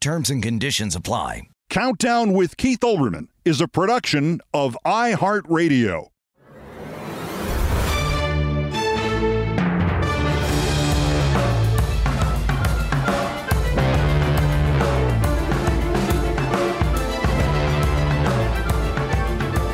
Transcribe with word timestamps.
Terms 0.00 0.30
and 0.30 0.40
conditions 0.40 0.94
apply. 0.94 1.48
Countdown 1.70 2.32
with 2.32 2.56
Keith 2.56 2.78
Olbermann 2.80 3.26
is 3.44 3.60
a 3.60 3.66
production 3.66 4.40
of 4.54 4.78
iHeartRadio. 4.86 6.10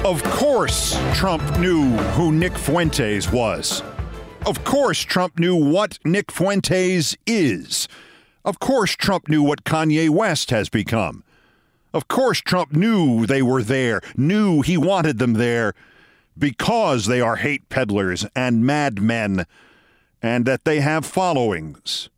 Of 0.07 0.23
course, 0.25 0.99
Trump 1.13 1.59
knew 1.59 1.91
who 2.15 2.33
Nick 2.33 2.57
Fuentes 2.57 3.31
was. 3.31 3.83
Of 4.47 4.65
course, 4.65 5.01
Trump 5.01 5.39
knew 5.39 5.55
what 5.55 5.99
Nick 6.03 6.31
Fuentes 6.31 7.15
is. 7.27 7.89
Of 8.45 8.59
course, 8.59 8.95
Trump 8.95 9.29
knew 9.29 9.43
what 9.43 9.65
Kanye 9.65 10.11
West 10.11 10.51
has 10.51 10.69
become. 10.69 11.25
Of 11.95 12.09
course, 12.09 12.41
Trump 12.41 12.73
knew 12.73 13.25
they 13.25 13.41
were 13.41 13.63
there, 13.63 14.01
knew 14.17 14.61
he 14.61 14.77
wanted 14.77 15.19
them 15.19 15.35
there 15.35 15.75
because 16.37 17.07
they 17.07 17.21
are 17.21 17.37
hate 17.37 17.69
peddlers 17.69 18.27
and 18.35 18.67
madmen 18.67 19.47
and 20.21 20.45
that 20.45 20.65
they 20.65 20.81
have 20.81 21.07
followings. 21.07 22.11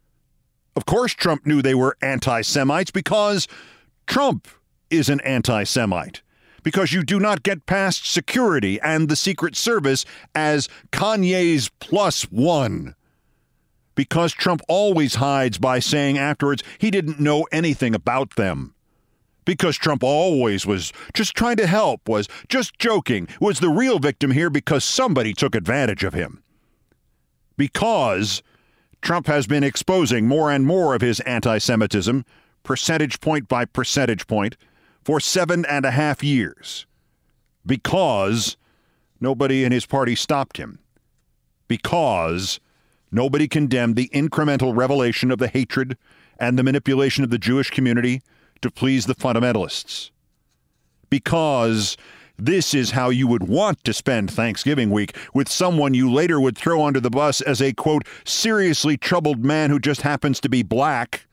Of 0.75 0.87
course, 0.87 1.13
Trump 1.13 1.47
knew 1.47 1.63
they 1.63 1.75
were 1.75 1.97
anti 2.03 2.43
Semites 2.43 2.91
because 2.91 3.47
Trump 4.07 4.49
is 4.91 5.09
an 5.09 5.21
anti 5.21 5.65
Semite. 5.65 6.23
Because 6.63 6.93
you 6.93 7.05
do 7.05 7.21
not 7.21 7.45
get 7.45 7.67
past 7.67 8.11
security 8.13 8.81
and 8.81 9.09
the 9.09 9.15
Secret 9.15 9.55
Service 9.55 10.05
as 10.35 10.69
Kanye's 10.91 11.69
plus 11.79 12.23
one 12.25 12.96
because 13.97 14.33
Trump 14.33 14.61
always 14.69 15.17
hides 15.17 15.59
by 15.59 15.81
saying 15.81 16.17
afterwards 16.17 16.63
he 16.79 16.93
didn't 16.93 17.19
know 17.19 17.49
anything 17.51 17.95
about 17.95 18.37
them. 18.37 18.75
Because 19.45 19.77
Trump 19.77 20.05
always 20.05 20.67
was 20.67 20.93
just 21.15 21.35
trying 21.35 21.57
to 21.57 21.67
help, 21.67 22.09
was 22.09 22.29
just 22.49 22.79
joking, 22.79 23.27
was 23.41 23.59
the 23.59 23.69
real 23.69 23.99
victim 23.99 24.33
here 24.33 24.51
because 24.51 24.85
somebody 24.85 25.33
took 25.33 25.55
advantage 25.55 26.05
of 26.05 26.15
him. 26.15 26.43
Because 27.57 28.43
Trump 29.01 29.27
has 29.29 29.47
been 29.47 29.65
exposing 29.65 30.27
more 30.27 30.51
and 30.51 30.67
more 30.67 30.95
of 30.95 31.01
his 31.01 31.21
anti 31.21 31.59
Semitism, 31.59 32.25
percentage 32.65 33.21
point 33.21 33.49
by 33.49 33.65
percentage 33.65 34.27
point, 34.27 34.57
for 35.05 35.21
seven 35.21 35.65
and 35.67 35.85
a 35.85 35.93
half 35.93 36.23
years. 36.25 36.87
Because 37.65 38.57
nobody 39.21 39.65
in 39.65 39.71
his 39.71 39.87
party 39.87 40.17
stopped 40.17 40.57
him. 40.57 40.81
Because 41.69 42.59
Nobody 43.11 43.47
condemned 43.49 43.97
the 43.97 44.11
incremental 44.13 44.77
revelation 44.77 45.31
of 45.31 45.39
the 45.39 45.49
hatred 45.49 45.97
and 46.39 46.59
the 46.59 46.63
manipulation 46.63 47.25
of 47.25 47.31
the 47.31 47.39
Jewish 47.39 47.71
community 47.71 48.21
to 48.63 48.71
please 48.71 49.07
the 49.07 49.15
fundamentalists. 49.15 50.11
Because 51.09 51.97
this 52.39 52.75
is 52.75 52.91
how 52.91 53.09
you 53.09 53.27
would 53.27 53.45
want 53.45 53.83
to 53.85 53.95
spend 53.95 54.31
Thanksgiving 54.31 54.91
week 54.91 55.17
with 55.33 55.49
someone 55.49 55.95
you 55.95 56.13
later 56.13 56.41
would 56.41 56.59
throw 56.59 56.85
under 56.85 57.01
the 57.01 57.11
bus 57.11 57.41
as 57.41 57.63
a, 57.63 57.73
quote, 57.73 58.07
seriously 58.25 58.97
troubled 58.97 59.45
man 59.45 59.71
who 59.71 59.79
just 59.79 60.03
happens 60.03 60.41
to 60.41 60.49
be 60.49 60.63
black, 60.63 61.27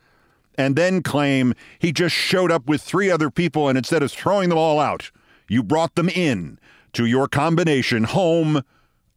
and 0.56 0.75
then 0.75 1.01
claim 1.01 1.53
he 1.80 1.92
just 1.92 2.15
showed 2.15 2.51
up 2.51 2.68
with 2.68 2.81
three 2.81 3.09
other 3.09 3.30
people 3.31 3.68
and 3.68 3.77
instead 3.77 4.03
of 4.03 4.12
throwing 4.12 4.50
them 4.50 4.57
all 4.57 4.80
out, 4.80 5.12
you 5.50 5.63
brought 5.63 5.95
them 5.95 6.09
in 6.09 6.59
to 6.94 7.06
your 7.06 7.27
combination 7.27 8.03
home 8.03 8.62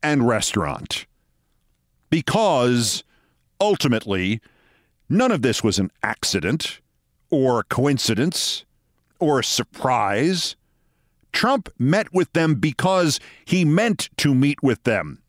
and 0.03 0.27
restaurant 0.27 1.07
because 2.11 3.05
ultimately 3.61 4.41
none 5.09 5.33
of 5.33 5.43
this 5.43 5.63
was 5.63 5.79
an 5.79 5.91
accident 6.03 6.81
or 7.31 7.61
a 7.61 7.65
coincidence 7.65 8.65
or 9.19 9.41
a 9.41 9.45
surprise. 9.45 10.57
Trump 11.33 11.69
met 11.79 12.13
with 12.13 12.33
them 12.33 12.55
because 12.55 13.21
he 13.45 13.65
meant 13.65 14.09
to 14.17 14.35
meet 14.35 14.63
with 14.63 14.83
them. 14.85 15.23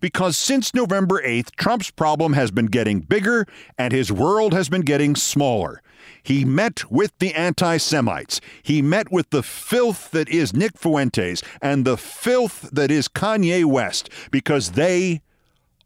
Because 0.00 0.36
since 0.36 0.74
November 0.74 1.22
8th, 1.22 1.52
Trump's 1.56 1.90
problem 1.90 2.34
has 2.34 2.50
been 2.50 2.66
getting 2.66 3.00
bigger 3.00 3.46
and 3.78 3.92
his 3.92 4.12
world 4.12 4.52
has 4.52 4.68
been 4.68 4.82
getting 4.82 5.16
smaller. 5.16 5.82
He 6.22 6.44
met 6.44 6.90
with 6.90 7.12
the 7.18 7.34
anti 7.34 7.78
Semites. 7.78 8.40
He 8.62 8.82
met 8.82 9.10
with 9.10 9.30
the 9.30 9.42
filth 9.42 10.10
that 10.10 10.28
is 10.28 10.52
Nick 10.52 10.76
Fuentes 10.76 11.42
and 11.62 11.84
the 11.84 11.96
filth 11.96 12.68
that 12.72 12.90
is 12.90 13.08
Kanye 13.08 13.64
West 13.64 14.10
because 14.30 14.72
they 14.72 15.22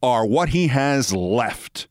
are 0.02 0.26
what 0.26 0.50
he 0.50 0.68
has 0.68 1.12
left. 1.12 1.86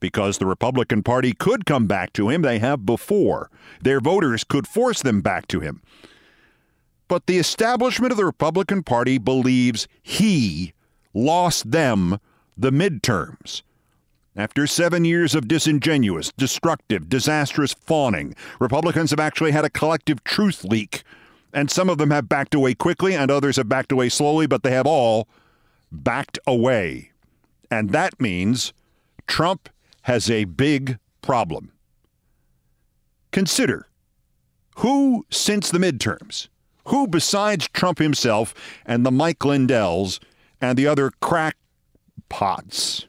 because 0.00 0.38
the 0.38 0.46
Republican 0.46 1.00
Party 1.00 1.32
could 1.32 1.64
come 1.64 1.86
back 1.86 2.12
to 2.12 2.28
him. 2.28 2.42
They 2.42 2.58
have 2.58 2.84
before. 2.84 3.48
Their 3.80 4.00
voters 4.00 4.42
could 4.42 4.66
force 4.66 5.00
them 5.00 5.20
back 5.20 5.46
to 5.46 5.60
him. 5.60 5.80
But 7.06 7.26
the 7.26 7.38
establishment 7.38 8.10
of 8.10 8.16
the 8.18 8.24
Republican 8.24 8.82
Party 8.82 9.16
believes 9.18 9.86
he 10.02 10.72
lost 11.14 11.70
them 11.70 12.18
the 12.56 12.72
midterms. 12.72 13.62
After 14.34 14.66
seven 14.66 15.04
years 15.04 15.36
of 15.36 15.46
disingenuous, 15.46 16.32
destructive, 16.36 17.08
disastrous 17.08 17.72
fawning, 17.72 18.34
Republicans 18.58 19.10
have 19.10 19.20
actually 19.20 19.52
had 19.52 19.64
a 19.64 19.70
collective 19.70 20.24
truth 20.24 20.64
leak. 20.64 21.04
And 21.52 21.70
some 21.70 21.88
of 21.88 21.98
them 21.98 22.10
have 22.10 22.28
backed 22.28 22.56
away 22.56 22.74
quickly, 22.74 23.14
and 23.14 23.30
others 23.30 23.54
have 23.54 23.68
backed 23.68 23.92
away 23.92 24.08
slowly, 24.08 24.48
but 24.48 24.64
they 24.64 24.72
have 24.72 24.86
all 24.86 25.28
backed 25.92 26.40
away. 26.44 27.11
And 27.72 27.88
that 27.92 28.20
means 28.20 28.74
Trump 29.26 29.70
has 30.02 30.28
a 30.28 30.44
big 30.44 30.98
problem. 31.22 31.72
Consider 33.30 33.88
who, 34.80 35.24
since 35.30 35.70
the 35.70 35.78
midterms, 35.78 36.48
who 36.88 37.06
besides 37.06 37.70
Trump 37.72 37.98
himself 37.98 38.52
and 38.84 39.06
the 39.06 39.10
Mike 39.10 39.38
Lindells 39.38 40.18
and 40.60 40.76
the 40.76 40.86
other 40.86 41.12
crackpots, 41.22 43.06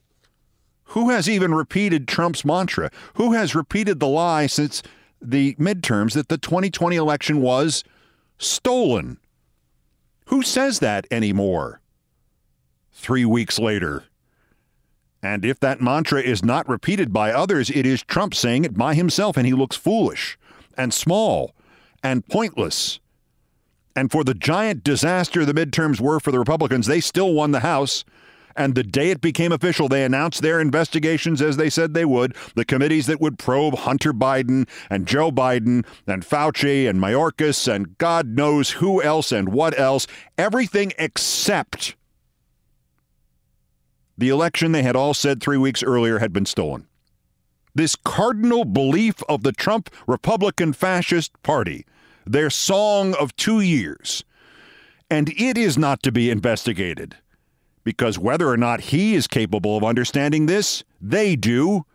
who 0.85 1.09
has 1.09 1.27
even 1.27 1.53
repeated 1.53 2.07
Trump's 2.07 2.45
mantra? 2.45 2.89
Who 3.15 3.33
has 3.33 3.53
repeated 3.53 3.99
the 3.99 4.07
lie 4.07 4.47
since 4.47 4.81
the 5.21 5.55
midterms 5.55 6.13
that 6.13 6.29
the 6.29 6.37
2020 6.37 6.95
election 6.95 7.41
was 7.41 7.83
stolen? 8.37 9.17
Who 10.27 10.41
says 10.41 10.79
that 10.79 11.05
anymore? 11.11 11.81
Three 12.93 13.25
weeks 13.25 13.59
later, 13.59 14.05
and 15.23 15.45
if 15.45 15.57
that 15.61 15.81
mantra 15.81 16.21
is 16.21 16.43
not 16.43 16.67
repeated 16.67 17.13
by 17.13 17.31
others, 17.31 17.69
it 17.69 17.85
is 17.85 18.03
Trump 18.03 18.35
saying 18.35 18.65
it 18.65 18.77
by 18.77 18.93
himself, 18.93 19.37
and 19.37 19.47
he 19.47 19.53
looks 19.53 19.77
foolish 19.77 20.37
and 20.77 20.93
small 20.93 21.55
and 22.03 22.27
pointless. 22.27 22.99
And 23.95 24.11
for 24.11 24.25
the 24.25 24.33
giant 24.33 24.83
disaster 24.83 25.45
the 25.45 25.53
midterms 25.53 26.01
were 26.01 26.19
for 26.19 26.31
the 26.31 26.39
Republicans, 26.39 26.87
they 26.87 26.99
still 26.99 27.33
won 27.33 27.51
the 27.51 27.61
House. 27.61 28.03
And 28.55 28.75
the 28.75 28.83
day 28.83 29.09
it 29.09 29.21
became 29.21 29.51
official, 29.51 29.87
they 29.87 30.03
announced 30.03 30.41
their 30.41 30.59
investigations 30.59 31.41
as 31.41 31.57
they 31.57 31.69
said 31.69 31.93
they 31.93 32.05
would. 32.05 32.35
The 32.55 32.65
committees 32.65 33.07
that 33.07 33.21
would 33.21 33.39
probe 33.39 33.75
Hunter 33.75 34.13
Biden 34.13 34.67
and 34.89 35.07
Joe 35.07 35.31
Biden 35.31 35.85
and 36.05 36.23
Fauci 36.23 36.87
and 36.87 36.99
Mayorkas 36.99 37.73
and 37.73 37.97
God 37.97 38.27
knows 38.27 38.71
who 38.71 39.01
else 39.01 39.31
and 39.31 39.49
what 39.49 39.79
else. 39.79 40.05
Everything 40.37 40.91
except 40.99 41.95
the 44.17 44.29
election 44.29 44.71
they 44.71 44.83
had 44.83 44.95
all 44.95 45.13
said 45.13 45.41
three 45.41 45.57
weeks 45.57 45.83
earlier 45.83 46.19
had 46.19 46.33
been 46.33 46.45
stolen. 46.45 46.87
This 47.75 47.95
cardinal 47.95 48.65
belief 48.65 49.23
of 49.27 49.43
the 49.43 49.51
Trump 49.51 49.89
Republican 50.05 50.73
Fascist 50.73 51.31
Party, 51.41 51.85
their 52.25 52.49
song 52.49 53.15
of 53.15 53.35
two 53.35 53.61
years, 53.61 54.23
and 55.09 55.29
it 55.29 55.57
is 55.57 55.77
not 55.77 56.03
to 56.03 56.11
be 56.11 56.29
investigated. 56.29 57.17
Because 57.83 58.17
whether 58.17 58.47
or 58.47 58.57
not 58.57 58.79
he 58.79 59.15
is 59.15 59.27
capable 59.27 59.75
of 59.75 59.83
understanding 59.83 60.45
this, 60.45 60.83
they 61.01 61.35
do. 61.35 61.85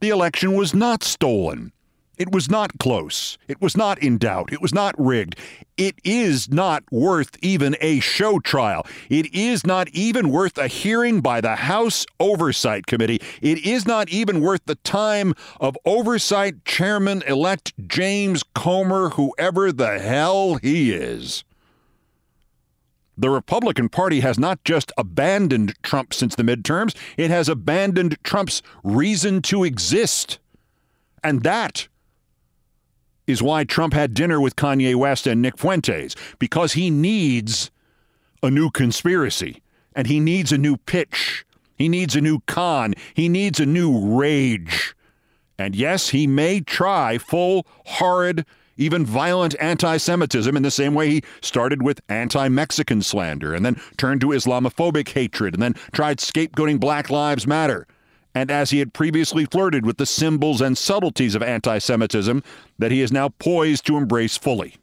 The 0.00 0.08
election 0.08 0.54
was 0.54 0.74
not 0.74 1.04
stolen. 1.04 1.72
It 2.18 2.32
was 2.32 2.50
not 2.50 2.78
close. 2.80 3.38
It 3.46 3.62
was 3.62 3.76
not 3.76 4.02
in 4.02 4.18
doubt. 4.18 4.52
It 4.52 4.60
was 4.60 4.74
not 4.74 4.94
rigged. 4.98 5.36
It 5.76 5.94
is 6.02 6.50
not 6.50 6.82
worth 6.90 7.36
even 7.40 7.76
a 7.80 8.00
show 8.00 8.40
trial. 8.40 8.84
It 9.08 9.32
is 9.32 9.64
not 9.64 9.88
even 9.90 10.30
worth 10.30 10.58
a 10.58 10.66
hearing 10.66 11.20
by 11.20 11.40
the 11.40 11.54
House 11.54 12.04
Oversight 12.18 12.86
Committee. 12.86 13.22
It 13.40 13.64
is 13.64 13.86
not 13.86 14.08
even 14.08 14.40
worth 14.40 14.62
the 14.66 14.74
time 14.74 15.32
of 15.60 15.78
Oversight 15.84 16.64
Chairman 16.64 17.22
elect 17.22 17.72
James 17.86 18.42
Comer, 18.52 19.10
whoever 19.10 19.70
the 19.70 20.00
hell 20.00 20.56
he 20.56 20.92
is. 20.92 21.44
The 23.16 23.30
Republican 23.30 23.88
Party 23.88 24.20
has 24.20 24.40
not 24.40 24.62
just 24.64 24.90
abandoned 24.98 25.74
Trump 25.82 26.12
since 26.12 26.34
the 26.34 26.42
midterms, 26.42 26.96
it 27.16 27.30
has 27.30 27.48
abandoned 27.48 28.16
Trump's 28.24 28.60
reason 28.82 29.40
to 29.42 29.62
exist. 29.62 30.40
And 31.22 31.42
that 31.42 31.86
is 33.28 33.42
why 33.42 33.62
Trump 33.62 33.92
had 33.92 34.14
dinner 34.14 34.40
with 34.40 34.56
Kanye 34.56 34.96
West 34.96 35.26
and 35.26 35.40
Nick 35.40 35.58
Fuentes, 35.58 36.16
because 36.38 36.72
he 36.72 36.90
needs 36.90 37.70
a 38.42 38.50
new 38.50 38.70
conspiracy 38.70 39.62
and 39.94 40.06
he 40.06 40.18
needs 40.18 40.50
a 40.50 40.58
new 40.58 40.78
pitch. 40.78 41.44
He 41.76 41.88
needs 41.88 42.16
a 42.16 42.20
new 42.20 42.40
con. 42.46 42.94
He 43.14 43.28
needs 43.28 43.60
a 43.60 43.66
new 43.66 44.16
rage. 44.16 44.94
And 45.58 45.76
yes, 45.76 46.08
he 46.08 46.26
may 46.26 46.60
try 46.60 47.18
full, 47.18 47.66
horrid, 47.84 48.46
even 48.76 49.04
violent 49.04 49.54
anti 49.60 49.98
Semitism 49.98 50.56
in 50.56 50.62
the 50.62 50.70
same 50.70 50.94
way 50.94 51.10
he 51.10 51.22
started 51.42 51.82
with 51.82 52.00
anti 52.08 52.48
Mexican 52.48 53.02
slander 53.02 53.54
and 53.54 53.66
then 53.66 53.80
turned 53.96 54.20
to 54.22 54.28
Islamophobic 54.28 55.08
hatred 55.10 55.54
and 55.54 55.62
then 55.62 55.74
tried 55.92 56.18
scapegoating 56.18 56.80
Black 56.80 57.10
Lives 57.10 57.46
Matter 57.46 57.86
and 58.38 58.52
as 58.52 58.70
he 58.70 58.78
had 58.78 58.94
previously 58.94 59.44
flirted 59.46 59.84
with 59.84 59.96
the 59.96 60.06
symbols 60.06 60.60
and 60.60 60.78
subtleties 60.78 61.34
of 61.34 61.42
anti 61.42 61.78
Semitism 61.78 62.40
that 62.78 62.92
he 62.92 63.00
is 63.00 63.10
now 63.10 63.30
poised 63.40 63.84
to 63.86 63.96
embrace 63.96 64.36
fully. 64.36 64.76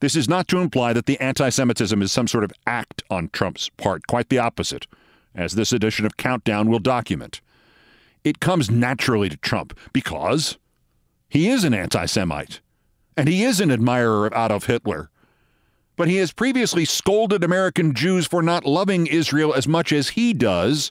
This 0.00 0.16
is 0.16 0.26
not 0.26 0.48
to 0.48 0.58
imply 0.58 0.94
that 0.94 1.04
the 1.04 1.20
anti 1.20 1.50
Semitism 1.50 2.00
is 2.00 2.10
some 2.10 2.26
sort 2.26 2.44
of 2.44 2.52
act 2.66 3.02
on 3.10 3.28
Trump's 3.28 3.68
part, 3.76 4.06
quite 4.06 4.30
the 4.30 4.38
opposite, 4.38 4.86
as 5.34 5.52
this 5.52 5.70
edition 5.70 6.06
of 6.06 6.16
Countdown 6.16 6.70
will 6.70 6.78
document. 6.78 7.42
It 8.24 8.40
comes 8.40 8.70
naturally 8.70 9.28
to 9.28 9.36
Trump 9.36 9.78
because 9.92 10.56
he 11.28 11.50
is 11.50 11.62
an 11.62 11.74
anti 11.74 12.06
Semite 12.06 12.60
and 13.18 13.28
he 13.28 13.44
is 13.44 13.60
an 13.60 13.70
admirer 13.70 14.26
of 14.26 14.32
Adolf 14.32 14.64
Hitler. 14.64 15.10
But 15.96 16.08
he 16.08 16.16
has 16.16 16.32
previously 16.32 16.86
scolded 16.86 17.44
American 17.44 17.92
Jews 17.92 18.26
for 18.26 18.42
not 18.42 18.64
loving 18.64 19.06
Israel 19.06 19.52
as 19.52 19.68
much 19.68 19.92
as 19.92 20.10
he 20.10 20.32
does 20.32 20.90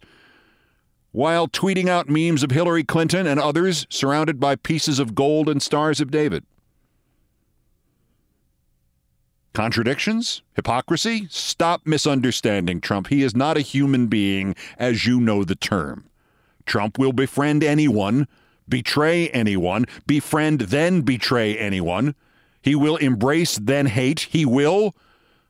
while 1.11 1.47
tweeting 1.47 1.87
out 1.87 2.09
memes 2.09 2.43
of 2.43 2.51
Hillary 2.51 2.83
Clinton 2.83 3.27
and 3.27 3.39
others 3.39 3.85
surrounded 3.89 4.39
by 4.39 4.55
pieces 4.55 4.99
of 4.99 5.15
gold 5.15 5.49
and 5.49 5.61
stars 5.61 5.99
of 5.99 6.11
David. 6.11 6.45
Contradictions? 9.53 10.41
Hypocrisy? 10.55 11.27
Stop 11.29 11.81
misunderstanding 11.85 12.79
Trump. 12.79 13.07
He 13.07 13.21
is 13.21 13.35
not 13.35 13.57
a 13.57 13.61
human 13.61 14.07
being, 14.07 14.55
as 14.77 15.05
you 15.05 15.19
know 15.19 15.43
the 15.43 15.55
term. 15.55 16.05
Trump 16.65 16.97
will 16.97 17.11
befriend 17.11 17.61
anyone, 17.61 18.29
betray 18.69 19.27
anyone, 19.29 19.85
befriend, 20.07 20.61
then 20.61 21.01
betray 21.01 21.57
anyone. 21.57 22.15
He 22.61 22.75
will 22.75 22.95
embrace, 22.97 23.57
then 23.57 23.87
hate. 23.87 24.21
He 24.21 24.45
will, 24.45 24.95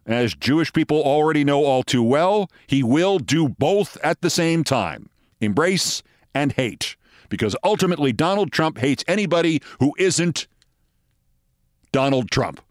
as 0.07 0.33
Jewish 0.33 0.73
people 0.73 1.03
already 1.03 1.43
know 1.43 1.63
all 1.63 1.83
too 1.83 2.01
well, 2.01 2.49
he 2.65 2.81
will 2.81 3.19
do 3.19 3.49
both 3.49 3.97
at 4.03 4.21
the 4.21 4.31
same 4.31 4.63
time 4.63 5.10
embrace 5.41 6.01
and 6.33 6.53
hate. 6.53 6.95
Because 7.29 7.55
ultimately, 7.63 8.11
Donald 8.11 8.51
Trump 8.51 8.77
hates 8.77 9.03
anybody 9.07 9.61
who 9.79 9.93
isn't 9.97 10.47
Donald 11.91 12.29
Trump. 12.31 12.61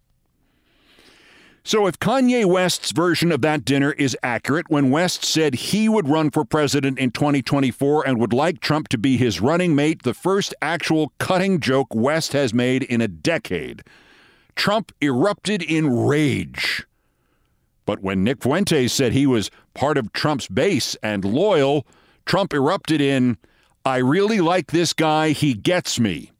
So, 1.62 1.86
if 1.86 1.98
Kanye 1.98 2.46
West's 2.46 2.90
version 2.90 3.30
of 3.30 3.42
that 3.42 3.66
dinner 3.66 3.92
is 3.92 4.16
accurate, 4.22 4.70
when 4.70 4.90
West 4.90 5.24
said 5.24 5.54
he 5.54 5.90
would 5.90 6.08
run 6.08 6.30
for 6.30 6.42
president 6.44 6.98
in 6.98 7.10
2024 7.10 8.06
and 8.06 8.18
would 8.18 8.32
like 8.32 8.60
Trump 8.60 8.88
to 8.88 8.98
be 8.98 9.18
his 9.18 9.42
running 9.42 9.74
mate, 9.74 10.02
the 10.02 10.14
first 10.14 10.54
actual 10.62 11.12
cutting 11.18 11.60
joke 11.60 11.94
West 11.94 12.32
has 12.32 12.54
made 12.54 12.82
in 12.84 13.02
a 13.02 13.08
decade, 13.08 13.82
Trump 14.56 14.90
erupted 15.02 15.62
in 15.62 16.06
rage. 16.06 16.86
But 17.84 18.00
when 18.00 18.24
Nick 18.24 18.42
Fuentes 18.42 18.92
said 18.92 19.12
he 19.12 19.26
was 19.26 19.50
part 19.74 19.98
of 19.98 20.12
Trump's 20.12 20.48
base 20.48 20.96
and 21.02 21.24
loyal, 21.24 21.86
Trump 22.30 22.54
erupted 22.54 23.00
in, 23.00 23.36
I 23.84 23.96
really 23.96 24.40
like 24.40 24.70
this 24.70 24.92
guy, 24.92 25.30
he 25.30 25.52
gets 25.52 25.98
me. 25.98 26.30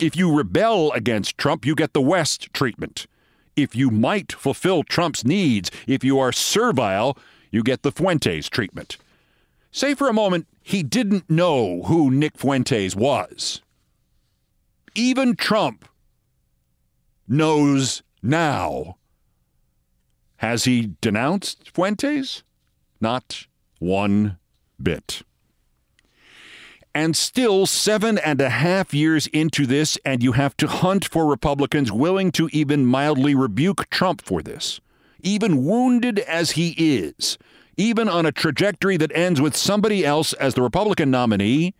If 0.00 0.16
you 0.16 0.36
rebel 0.36 0.90
against 0.90 1.38
Trump, 1.38 1.64
you 1.64 1.76
get 1.76 1.92
the 1.92 2.00
West 2.00 2.52
treatment. 2.52 3.06
If 3.54 3.76
you 3.76 3.92
might 3.92 4.32
fulfill 4.32 4.82
Trump's 4.82 5.24
needs, 5.24 5.70
if 5.86 6.02
you 6.02 6.18
are 6.18 6.32
servile, 6.32 7.16
you 7.52 7.62
get 7.62 7.84
the 7.84 7.92
Fuentes 7.92 8.48
treatment. 8.48 8.96
Say 9.70 9.94
for 9.94 10.08
a 10.08 10.12
moment 10.12 10.48
he 10.62 10.82
didn't 10.82 11.30
know 11.30 11.84
who 11.84 12.10
Nick 12.10 12.36
Fuentes 12.36 12.96
was. 12.96 13.62
Even 14.96 15.36
Trump 15.36 15.88
knows 17.28 18.02
now. 18.20 18.96
Has 20.38 20.64
he 20.64 20.94
denounced 21.00 21.70
Fuentes? 21.72 22.42
Not 23.00 23.46
one 23.78 24.38
bit. 24.82 25.22
And 26.94 27.16
still, 27.16 27.66
seven 27.66 28.18
and 28.18 28.40
a 28.40 28.48
half 28.48 28.92
years 28.92 29.26
into 29.28 29.66
this, 29.66 29.98
and 30.04 30.22
you 30.22 30.32
have 30.32 30.56
to 30.56 30.66
hunt 30.66 31.06
for 31.06 31.26
Republicans 31.26 31.92
willing 31.92 32.32
to 32.32 32.48
even 32.52 32.86
mildly 32.86 33.34
rebuke 33.34 33.88
Trump 33.90 34.22
for 34.22 34.42
this. 34.42 34.80
Even 35.20 35.64
wounded 35.64 36.18
as 36.20 36.52
he 36.52 36.70
is, 36.70 37.38
even 37.76 38.08
on 38.08 38.26
a 38.26 38.32
trajectory 38.32 38.96
that 38.96 39.14
ends 39.14 39.40
with 39.40 39.56
somebody 39.56 40.04
else 40.04 40.32
as 40.34 40.54
the 40.54 40.62
Republican 40.62 41.10
nominee 41.10 41.74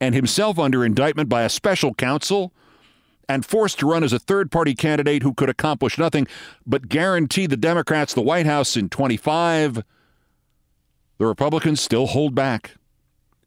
and 0.00 0.14
himself 0.14 0.58
under 0.58 0.84
indictment 0.84 1.28
by 1.28 1.42
a 1.42 1.48
special 1.48 1.94
counsel 1.94 2.52
and 3.28 3.44
forced 3.44 3.78
to 3.78 3.86
run 3.86 4.02
as 4.02 4.12
a 4.12 4.18
third 4.18 4.50
party 4.50 4.74
candidate 4.74 5.22
who 5.22 5.34
could 5.34 5.48
accomplish 5.48 5.98
nothing 5.98 6.26
but 6.66 6.88
guarantee 6.88 7.46
the 7.46 7.56
Democrats 7.56 8.14
the 8.14 8.22
White 8.22 8.46
House 8.46 8.76
in 8.76 8.88
25, 8.88 9.82
the 11.18 11.26
Republicans 11.26 11.80
still 11.80 12.06
hold 12.06 12.34
back. 12.34 12.72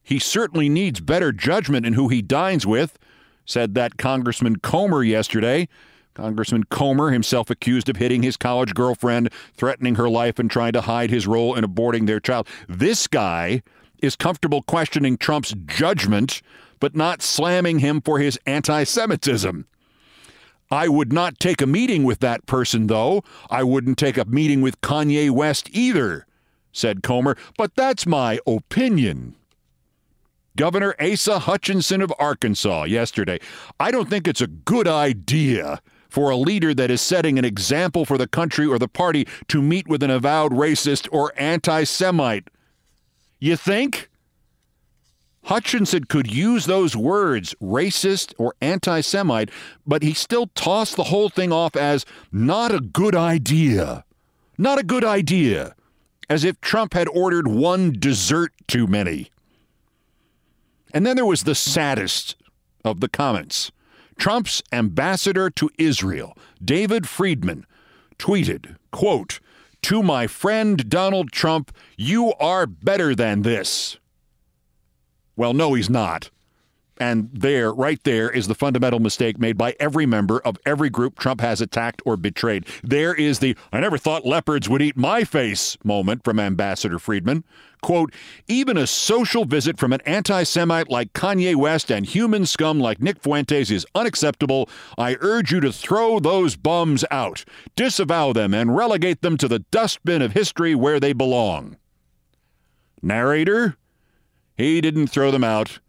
He 0.03 0.19
certainly 0.19 0.69
needs 0.69 0.99
better 0.99 1.31
judgment 1.31 1.85
in 1.85 1.93
who 1.93 2.09
he 2.09 2.21
dines 2.21 2.65
with, 2.65 2.97
said 3.45 3.75
that 3.75 3.97
Congressman 3.97 4.57
Comer 4.57 5.03
yesterday. 5.03 5.67
Congressman 6.13 6.65
Comer, 6.65 7.11
himself 7.11 7.49
accused 7.49 7.87
of 7.87 7.95
hitting 7.95 8.21
his 8.21 8.35
college 8.35 8.73
girlfriend, 8.73 9.29
threatening 9.55 9.95
her 9.95 10.09
life, 10.09 10.39
and 10.39 10.51
trying 10.51 10.73
to 10.73 10.81
hide 10.81 11.09
his 11.09 11.25
role 11.25 11.55
in 11.55 11.63
aborting 11.63 12.05
their 12.05 12.19
child. 12.19 12.47
This 12.67 13.07
guy 13.07 13.63
is 14.01 14.15
comfortable 14.15 14.61
questioning 14.61 15.17
Trump's 15.17 15.53
judgment, 15.65 16.41
but 16.79 16.95
not 16.95 17.21
slamming 17.21 17.79
him 17.79 18.01
for 18.01 18.19
his 18.19 18.37
anti 18.45 18.83
Semitism. 18.83 19.65
I 20.69 20.87
would 20.87 21.11
not 21.11 21.39
take 21.39 21.61
a 21.61 21.67
meeting 21.67 22.03
with 22.03 22.19
that 22.19 22.45
person, 22.45 22.87
though. 22.87 23.23
I 23.49 23.63
wouldn't 23.63 23.97
take 23.97 24.17
a 24.17 24.25
meeting 24.25 24.61
with 24.61 24.79
Kanye 24.81 25.29
West 25.29 25.69
either, 25.73 26.25
said 26.71 27.03
Comer, 27.03 27.37
but 27.57 27.75
that's 27.75 28.05
my 28.05 28.39
opinion. 28.47 29.35
Governor 30.57 30.95
Asa 30.99 31.39
Hutchinson 31.39 32.01
of 32.01 32.13
Arkansas 32.19 32.83
yesterday. 32.83 33.39
I 33.79 33.91
don't 33.91 34.09
think 34.09 34.27
it's 34.27 34.41
a 34.41 34.47
good 34.47 34.87
idea 34.87 35.81
for 36.09 36.29
a 36.29 36.35
leader 36.35 36.73
that 36.73 36.91
is 36.91 37.01
setting 37.01 37.39
an 37.39 37.45
example 37.45 38.03
for 38.03 38.17
the 38.17 38.27
country 38.27 38.65
or 38.65 38.77
the 38.77 38.89
party 38.89 39.25
to 39.47 39.61
meet 39.61 39.87
with 39.87 40.03
an 40.03 40.09
avowed 40.09 40.51
racist 40.51 41.07
or 41.11 41.31
anti 41.37 41.85
Semite. 41.85 42.49
You 43.39 43.55
think? 43.55 44.09
Hutchinson 45.45 46.03
could 46.03 46.31
use 46.31 46.65
those 46.65 46.95
words, 46.95 47.55
racist 47.61 48.33
or 48.37 48.53
anti 48.61 49.01
Semite, 49.01 49.49
but 49.87 50.03
he 50.03 50.13
still 50.13 50.47
tossed 50.47 50.97
the 50.97 51.05
whole 51.05 51.29
thing 51.29 51.51
off 51.51 51.75
as 51.75 52.05
not 52.31 52.73
a 52.73 52.81
good 52.81 53.15
idea. 53.15 54.03
Not 54.57 54.79
a 54.79 54.83
good 54.83 55.03
idea. 55.03 55.75
As 56.29 56.43
if 56.43 56.61
Trump 56.61 56.93
had 56.93 57.07
ordered 57.09 57.47
one 57.47 57.91
dessert 57.91 58.53
too 58.67 58.87
many. 58.87 59.29
And 60.93 61.05
then 61.05 61.15
there 61.15 61.25
was 61.25 61.43
the 61.43 61.55
saddest 61.55 62.35
of 62.83 62.99
the 62.99 63.09
comments. 63.09 63.71
Trump's 64.17 64.61
ambassador 64.71 65.49
to 65.49 65.69
Israel, 65.77 66.37
David 66.63 67.07
Friedman, 67.07 67.65
tweeted, 68.19 68.75
quote, 68.91 69.39
To 69.81 70.03
my 70.03 70.27
friend 70.27 70.87
Donald 70.89 71.31
Trump, 71.31 71.71
you 71.97 72.33
are 72.39 72.67
better 72.67 73.15
than 73.15 73.41
this. 73.41 73.97
Well, 75.35 75.53
no, 75.53 75.73
he's 75.73 75.89
not. 75.89 76.29
And 77.01 77.31
there, 77.33 77.73
right 77.73 77.99
there, 78.03 78.29
is 78.29 78.47
the 78.47 78.53
fundamental 78.53 78.99
mistake 78.99 79.39
made 79.39 79.57
by 79.57 79.75
every 79.79 80.05
member 80.05 80.39
of 80.41 80.59
every 80.67 80.91
group 80.91 81.17
Trump 81.17 81.41
has 81.41 81.59
attacked 81.59 81.99
or 82.05 82.15
betrayed. 82.15 82.67
There 82.83 83.15
is 83.15 83.39
the 83.39 83.57
I 83.73 83.79
never 83.79 83.97
thought 83.97 84.23
leopards 84.23 84.69
would 84.69 84.83
eat 84.83 84.95
my 84.95 85.23
face 85.23 85.79
moment 85.83 86.23
from 86.23 86.39
Ambassador 86.39 86.99
Friedman. 86.99 87.43
Quote, 87.81 88.13
even 88.47 88.77
a 88.77 88.85
social 88.85 89.45
visit 89.45 89.79
from 89.79 89.93
an 89.93 90.01
anti 90.01 90.43
Semite 90.43 90.91
like 90.91 91.11
Kanye 91.13 91.55
West 91.55 91.89
and 91.89 92.05
human 92.05 92.45
scum 92.45 92.79
like 92.79 93.01
Nick 93.01 93.19
Fuentes 93.23 93.71
is 93.71 93.87
unacceptable. 93.95 94.69
I 94.95 95.17
urge 95.21 95.51
you 95.51 95.59
to 95.61 95.73
throw 95.73 96.19
those 96.19 96.55
bums 96.55 97.03
out, 97.09 97.43
disavow 97.75 98.31
them, 98.31 98.53
and 98.53 98.75
relegate 98.75 99.23
them 99.23 99.37
to 99.37 99.47
the 99.47 99.65
dustbin 99.71 100.21
of 100.21 100.33
history 100.33 100.75
where 100.75 100.99
they 100.99 101.13
belong. 101.13 101.77
Narrator, 103.01 103.75
he 104.55 104.81
didn't 104.81 105.07
throw 105.07 105.31
them 105.31 105.43
out 105.43 105.79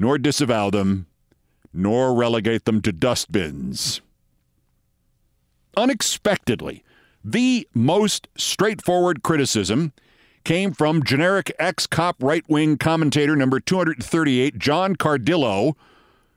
nor 0.00 0.16
disavow 0.16 0.70
them, 0.70 1.06
nor 1.74 2.14
relegate 2.14 2.64
them 2.64 2.80
to 2.80 2.90
dustbins. 2.90 4.00
Unexpectedly, 5.76 6.82
the 7.22 7.68
most 7.74 8.26
straightforward 8.34 9.22
criticism 9.22 9.92
came 10.42 10.72
from 10.72 11.04
generic 11.04 11.52
ex 11.58 11.86
cop 11.86 12.16
right 12.22 12.48
wing 12.48 12.78
commentator 12.78 13.36
number 13.36 13.60
238, 13.60 14.58
John 14.58 14.96
Cardillo, 14.96 15.74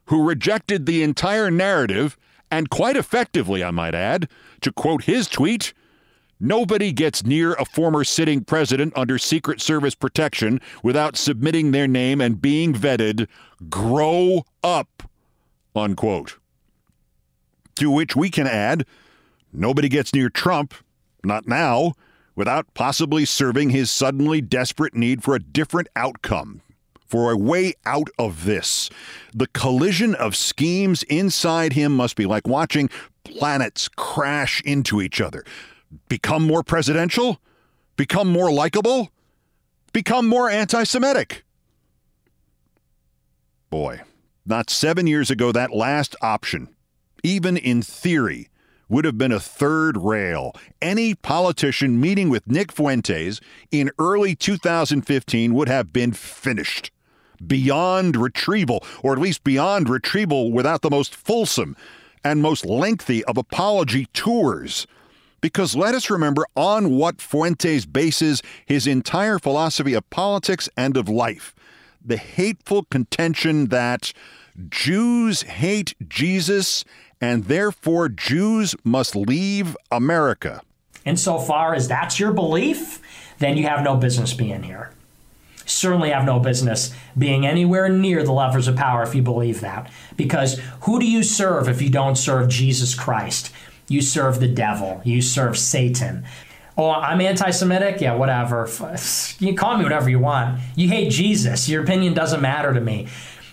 who 0.07 0.27
rejected 0.27 0.85
the 0.85 1.01
entire 1.01 1.49
narrative 1.49 2.17
and 2.51 2.69
quite 2.69 2.97
effectively, 2.97 3.63
I 3.63 3.71
might 3.71 3.95
add. 3.95 4.27
To 4.59 4.73
quote 4.73 5.05
his 5.05 5.29
tweet, 5.29 5.73
Nobody 6.45 6.91
gets 6.91 7.25
near 7.25 7.53
a 7.53 7.63
former 7.63 8.03
sitting 8.03 8.43
president 8.43 8.91
under 8.97 9.17
Secret 9.17 9.61
Service 9.61 9.95
protection 9.95 10.59
without 10.83 11.15
submitting 11.15 11.71
their 11.71 11.87
name 11.87 12.19
and 12.19 12.41
being 12.41 12.73
vetted. 12.73 13.29
Grow 13.69 14.43
up. 14.61 15.03
Unquote. 15.73 16.37
To 17.75 17.89
which 17.89 18.17
we 18.17 18.29
can 18.29 18.45
add 18.45 18.85
nobody 19.53 19.87
gets 19.87 20.13
near 20.13 20.29
Trump, 20.29 20.73
not 21.23 21.47
now, 21.47 21.93
without 22.35 22.73
possibly 22.73 23.23
serving 23.23 23.69
his 23.69 23.89
suddenly 23.89 24.41
desperate 24.41 24.95
need 24.95 25.23
for 25.23 25.35
a 25.35 25.39
different 25.39 25.87
outcome, 25.95 26.59
for 27.07 27.31
a 27.31 27.37
way 27.37 27.73
out 27.85 28.09
of 28.19 28.43
this. 28.43 28.89
The 29.33 29.47
collision 29.47 30.13
of 30.13 30.35
schemes 30.35 31.03
inside 31.03 31.71
him 31.71 31.95
must 31.95 32.17
be 32.17 32.25
like 32.25 32.49
watching 32.49 32.89
planets 33.23 33.87
crash 33.87 34.61
into 34.65 35.01
each 35.01 35.21
other 35.21 35.45
become 36.09 36.43
more 36.43 36.63
presidential, 36.63 37.39
become 37.95 38.27
more 38.27 38.51
likable, 38.51 39.09
become 39.91 40.27
more 40.27 40.49
anti 40.49 40.83
Semitic. 40.83 41.43
Boy, 43.69 44.01
not 44.45 44.69
seven 44.69 45.07
years 45.07 45.31
ago, 45.31 45.51
that 45.51 45.73
last 45.73 46.15
option, 46.21 46.69
even 47.23 47.57
in 47.57 47.81
theory, 47.81 48.49
would 48.89 49.05
have 49.05 49.17
been 49.17 49.31
a 49.31 49.39
third 49.39 49.97
rail. 49.97 50.53
Any 50.81 51.15
politician 51.15 51.99
meeting 51.99 52.29
with 52.29 52.47
Nick 52.47 52.71
Fuentes 52.71 53.41
in 53.71 53.89
early 53.97 54.35
2015 54.35 55.53
would 55.53 55.67
have 55.67 55.91
been 55.91 56.11
finished. 56.11 56.91
Beyond 57.45 58.15
retrieval, 58.15 58.83
or 59.01 59.13
at 59.13 59.19
least 59.19 59.43
beyond 59.43 59.89
retrieval 59.89 60.51
without 60.51 60.81
the 60.81 60.91
most 60.91 61.15
fulsome 61.15 61.75
and 62.23 62.41
most 62.41 62.65
lengthy 62.65 63.23
of 63.25 63.37
apology 63.37 64.05
tours 64.13 64.85
because 65.43 65.75
let 65.75 65.93
us 65.93 66.09
remember 66.09 66.45
on 66.55 66.95
what 66.95 67.21
Fuentes 67.21 67.85
bases 67.85 68.41
his 68.65 68.87
entire 68.87 69.37
philosophy 69.37 69.93
of 69.93 70.09
politics 70.09 70.69
and 70.77 70.95
of 70.95 71.09
life 71.09 71.53
the 72.05 72.17
hateful 72.17 72.83
contention 72.83 73.67
that 73.67 74.13
Jews 74.69 75.43
hate 75.43 75.95
Jesus 76.07 76.83
and 77.21 77.45
therefore 77.45 78.09
Jews 78.09 78.75
must 78.83 79.15
leave 79.15 79.77
America. 79.91 80.61
Insofar 81.05 81.73
as 81.73 81.87
that's 81.87 82.19
your 82.19 82.33
belief, 82.33 83.01
then 83.39 83.57
you 83.57 83.67
have 83.67 83.83
no 83.83 83.95
business 83.95 84.33
being 84.33 84.63
here. 84.63 84.91
Certainly 85.65 86.09
have 86.09 86.25
no 86.25 86.39
business 86.39 86.93
being 87.17 87.45
anywhere 87.45 87.87
near 87.87 88.23
the 88.23 88.33
levers 88.33 88.67
of 88.67 88.75
power 88.75 89.03
if 89.03 89.15
you 89.15 89.21
believe 89.21 89.61
that. 89.61 89.89
Because 90.17 90.59
who 90.81 90.99
do 90.99 91.09
you 91.09 91.23
serve 91.23 91.69
if 91.69 91.81
you 91.81 91.89
don't 91.89 92.17
serve 92.17 92.49
Jesus 92.49 92.95
Christ? 92.95 93.51
You 93.87 94.01
serve 94.01 94.39
the 94.39 94.47
devil. 94.47 95.01
You 95.03 95.21
serve 95.21 95.57
Satan. 95.57 96.25
Oh, 96.77 96.89
I'm 96.89 97.21
anti 97.21 97.51
Semitic? 97.51 98.01
Yeah, 98.01 98.15
whatever. 98.15 98.67
You 99.39 99.55
call 99.55 99.77
me 99.77 99.83
whatever 99.83 100.09
you 100.09 100.19
want. 100.19 100.59
You 100.75 100.89
hate 100.89 101.11
Jesus. 101.11 101.69
Your 101.69 101.83
opinion 101.83 102.13
doesn't 102.13 102.41
matter 102.41 102.73
to 102.73 102.81
me. 102.81 103.07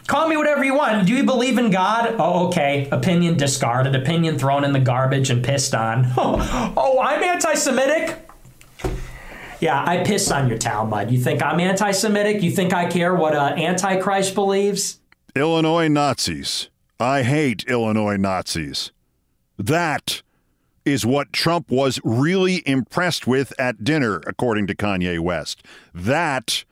Call 0.06 0.28
me 0.28 0.36
whatever 0.36 0.64
you 0.64 0.74
want. 0.74 1.06
Do 1.06 1.14
you 1.14 1.24
believe 1.24 1.58
in 1.58 1.70
God? 1.70 2.16
Oh, 2.18 2.48
okay. 2.48 2.88
Opinion 2.90 3.36
discarded. 3.36 3.94
Opinion 3.94 4.38
thrown 4.38 4.64
in 4.64 4.72
the 4.72 4.80
garbage 4.80 5.30
and 5.30 5.44
pissed 5.44 5.74
on. 5.74 6.06
Oh, 6.16 6.72
oh 6.76 7.00
I'm 7.00 7.22
anti 7.22 7.54
Semitic? 7.54 8.16
Yeah, 9.60 9.84
I 9.86 10.02
piss 10.02 10.30
on 10.30 10.48
your 10.48 10.56
Talmud. 10.56 11.10
You 11.10 11.20
think 11.20 11.42
I'm 11.42 11.60
anti 11.60 11.90
Semitic? 11.90 12.42
You 12.42 12.50
think 12.50 12.72
I 12.72 12.88
care 12.88 13.14
what 13.14 13.36
uh, 13.36 13.54
Antichrist 13.56 14.34
believes? 14.34 14.98
Illinois 15.36 15.88
Nazis. 15.88 16.70
I 16.98 17.22
hate 17.22 17.64
Illinois 17.68 18.16
Nazis. 18.16 18.90
That 19.60 20.22
is 20.86 21.04
what 21.04 21.34
Trump 21.34 21.70
was 21.70 22.00
really 22.02 22.66
impressed 22.66 23.26
with 23.26 23.52
at 23.60 23.84
dinner, 23.84 24.22
according 24.26 24.66
to 24.68 24.74
Kanye 24.74 25.20
West. 25.20 25.62
That, 25.92 26.64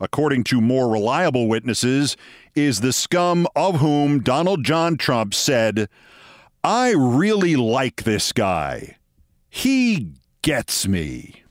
according 0.00 0.44
to 0.44 0.60
more 0.60 0.88
reliable 0.88 1.48
witnesses, 1.48 2.16
is 2.54 2.80
the 2.80 2.92
scum 2.92 3.48
of 3.56 3.80
whom 3.80 4.20
Donald 4.20 4.64
John 4.64 4.96
Trump 4.96 5.34
said, 5.34 5.88
I 6.62 6.92
really 6.96 7.56
like 7.56 8.04
this 8.04 8.32
guy. 8.32 8.98
He 9.50 10.12
gets 10.42 10.86
me. 10.86 11.42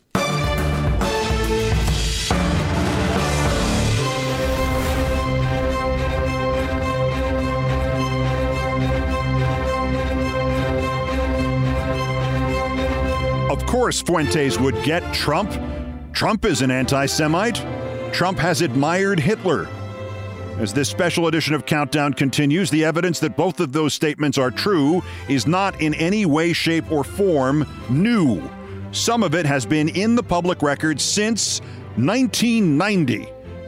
Of 13.50 13.66
course, 13.66 14.02
Fuentes 14.02 14.60
would 14.60 14.76
get 14.84 15.14
Trump. 15.14 15.50
Trump 16.12 16.44
is 16.44 16.62
an 16.62 16.70
anti 16.70 17.06
Semite. 17.06 17.66
Trump 18.12 18.38
has 18.40 18.62
admired 18.62 19.22
Hitler. 19.22 19.70
As 20.60 20.74
this 20.74 20.90
special 20.90 21.28
edition 21.28 21.54
of 21.54 21.66
Countdown 21.66 22.14
continues, 22.14 22.70
the 22.70 22.84
evidence 22.84 23.20
that 23.20 23.38
both 23.38 23.62
of 23.62 23.72
those 23.72 23.94
statements 23.94 24.38
are 24.38 24.52
true 24.52 25.02
is 25.30 25.48
not 25.48 25.80
in 25.80 25.94
any 25.94 26.26
way, 26.26 26.52
shape, 26.52 26.92
or 26.92 27.06
form 27.06 27.66
new. 27.90 28.42
Some 28.92 29.24
of 29.24 29.34
it 29.34 29.46
has 29.46 29.66
been 29.66 29.90
in 29.90 30.16
the 30.16 30.24
public 30.24 30.62
record 30.62 31.00
since 31.00 31.60
1990, 31.96 33.24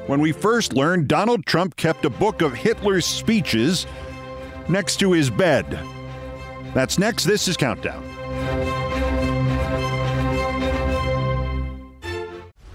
when 0.07 0.19
we 0.19 0.33
first 0.33 0.73
learned 0.73 1.07
Donald 1.07 1.45
Trump 1.45 1.77
kept 1.77 2.03
a 2.03 2.09
book 2.09 2.41
of 2.41 2.53
Hitler's 2.53 3.05
speeches 3.05 3.87
next 4.67 4.97
to 4.97 5.13
his 5.13 5.29
bed. 5.29 5.79
That's 6.73 6.99
next. 6.99 7.23
This 7.23 7.47
is 7.47 7.55
Countdown. 7.55 8.78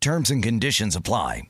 Terms 0.00 0.30
and 0.30 0.42
conditions 0.42 0.96
apply. 0.96 1.42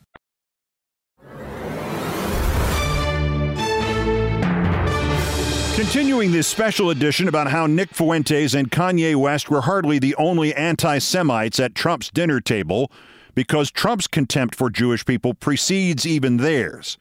Continuing 5.77 6.31
this 6.31 6.47
special 6.47 6.89
edition 6.89 7.27
about 7.27 7.51
how 7.51 7.67
Nick 7.67 7.93
Fuentes 7.93 8.55
and 8.55 8.71
Kanye 8.71 9.15
West 9.15 9.51
were 9.51 9.61
hardly 9.61 9.99
the 9.99 10.15
only 10.15 10.51
anti 10.55 10.97
Semites 10.97 11.59
at 11.59 11.75
Trump's 11.75 12.09
dinner 12.09 12.41
table 12.41 12.91
because 13.35 13.69
Trump's 13.69 14.07
contempt 14.07 14.55
for 14.55 14.71
Jewish 14.71 15.05
people 15.05 15.35
precedes 15.35 16.07
even 16.07 16.37
theirs. 16.37 16.97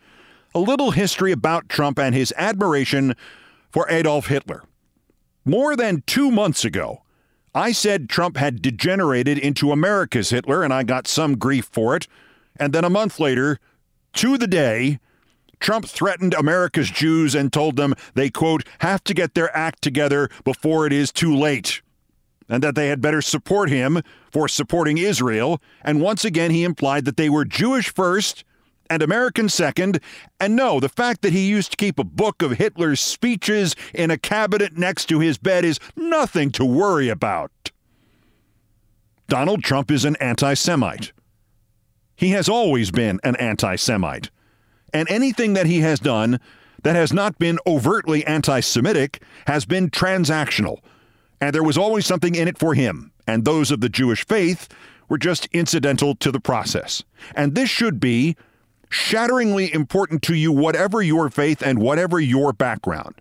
A 0.54 0.58
little 0.58 0.90
history 0.90 1.32
about 1.32 1.70
Trump 1.70 1.98
and 1.98 2.14
his 2.14 2.34
admiration 2.36 3.14
for 3.70 3.86
Adolf 3.88 4.26
Hitler. 4.26 4.62
More 5.46 5.74
than 5.74 6.02
two 6.06 6.30
months 6.30 6.62
ago, 6.62 7.02
I 7.56 7.72
said 7.72 8.10
Trump 8.10 8.36
had 8.36 8.60
degenerated 8.60 9.38
into 9.38 9.72
America's 9.72 10.28
Hitler, 10.28 10.62
and 10.62 10.74
I 10.74 10.82
got 10.82 11.08
some 11.08 11.38
grief 11.38 11.64
for 11.72 11.96
it. 11.96 12.06
And 12.56 12.74
then 12.74 12.84
a 12.84 12.90
month 12.90 13.18
later, 13.18 13.58
to 14.12 14.36
the 14.36 14.46
day, 14.46 14.98
Trump 15.58 15.86
threatened 15.86 16.34
America's 16.34 16.90
Jews 16.90 17.34
and 17.34 17.50
told 17.50 17.76
them 17.76 17.94
they, 18.12 18.28
quote, 18.28 18.62
have 18.80 19.02
to 19.04 19.14
get 19.14 19.32
their 19.32 19.56
act 19.56 19.80
together 19.80 20.28
before 20.44 20.86
it 20.86 20.92
is 20.92 21.10
too 21.10 21.34
late, 21.34 21.80
and 22.46 22.62
that 22.62 22.74
they 22.74 22.88
had 22.88 23.00
better 23.00 23.22
support 23.22 23.70
him 23.70 24.02
for 24.30 24.48
supporting 24.48 24.98
Israel. 24.98 25.62
And 25.82 26.02
once 26.02 26.26
again, 26.26 26.50
he 26.50 26.62
implied 26.62 27.06
that 27.06 27.16
they 27.16 27.30
were 27.30 27.46
Jewish 27.46 27.90
first 27.90 28.44
and 28.90 29.02
American 29.02 29.48
second. 29.48 30.00
And 30.40 30.56
no, 30.56 30.80
the 30.80 30.88
fact 30.88 31.22
that 31.22 31.32
he 31.32 31.48
used 31.48 31.72
to 31.72 31.76
keep 31.76 31.98
a 31.98 32.04
book 32.04 32.42
of 32.42 32.52
Hitler's 32.52 33.00
speeches 33.00 33.74
in 33.94 34.10
a 34.10 34.18
cabinet 34.18 34.76
next 34.76 35.06
to 35.06 35.20
his 35.20 35.38
bed 35.38 35.64
is 35.64 35.80
nothing 35.96 36.50
to 36.52 36.64
worry 36.64 37.08
about. 37.08 37.50
Donald 39.28 39.64
Trump 39.64 39.90
is 39.90 40.04
an 40.04 40.16
anti 40.16 40.54
Semite. 40.54 41.12
He 42.14 42.30
has 42.30 42.48
always 42.48 42.90
been 42.90 43.20
an 43.24 43.36
anti 43.36 43.76
Semite. 43.76 44.30
And 44.92 45.08
anything 45.10 45.54
that 45.54 45.66
he 45.66 45.80
has 45.80 45.98
done 45.98 46.40
that 46.82 46.96
has 46.96 47.12
not 47.12 47.38
been 47.38 47.58
overtly 47.66 48.24
anti 48.26 48.60
Semitic 48.60 49.22
has 49.46 49.64
been 49.64 49.90
transactional. 49.90 50.78
And 51.40 51.54
there 51.54 51.62
was 51.62 51.76
always 51.76 52.06
something 52.06 52.34
in 52.34 52.48
it 52.48 52.58
for 52.58 52.74
him. 52.74 53.12
And 53.26 53.44
those 53.44 53.70
of 53.70 53.80
the 53.80 53.88
Jewish 53.88 54.24
faith 54.26 54.68
were 55.08 55.18
just 55.18 55.46
incidental 55.52 56.14
to 56.16 56.30
the 56.30 56.40
process. 56.40 57.04
And 57.34 57.54
this 57.54 57.68
should 57.68 58.00
be 58.00 58.36
shatteringly 58.90 59.72
important 59.72 60.22
to 60.22 60.34
you, 60.34 60.52
whatever 60.52 61.02
your 61.02 61.28
faith 61.30 61.62
and 61.62 61.78
whatever 61.78 62.20
your 62.20 62.52
background. 62.52 63.14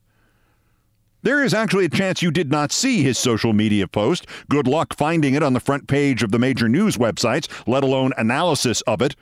There 1.25 1.43
is 1.43 1.56
actually 1.56 1.86
a 1.86 1.89
chance 1.89 2.21
you 2.21 2.30
did 2.30 2.51
not 2.51 2.71
see 2.71 3.01
his 3.01 3.17
social 3.17 3.51
media 3.51 3.88
post. 3.88 4.28
Good 4.47 4.67
luck 4.67 4.95
finding 4.95 5.34
it 5.34 5.41
on 5.41 5.54
the 5.54 5.60
front 5.60 5.88
page 5.88 6.21
of 6.21 6.32
the 6.32 6.38
major 6.38 6.69
news 6.69 6.97
websites, 6.97 7.47
let 7.65 7.84
alone 7.84 8.13
analysis 8.15 8.82
of 8.82 9.01
it. 9.01 9.15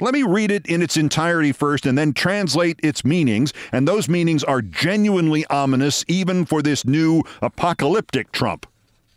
Let 0.00 0.14
me 0.14 0.22
read 0.22 0.52
it 0.52 0.66
in 0.66 0.82
its 0.82 0.96
entirety 0.96 1.50
first 1.50 1.84
and 1.84 1.98
then 1.98 2.12
translate 2.12 2.78
its 2.82 3.04
meanings, 3.04 3.52
and 3.72 3.88
those 3.88 4.08
meanings 4.08 4.44
are 4.44 4.62
genuinely 4.62 5.44
ominous 5.46 6.04
even 6.06 6.44
for 6.44 6.62
this 6.62 6.84
new 6.84 7.24
apocalyptic 7.40 8.30
Trump. 8.30 8.66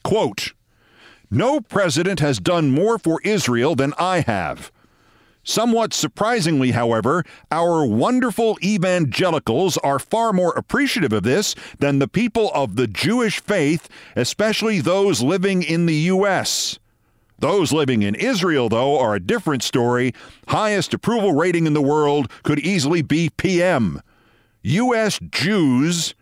Quote 0.04 0.54
No 1.30 1.60
president 1.62 2.22
has 2.22 2.40
done 2.40 2.72
more 2.72 2.98
for 2.98 3.22
Israel 3.24 3.76
than 3.76 3.94
I 4.00 4.22
have. 4.22 4.72
Somewhat 5.48 5.94
surprisingly, 5.94 6.72
however, 6.72 7.24
our 7.52 7.86
wonderful 7.86 8.58
evangelicals 8.64 9.78
are 9.78 10.00
far 10.00 10.34
more 10.34 10.54
appreciative 10.54 11.14
of 11.14 11.22
this 11.22 11.54
than 11.78 12.00
the 12.00 12.08
people 12.08 12.52
of 12.56 12.76
the 12.76 12.88
Jewish 12.88 13.40
faith, 13.40 13.88
especially 14.16 14.82
those 14.82 15.22
living 15.22 15.62
in 15.62 15.86
the 15.86 15.96
U.S. 15.96 16.80
Those 17.38 17.72
living 17.72 18.02
in 18.02 18.16
Israel, 18.16 18.70
though, 18.70 18.98
are 19.00 19.14
a 19.14 19.20
different 19.20 19.62
story. 19.62 20.14
Highest 20.48 20.96
approval 20.96 21.34
rating 21.34 21.68
in 21.68 21.74
the 21.74 21.82
world 21.82 22.32
could 22.42 22.60
easily 22.60 23.04
be 23.04 23.30
PM. 23.30 24.02
U.S. 24.64 25.20
Jews 25.30 26.16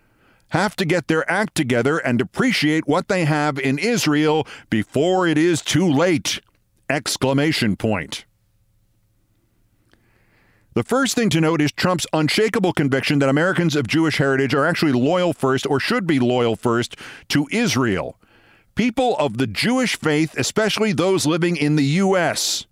have 0.50 0.76
to 0.76 0.84
get 0.84 1.08
their 1.08 1.30
act 1.32 1.56
together 1.56 1.98
and 1.98 2.20
appreciate 2.20 2.90
what 2.90 3.08
they 3.08 3.24
have 3.24 3.58
in 3.58 3.80
Israel 3.80 4.46
before 4.70 5.26
it 5.28 5.38
is 5.38 5.62
too 5.62 5.90
late! 5.90 6.42
Exclamation 6.90 7.78
point. 7.78 8.26
The 10.76 10.84
first 10.84 11.16
thing 11.16 11.30
to 11.30 11.42
note 11.42 11.62
is 11.62 11.72
Trump's 11.72 12.08
unshakable 12.14 12.74
conviction 12.74 13.20
that 13.20 13.30
Americans 13.30 13.76
of 13.76 13.88
Jewish 13.88 14.18
heritage 14.18 14.56
are 14.56 14.66
actually 14.66 14.94
loyal 14.94 15.32
first, 15.32 15.68
or 15.68 15.80
should 15.80 16.08
be 16.08 16.20
loyal 16.20 16.56
first, 16.56 16.96
to 17.30 17.48
Israel. 17.52 18.18
People 18.74 19.16
of 19.18 19.38
the 19.38 19.46
Jewish 19.46 19.96
faith, 19.96 20.36
especially 20.36 20.92
those 20.92 21.28
living 21.28 21.58
in 21.58 21.76
the 21.76 21.84
U.S. 21.84 22.66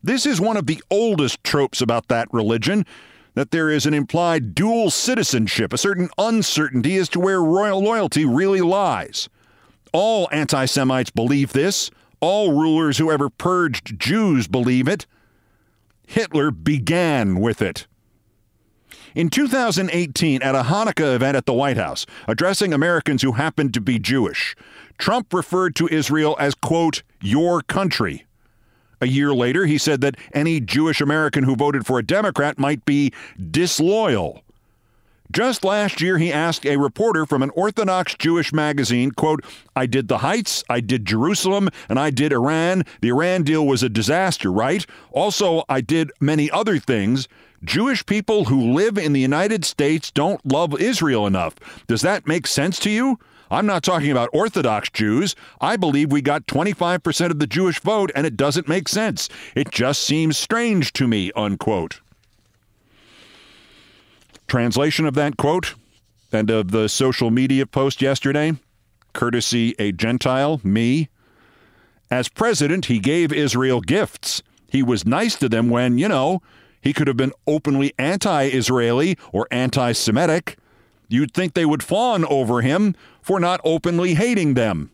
This 0.00 0.26
is 0.26 0.40
one 0.40 0.56
of 0.56 0.66
the 0.66 0.82
oldest 0.90 1.42
tropes 1.42 1.80
about 1.80 2.06
that 2.06 2.28
religion 2.32 2.86
that 3.34 3.50
there 3.50 3.70
is 3.70 3.86
an 3.86 3.94
implied 3.94 4.54
dual 4.54 4.90
citizenship, 4.90 5.72
a 5.72 5.78
certain 5.78 6.08
uncertainty 6.18 6.96
as 6.98 7.08
to 7.08 7.20
where 7.20 7.42
royal 7.42 7.82
loyalty 7.82 8.24
really 8.24 8.60
lies. 8.60 9.28
All 9.92 10.28
anti 10.30 10.66
Semites 10.66 11.10
believe 11.10 11.52
this. 11.52 11.90
All 12.20 12.52
rulers 12.52 12.98
who 12.98 13.10
ever 13.10 13.28
purged 13.28 13.98
Jews 13.98 14.46
believe 14.46 14.86
it. 14.86 15.06
Hitler 16.06 16.50
began 16.50 17.40
with 17.40 17.62
it. 17.62 17.86
In 19.14 19.28
2018, 19.28 20.42
at 20.42 20.54
a 20.54 20.62
Hanukkah 20.62 21.14
event 21.14 21.36
at 21.36 21.44
the 21.44 21.52
White 21.52 21.76
House, 21.76 22.06
addressing 22.26 22.72
Americans 22.72 23.22
who 23.22 23.32
happened 23.32 23.74
to 23.74 23.80
be 23.80 23.98
Jewish, 23.98 24.56
Trump 24.96 25.34
referred 25.34 25.76
to 25.76 25.88
Israel 25.88 26.36
as, 26.38 26.54
quote, 26.54 27.02
your 27.20 27.60
country. 27.60 28.24
A 29.02 29.06
year 29.06 29.34
later, 29.34 29.66
he 29.66 29.78
said 29.78 30.00
that 30.00 30.16
any 30.32 30.60
Jewish 30.60 31.00
American 31.00 31.44
who 31.44 31.56
voted 31.56 31.84
for 31.84 31.98
a 31.98 32.06
Democrat 32.06 32.58
might 32.58 32.84
be 32.84 33.12
disloyal. 33.50 34.42
Just 35.32 35.64
last 35.64 36.02
year, 36.02 36.18
he 36.18 36.30
asked 36.30 36.66
a 36.66 36.76
reporter 36.76 37.24
from 37.24 37.42
an 37.42 37.48
Orthodox 37.50 38.14
Jewish 38.14 38.52
magazine, 38.52 39.12
quote, 39.12 39.42
I 39.74 39.86
did 39.86 40.08
the 40.08 40.18
Heights, 40.18 40.62
I 40.68 40.80
did 40.80 41.06
Jerusalem, 41.06 41.70
and 41.88 41.98
I 41.98 42.10
did 42.10 42.34
Iran. 42.34 42.84
The 43.00 43.08
Iran 43.08 43.42
deal 43.42 43.66
was 43.66 43.82
a 43.82 43.88
disaster, 43.88 44.52
right? 44.52 44.84
Also, 45.10 45.64
I 45.70 45.80
did 45.80 46.12
many 46.20 46.50
other 46.50 46.78
things. 46.78 47.28
Jewish 47.64 48.04
people 48.04 48.44
who 48.44 48.72
live 48.72 48.98
in 48.98 49.14
the 49.14 49.20
United 49.20 49.64
States 49.64 50.10
don't 50.10 50.44
love 50.44 50.78
Israel 50.78 51.26
enough. 51.26 51.54
Does 51.86 52.02
that 52.02 52.26
make 52.26 52.46
sense 52.46 52.78
to 52.80 52.90
you? 52.90 53.18
I'm 53.50 53.66
not 53.66 53.82
talking 53.82 54.10
about 54.10 54.28
Orthodox 54.34 54.90
Jews. 54.90 55.34
I 55.62 55.76
believe 55.76 56.12
we 56.12 56.20
got 56.20 56.46
25% 56.46 57.30
of 57.30 57.38
the 57.38 57.46
Jewish 57.46 57.80
vote, 57.80 58.10
and 58.14 58.26
it 58.26 58.36
doesn't 58.36 58.68
make 58.68 58.86
sense. 58.86 59.30
It 59.54 59.70
just 59.70 60.02
seems 60.02 60.36
strange 60.36 60.92
to 60.94 61.08
me, 61.08 61.32
unquote. 61.34 62.00
Translation 64.52 65.06
of 65.06 65.14
that 65.14 65.38
quote 65.38 65.76
and 66.30 66.50
of 66.50 66.72
the 66.72 66.86
social 66.86 67.30
media 67.30 67.64
post 67.64 68.02
yesterday, 68.02 68.52
courtesy 69.14 69.74
a 69.78 69.92
Gentile, 69.92 70.60
me. 70.62 71.08
As 72.10 72.28
president, 72.28 72.84
he 72.84 72.98
gave 72.98 73.32
Israel 73.32 73.80
gifts. 73.80 74.42
He 74.68 74.82
was 74.82 75.06
nice 75.06 75.36
to 75.36 75.48
them 75.48 75.70
when, 75.70 75.96
you 75.96 76.06
know, 76.06 76.42
he 76.82 76.92
could 76.92 77.06
have 77.06 77.16
been 77.16 77.32
openly 77.46 77.94
anti 77.98 78.44
Israeli 78.48 79.16
or 79.32 79.48
anti 79.50 79.92
Semitic. 79.92 80.58
You'd 81.08 81.32
think 81.32 81.54
they 81.54 81.64
would 81.64 81.82
fawn 81.82 82.26
over 82.26 82.60
him 82.60 82.94
for 83.22 83.40
not 83.40 83.58
openly 83.64 84.16
hating 84.16 84.52
them. 84.52 84.90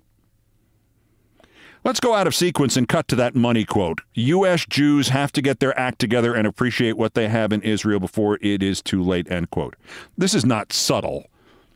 Let's 1.89 2.01
go 2.01 2.13
out 2.13 2.27
of 2.27 2.35
sequence 2.35 2.77
and 2.77 2.87
cut 2.87 3.09
to 3.09 3.17
that 3.17 3.35
money 3.35 3.65
quote. 3.65 4.03
U.S. 4.13 4.67
Jews 4.67 5.09
have 5.09 5.33
to 5.33 5.41
get 5.41 5.59
their 5.59 5.77
act 5.81 5.99
together 5.99 6.35
and 6.35 6.47
appreciate 6.47 6.99
what 6.99 7.15
they 7.15 7.29
have 7.29 7.51
in 7.51 7.63
Israel 7.63 7.99
before 7.99 8.39
it 8.43 8.63
is 8.63 8.83
too 8.83 9.03
late, 9.03 9.31
end 9.33 9.49
quote. 9.49 9.75
This 10.15 10.35
is 10.35 10.45
not 10.45 10.71
subtle. 10.71 11.31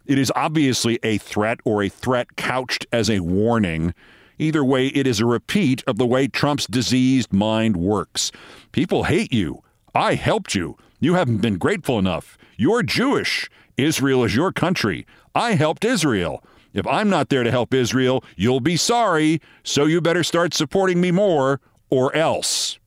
It 0.04 0.18
is 0.18 0.30
obviously 0.36 0.98
a 1.02 1.16
threat 1.16 1.60
or 1.64 1.82
a 1.82 1.88
threat 1.88 2.36
couched 2.36 2.86
as 2.92 3.08
a 3.08 3.20
warning. 3.20 3.94
Either 4.38 4.62
way, 4.62 4.88
it 4.88 5.06
is 5.06 5.18
a 5.18 5.24
repeat 5.24 5.82
of 5.86 5.96
the 5.96 6.06
way 6.06 6.28
Trump's 6.28 6.66
diseased 6.66 7.32
mind 7.32 7.78
works. 7.78 8.30
People 8.70 9.04
hate 9.04 9.32
you. 9.32 9.62
I 9.94 10.16
helped 10.16 10.54
you. 10.54 10.76
You 11.00 11.14
haven't 11.14 11.38
been 11.38 11.56
grateful 11.56 11.98
enough. 11.98 12.36
You're 12.58 12.82
Jewish. 12.82 13.48
Israel 13.78 14.24
is 14.24 14.36
your 14.36 14.52
country. 14.52 15.06
I 15.34 15.54
helped 15.54 15.86
Israel. 15.86 16.44
If 16.72 16.86
I'm 16.86 17.10
not 17.10 17.28
there 17.28 17.42
to 17.42 17.50
help 17.50 17.74
Israel, 17.74 18.24
you'll 18.36 18.60
be 18.60 18.76
sorry, 18.76 19.40
so 19.62 19.84
you 19.84 20.00
better 20.00 20.24
start 20.24 20.54
supporting 20.54 21.00
me 21.00 21.10
more, 21.10 21.60
or 21.90 22.14
else. 22.16 22.78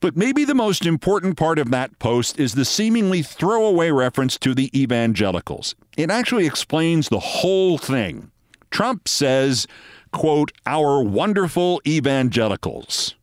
But 0.00 0.16
maybe 0.16 0.44
the 0.44 0.54
most 0.54 0.84
important 0.84 1.36
part 1.36 1.58
of 1.58 1.70
that 1.70 1.98
post 1.98 2.38
is 2.38 2.54
the 2.54 2.64
seemingly 2.64 3.22
throwaway 3.22 3.90
reference 3.90 4.38
to 4.38 4.54
the 4.54 4.70
evangelicals. 4.78 5.74
It 5.96 6.10
actually 6.10 6.46
explains 6.46 7.08
the 7.08 7.18
whole 7.18 7.78
thing. 7.78 8.30
Trump 8.70 9.08
says, 9.08 9.66
quote, 10.12 10.52
our 10.66 11.02
wonderful 11.02 11.80
evangelicals. 11.86 13.14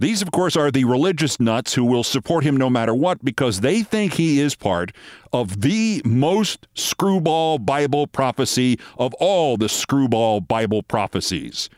These, 0.00 0.22
of 0.22 0.30
course, 0.30 0.54
are 0.56 0.70
the 0.70 0.84
religious 0.84 1.40
nuts 1.40 1.74
who 1.74 1.84
will 1.84 2.04
support 2.04 2.44
him 2.44 2.56
no 2.56 2.70
matter 2.70 2.94
what 2.94 3.24
because 3.24 3.60
they 3.60 3.82
think 3.82 4.14
he 4.14 4.40
is 4.40 4.54
part 4.54 4.92
of 5.32 5.62
the 5.62 6.02
most 6.04 6.68
screwball 6.74 7.58
Bible 7.58 8.06
prophecy 8.06 8.78
of 8.96 9.12
all 9.14 9.56
the 9.56 9.68
screwball 9.68 10.40
Bible 10.40 10.84
prophecies. 10.84 11.68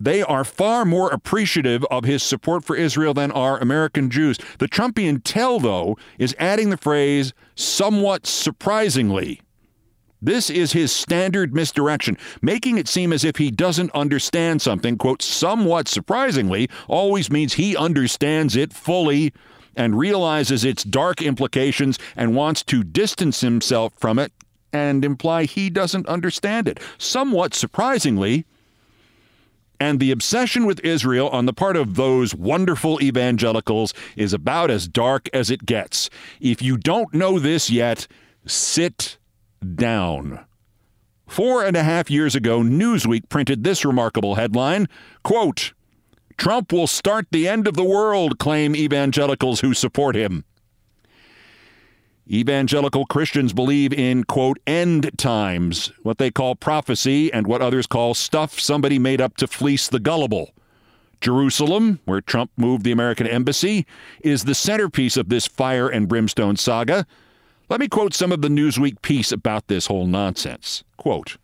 They 0.00 0.22
are 0.22 0.44
far 0.44 0.84
more 0.84 1.10
appreciative 1.10 1.84
of 1.90 2.04
his 2.04 2.22
support 2.22 2.64
for 2.64 2.76
Israel 2.76 3.12
than 3.12 3.32
are 3.32 3.58
American 3.58 4.10
Jews. 4.10 4.38
The 4.58 4.68
Trumpian 4.68 5.20
tell, 5.24 5.58
though, 5.58 5.98
is 6.18 6.36
adding 6.38 6.70
the 6.70 6.76
phrase 6.76 7.34
somewhat 7.56 8.26
surprisingly 8.26 9.42
this 10.20 10.50
is 10.50 10.72
his 10.72 10.90
standard 10.90 11.54
misdirection, 11.54 12.18
making 12.42 12.78
it 12.78 12.88
seem 12.88 13.12
as 13.12 13.24
if 13.24 13.36
he 13.36 13.50
doesn't 13.50 13.92
understand 13.92 14.60
something, 14.60 14.96
quote, 14.96 15.22
somewhat 15.22 15.88
surprisingly, 15.88 16.68
always 16.88 17.30
means 17.30 17.54
he 17.54 17.76
understands 17.76 18.56
it 18.56 18.72
fully 18.72 19.32
and 19.76 19.98
realizes 19.98 20.64
its 20.64 20.82
dark 20.82 21.22
implications 21.22 21.98
and 22.16 22.34
wants 22.34 22.64
to 22.64 22.82
distance 22.82 23.40
himself 23.40 23.92
from 23.96 24.18
it 24.18 24.32
and 24.72 25.04
imply 25.04 25.44
he 25.44 25.70
doesn't 25.70 26.06
understand 26.08 26.68
it. 26.68 26.80
Somewhat 26.98 27.54
surprisingly, 27.54 28.44
and 29.80 30.00
the 30.00 30.10
obsession 30.10 30.66
with 30.66 30.80
Israel 30.80 31.28
on 31.28 31.46
the 31.46 31.52
part 31.52 31.76
of 31.76 31.94
those 31.94 32.34
wonderful 32.34 33.00
evangelicals 33.00 33.94
is 34.16 34.32
about 34.32 34.70
as 34.70 34.88
dark 34.88 35.28
as 35.32 35.50
it 35.50 35.64
gets. 35.64 36.10
If 36.40 36.60
you 36.60 36.76
don't 36.76 37.14
know 37.14 37.38
this 37.38 37.70
yet, 37.70 38.08
sit 38.44 39.17
down. 39.74 40.44
Four 41.26 41.64
and 41.64 41.76
a 41.76 41.82
half 41.82 42.10
years 42.10 42.34
ago, 42.34 42.60
Newsweek 42.60 43.28
printed 43.28 43.62
this 43.62 43.84
remarkable 43.84 44.36
headline 44.36 44.88
quote, 45.22 45.72
Trump 46.38 46.72
will 46.72 46.86
start 46.86 47.26
the 47.30 47.48
end 47.48 47.66
of 47.66 47.74
the 47.74 47.84
world, 47.84 48.38
claim 48.38 48.76
evangelicals 48.76 49.60
who 49.60 49.74
support 49.74 50.14
him. 50.14 50.44
Evangelical 52.30 53.06
Christians 53.06 53.52
believe 53.52 53.92
in, 53.92 54.22
quote, 54.22 54.58
end 54.66 55.10
times, 55.18 55.90
what 56.02 56.18
they 56.18 56.30
call 56.30 56.54
prophecy 56.54 57.32
and 57.32 57.46
what 57.46 57.62
others 57.62 57.86
call 57.86 58.14
stuff 58.14 58.60
somebody 58.60 58.98
made 58.98 59.20
up 59.20 59.36
to 59.38 59.46
fleece 59.46 59.88
the 59.88 59.98
gullible. 59.98 60.52
Jerusalem, 61.20 62.00
where 62.04 62.20
Trump 62.20 62.50
moved 62.56 62.84
the 62.84 62.92
American 62.92 63.26
embassy, 63.26 63.86
is 64.22 64.44
the 64.44 64.54
centerpiece 64.54 65.16
of 65.16 65.30
this 65.30 65.46
fire 65.46 65.88
and 65.88 66.06
brimstone 66.06 66.56
saga. 66.56 67.06
Let 67.70 67.80
me 67.80 67.88
quote 67.88 68.14
some 68.14 68.32
of 68.32 68.40
the 68.40 68.48
Newsweek 68.48 69.02
piece 69.02 69.30
about 69.30 69.68
this 69.68 69.88
whole 69.88 70.06
nonsense. 70.06 70.84
Quote, 70.96 71.36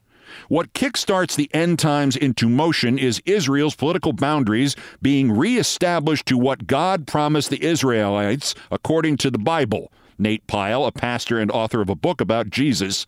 What 0.48 0.72
kickstarts 0.72 1.36
the 1.36 1.50
end 1.52 1.78
times 1.78 2.16
into 2.16 2.48
motion 2.48 2.96
is 2.96 3.20
Israel's 3.26 3.74
political 3.74 4.14
boundaries 4.14 4.74
being 5.02 5.30
reestablished 5.30 6.24
to 6.26 6.38
what 6.38 6.66
God 6.66 7.06
promised 7.06 7.50
the 7.50 7.62
Israelites 7.62 8.54
according 8.70 9.18
to 9.18 9.30
the 9.30 9.38
Bible. 9.38 9.92
Nate 10.18 10.46
Pyle, 10.46 10.86
a 10.86 10.92
pastor 10.92 11.38
and 11.38 11.50
author 11.50 11.82
of 11.82 11.90
a 11.90 11.94
book 11.94 12.22
about 12.22 12.48
Jesus, 12.48 13.06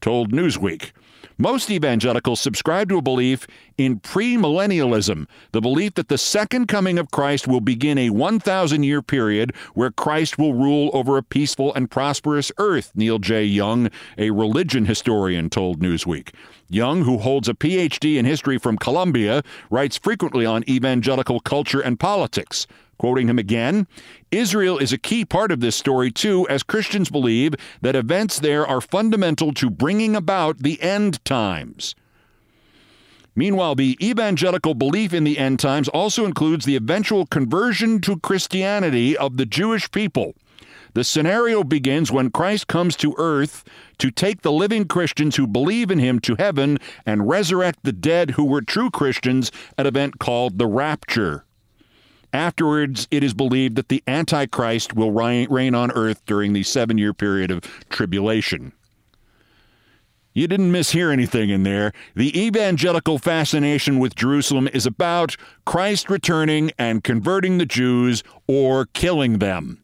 told 0.00 0.32
Newsweek. 0.32 0.90
Most 1.38 1.70
evangelicals 1.70 2.40
subscribe 2.40 2.88
to 2.88 2.96
a 2.96 3.02
belief 3.02 3.46
in 3.76 4.00
premillennialism, 4.00 5.26
the 5.52 5.60
belief 5.60 5.92
that 5.94 6.08
the 6.08 6.16
second 6.16 6.66
coming 6.66 6.98
of 6.98 7.10
Christ 7.10 7.46
will 7.46 7.60
begin 7.60 7.98
a 7.98 8.08
1,000 8.08 8.82
year 8.84 9.02
period 9.02 9.54
where 9.74 9.90
Christ 9.90 10.38
will 10.38 10.54
rule 10.54 10.90
over 10.94 11.18
a 11.18 11.22
peaceful 11.22 11.74
and 11.74 11.90
prosperous 11.90 12.50
earth, 12.56 12.90
Neil 12.94 13.18
J. 13.18 13.44
Young, 13.44 13.90
a 14.16 14.30
religion 14.30 14.86
historian, 14.86 15.50
told 15.50 15.80
Newsweek. 15.80 16.32
Young, 16.70 17.02
who 17.02 17.18
holds 17.18 17.50
a 17.50 17.54
PhD 17.54 18.16
in 18.16 18.24
history 18.24 18.56
from 18.56 18.78
Columbia, 18.78 19.42
writes 19.68 19.98
frequently 19.98 20.46
on 20.46 20.64
evangelical 20.66 21.40
culture 21.40 21.80
and 21.80 22.00
politics. 22.00 22.66
Quoting 22.98 23.28
him 23.28 23.38
again, 23.38 23.86
Israel 24.30 24.78
is 24.78 24.92
a 24.92 24.98
key 24.98 25.24
part 25.24 25.52
of 25.52 25.60
this 25.60 25.76
story, 25.76 26.10
too, 26.10 26.46
as 26.48 26.62
Christians 26.62 27.10
believe 27.10 27.54
that 27.82 27.96
events 27.96 28.38
there 28.38 28.66
are 28.66 28.80
fundamental 28.80 29.52
to 29.54 29.68
bringing 29.68 30.16
about 30.16 30.58
the 30.58 30.80
end 30.80 31.24
times. 31.24 31.94
Meanwhile, 33.34 33.74
the 33.74 33.98
evangelical 34.02 34.74
belief 34.74 35.12
in 35.12 35.24
the 35.24 35.38
end 35.38 35.60
times 35.60 35.88
also 35.88 36.24
includes 36.24 36.64
the 36.64 36.76
eventual 36.76 37.26
conversion 37.26 38.00
to 38.00 38.18
Christianity 38.18 39.14
of 39.14 39.36
the 39.36 39.44
Jewish 39.44 39.90
people. 39.90 40.34
The 40.94 41.04
scenario 41.04 41.62
begins 41.62 42.10
when 42.10 42.30
Christ 42.30 42.68
comes 42.68 42.96
to 42.96 43.14
earth 43.18 43.62
to 43.98 44.10
take 44.10 44.40
the 44.40 44.50
living 44.50 44.86
Christians 44.86 45.36
who 45.36 45.46
believe 45.46 45.90
in 45.90 45.98
him 45.98 46.18
to 46.20 46.36
heaven 46.38 46.78
and 47.04 47.28
resurrect 47.28 47.80
the 47.82 47.92
dead 47.92 48.30
who 48.30 48.44
were 48.46 48.62
true 48.62 48.90
Christians 48.90 49.52
at 49.76 49.84
an 49.84 49.88
event 49.88 50.18
called 50.18 50.56
the 50.56 50.66
rapture. 50.66 51.45
Afterwards, 52.36 53.08
it 53.10 53.24
is 53.24 53.32
believed 53.32 53.76
that 53.76 53.88
the 53.88 54.02
Antichrist 54.06 54.92
will 54.92 55.10
reign 55.10 55.74
on 55.74 55.90
earth 55.92 56.20
during 56.26 56.52
the 56.52 56.64
seven 56.64 56.98
year 56.98 57.14
period 57.14 57.50
of 57.50 57.62
tribulation. 57.88 58.72
You 60.34 60.46
didn't 60.46 60.70
mishear 60.70 61.10
anything 61.10 61.48
in 61.48 61.62
there. 61.62 61.94
The 62.14 62.38
evangelical 62.38 63.16
fascination 63.16 63.98
with 63.98 64.14
Jerusalem 64.14 64.68
is 64.74 64.84
about 64.84 65.36
Christ 65.64 66.10
returning 66.10 66.72
and 66.78 67.02
converting 67.02 67.56
the 67.56 67.64
Jews 67.64 68.22
or 68.46 68.84
killing 68.84 69.38
them. 69.38 69.82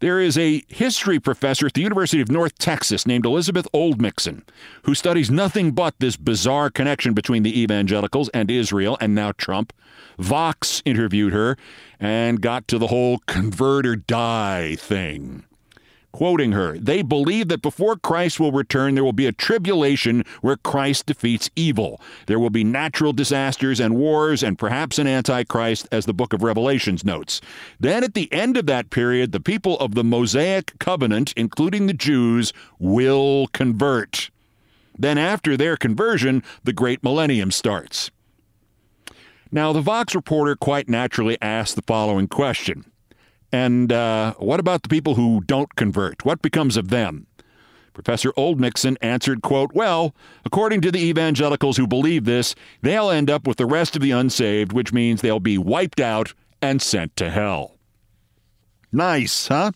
There 0.00 0.20
is 0.20 0.36
a 0.36 0.62
history 0.68 1.18
professor 1.18 1.66
at 1.66 1.72
the 1.72 1.80
University 1.80 2.20
of 2.20 2.30
North 2.30 2.58
Texas 2.58 3.06
named 3.06 3.24
Elizabeth 3.24 3.66
Oldmixon 3.72 4.42
who 4.82 4.94
studies 4.94 5.30
nothing 5.30 5.70
but 5.70 5.94
this 5.98 6.16
bizarre 6.16 6.68
connection 6.68 7.14
between 7.14 7.44
the 7.44 7.60
evangelicals 7.60 8.28
and 8.30 8.50
Israel 8.50 8.98
and 9.00 9.14
now 9.14 9.32
Trump. 9.32 9.72
Vox 10.18 10.82
interviewed 10.84 11.32
her 11.32 11.56
and 11.98 12.42
got 12.42 12.68
to 12.68 12.78
the 12.78 12.88
whole 12.88 13.20
convert 13.26 13.86
or 13.86 13.96
die 13.96 14.76
thing. 14.76 15.44
Quoting 16.16 16.52
her, 16.52 16.78
they 16.78 17.02
believe 17.02 17.48
that 17.48 17.60
before 17.60 17.94
Christ 17.94 18.40
will 18.40 18.50
return, 18.50 18.94
there 18.94 19.04
will 19.04 19.12
be 19.12 19.26
a 19.26 19.32
tribulation 19.32 20.24
where 20.40 20.56
Christ 20.56 21.04
defeats 21.04 21.50
evil. 21.54 22.00
There 22.26 22.38
will 22.38 22.48
be 22.48 22.64
natural 22.64 23.12
disasters 23.12 23.80
and 23.80 23.96
wars 23.96 24.42
and 24.42 24.58
perhaps 24.58 24.98
an 24.98 25.06
antichrist, 25.06 25.86
as 25.92 26.06
the 26.06 26.14
book 26.14 26.32
of 26.32 26.42
Revelations 26.42 27.04
notes. 27.04 27.42
Then 27.78 28.02
at 28.02 28.14
the 28.14 28.32
end 28.32 28.56
of 28.56 28.64
that 28.64 28.88
period, 28.88 29.32
the 29.32 29.40
people 29.40 29.78
of 29.78 29.94
the 29.94 30.02
Mosaic 30.02 30.78
covenant, 30.78 31.34
including 31.36 31.86
the 31.86 31.92
Jews, 31.92 32.54
will 32.78 33.48
convert. 33.48 34.30
Then 34.98 35.18
after 35.18 35.54
their 35.54 35.76
conversion, 35.76 36.42
the 36.64 36.72
great 36.72 37.04
millennium 37.04 37.50
starts. 37.50 38.10
Now, 39.52 39.74
the 39.74 39.82
Vox 39.82 40.14
reporter 40.14 40.56
quite 40.56 40.88
naturally 40.88 41.36
asked 41.42 41.76
the 41.76 41.82
following 41.82 42.26
question 42.26 42.86
And 43.52 43.92
uh, 43.92 44.34
what 44.34 44.60
about 44.60 44.82
the 44.82 44.88
people 44.88 45.14
who 45.14 45.42
don't 45.46 45.74
convert? 45.76 46.24
What 46.24 46.42
becomes 46.42 46.76
of 46.76 46.88
them? 46.88 47.26
Professor 47.94 48.30
Oldmixon 48.32 48.96
answered, 49.00 49.40
quote, 49.40 49.72
Well, 49.72 50.14
according 50.44 50.82
to 50.82 50.92
the 50.92 51.02
evangelicals 51.02 51.78
who 51.78 51.86
believe 51.86 52.24
this, 52.24 52.54
they'll 52.82 53.10
end 53.10 53.30
up 53.30 53.46
with 53.46 53.56
the 53.56 53.64
rest 53.64 53.96
of 53.96 54.02
the 54.02 54.10
unsaved, 54.10 54.72
which 54.72 54.92
means 54.92 55.22
they'll 55.22 55.40
be 55.40 55.56
wiped 55.56 55.98
out 55.98 56.34
and 56.60 56.82
sent 56.82 57.16
to 57.16 57.30
hell. 57.30 57.78
Nice, 58.92 59.48
huh? 59.48 59.72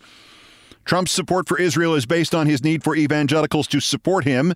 Trump's 0.85 1.13
support 1.13 1.49
for 1.49 1.59
Israel 1.59 1.95
is 1.95 2.05
based 2.05 2.35
on 2.35 2.47
his 2.47 2.63
need 2.63 2.85
for 2.85 2.95
evangelicals 2.95 3.67
to 3.69 3.81
support 3.81 4.25
him, 4.25 4.55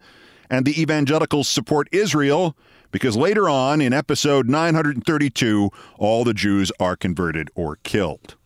and 0.50 0.66
the 0.66 0.81
evangelicals 0.81 1.48
support 1.48 1.88
Israel 1.90 2.57
because 2.90 3.16
later 3.16 3.48
on 3.48 3.81
in 3.81 3.92
episode 3.92 4.48
932, 4.48 5.70
all 5.98 6.22
the 6.22 6.35
Jews 6.35 6.70
are 6.79 6.96
converted 6.96 7.50
or 7.55 7.77
killed. 7.83 8.37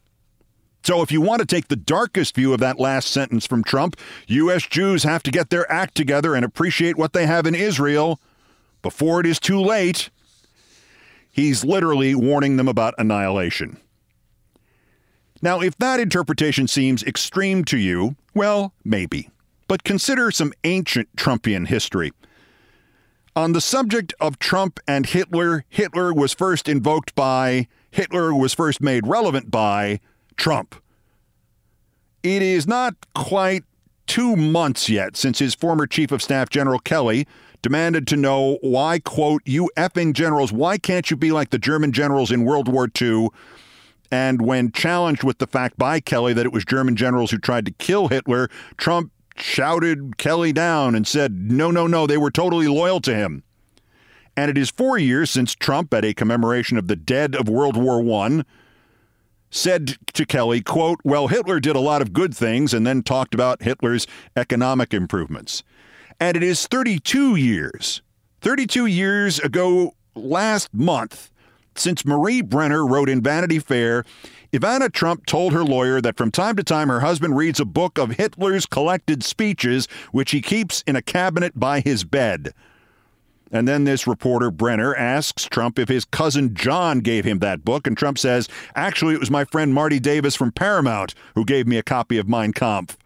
So, 0.82 1.02
if 1.02 1.12
you 1.12 1.20
want 1.20 1.40
to 1.40 1.46
take 1.46 1.68
the 1.68 1.76
darkest 1.76 2.34
view 2.34 2.54
of 2.54 2.60
that 2.60 2.78
last 2.78 3.08
sentence 3.08 3.46
from 3.46 3.64
Trump, 3.64 3.96
U.S. 4.28 4.66
Jews 4.66 5.02
have 5.02 5.22
to 5.24 5.30
get 5.30 5.50
their 5.50 5.70
act 5.70 5.94
together 5.94 6.34
and 6.34 6.44
appreciate 6.44 6.96
what 6.96 7.12
they 7.12 7.26
have 7.26 7.46
in 7.46 7.54
Israel 7.54 8.20
before 8.80 9.20
it 9.20 9.26
is 9.26 9.38
too 9.38 9.60
late. 9.60 10.10
He's 11.30 11.64
literally 11.64 12.14
warning 12.14 12.56
them 12.56 12.68
about 12.68 12.94
annihilation. 12.96 13.80
Now, 15.42 15.60
if 15.60 15.76
that 15.78 16.00
interpretation 16.00 16.66
seems 16.66 17.02
extreme 17.02 17.64
to 17.66 17.76
you, 17.76 18.16
well, 18.34 18.72
maybe. 18.84 19.30
But 19.68 19.84
consider 19.84 20.30
some 20.30 20.52
ancient 20.64 21.14
Trumpian 21.16 21.68
history. 21.68 22.12
On 23.36 23.52
the 23.52 23.60
subject 23.60 24.14
of 24.20 24.38
Trump 24.40 24.80
and 24.88 25.06
Hitler, 25.06 25.64
Hitler 25.68 26.12
was 26.12 26.34
first 26.34 26.68
invoked 26.68 27.14
by, 27.14 27.68
Hitler 27.90 28.34
was 28.34 28.52
first 28.52 28.80
made 28.80 29.06
relevant 29.06 29.50
by 29.50 30.00
Trump. 30.38 30.74
It 32.22 32.40
is 32.40 32.66
not 32.66 32.94
quite 33.14 33.64
two 34.07 34.35
months 34.35 34.88
yet 34.88 35.16
since 35.16 35.38
his 35.38 35.55
former 35.55 35.87
Chief 35.87 36.11
of 36.11 36.22
Staff, 36.22 36.48
General 36.48 36.79
Kelly, 36.79 37.27
demanded 37.61 38.07
to 38.07 38.16
know 38.16 38.59
why, 38.62 39.01
quote, 39.01 39.42
you 39.44 39.70
effing 39.77 40.14
generals, 40.14 40.53
why 40.53 40.79
can't 40.79 41.11
you 41.11 41.16
be 41.16 41.31
like 41.31 41.51
the 41.51 41.59
German 41.59 41.92
generals 41.92 42.31
in 42.31 42.44
World 42.44 42.68
War 42.68 42.88
II? 43.01 43.29
And 44.11 44.40
when 44.40 44.72
challenged 44.72 45.22
with 45.22 45.38
the 45.38 45.46
fact 45.46 45.77
by 45.77 46.01
Kelly 46.01 46.33
that 46.33 46.46
it 46.46 46.53
was 46.53 46.64
German 46.64 46.96
generals 46.96 47.31
who 47.31 47.38
tried 47.38 47.66
to 47.66 47.72
kill 47.72 48.09
Hitler, 48.09 48.48
Trump 48.79 49.12
shouted 49.37 50.16
Kelly 50.18 50.53
down 50.53 50.94
and 50.94 51.07
said, 51.07 51.33
no, 51.35 51.70
no, 51.70 51.87
no, 51.87 52.07
they 52.07 52.16
were 52.16 52.31
totally 52.31 52.68
loyal 52.68 53.01
to 53.03 53.14
him. 53.14 53.42
And 54.37 54.51
it 54.51 54.57
is 54.57 54.70
four 54.70 54.98
years 54.98 55.31
since 55.31 55.55
Trump, 55.55 55.92
at 55.92 56.05
a 56.05 56.14
commemoration 56.14 56.79
of 56.79 56.87
the 56.87 56.96
dead 56.96 57.35
of 57.35 57.48
World 57.48 57.77
War 57.77 58.01
I, 58.24 58.44
said 59.50 59.96
to 60.14 60.26
Kelly, 60.26 60.61
quote, 60.61 61.00
Well, 61.04 61.28
Hitler 61.28 61.61
did 61.61 61.76
a 61.76 61.80
lot 61.80 62.02
of 62.02 62.12
good 62.12 62.34
things 62.34 62.74
and 62.74 62.87
then 62.87 63.02
talked 63.02 63.34
about 63.34 63.62
Hitler's 63.62 64.06
economic 64.37 64.92
improvements. 64.92 65.62
And 66.20 66.37
it 66.37 66.42
is 66.42 66.66
32 66.66 67.37
years, 67.37 68.02
32 68.40 68.87
years 68.87 69.38
ago 69.38 69.94
last 70.14 70.72
month, 70.74 71.30
since 71.74 72.04
Marie 72.04 72.42
Brenner 72.42 72.84
wrote 72.84 73.08
in 73.08 73.22
Vanity 73.22 73.58
Fair 73.58 74.04
Ivana 74.52 74.90
Trump 74.90 75.26
told 75.26 75.52
her 75.52 75.62
lawyer 75.62 76.00
that 76.00 76.16
from 76.16 76.30
time 76.30 76.56
to 76.56 76.64
time 76.64 76.88
her 76.88 77.00
husband 77.00 77.37
reads 77.37 77.61
a 77.61 77.66
book 77.66 77.98
of 77.98 78.12
Hitler's 78.12 78.64
collected 78.64 79.22
speeches, 79.22 79.87
which 80.11 80.30
he 80.30 80.40
keeps 80.40 80.82
in 80.87 80.96
a 80.96 81.02
cabinet 81.02 81.52
by 81.54 81.80
his 81.80 82.04
bed. 82.04 82.54
And 83.50 83.66
then 83.66 83.84
this 83.84 84.06
reporter, 84.06 84.50
Brenner, 84.50 84.94
asks 84.94 85.44
Trump 85.44 85.78
if 85.78 85.88
his 85.88 86.04
cousin 86.04 86.54
John 86.54 87.00
gave 87.00 87.24
him 87.24 87.38
that 87.38 87.64
book. 87.64 87.87
And 87.87 87.96
Trump 87.96 88.18
says, 88.18 88.48
actually, 88.74 89.14
it 89.14 89.20
was 89.20 89.30
my 89.30 89.44
friend 89.44 89.72
Marty 89.72 89.98
Davis 89.98 90.37
from 90.37 90.52
Paramount 90.52 91.14
who 91.34 91.44
gave 91.44 91.66
me 91.66 91.78
a 91.78 91.82
copy 91.82 92.18
of 92.18 92.28
Mein 92.28 92.52
Kampf. 92.52 92.96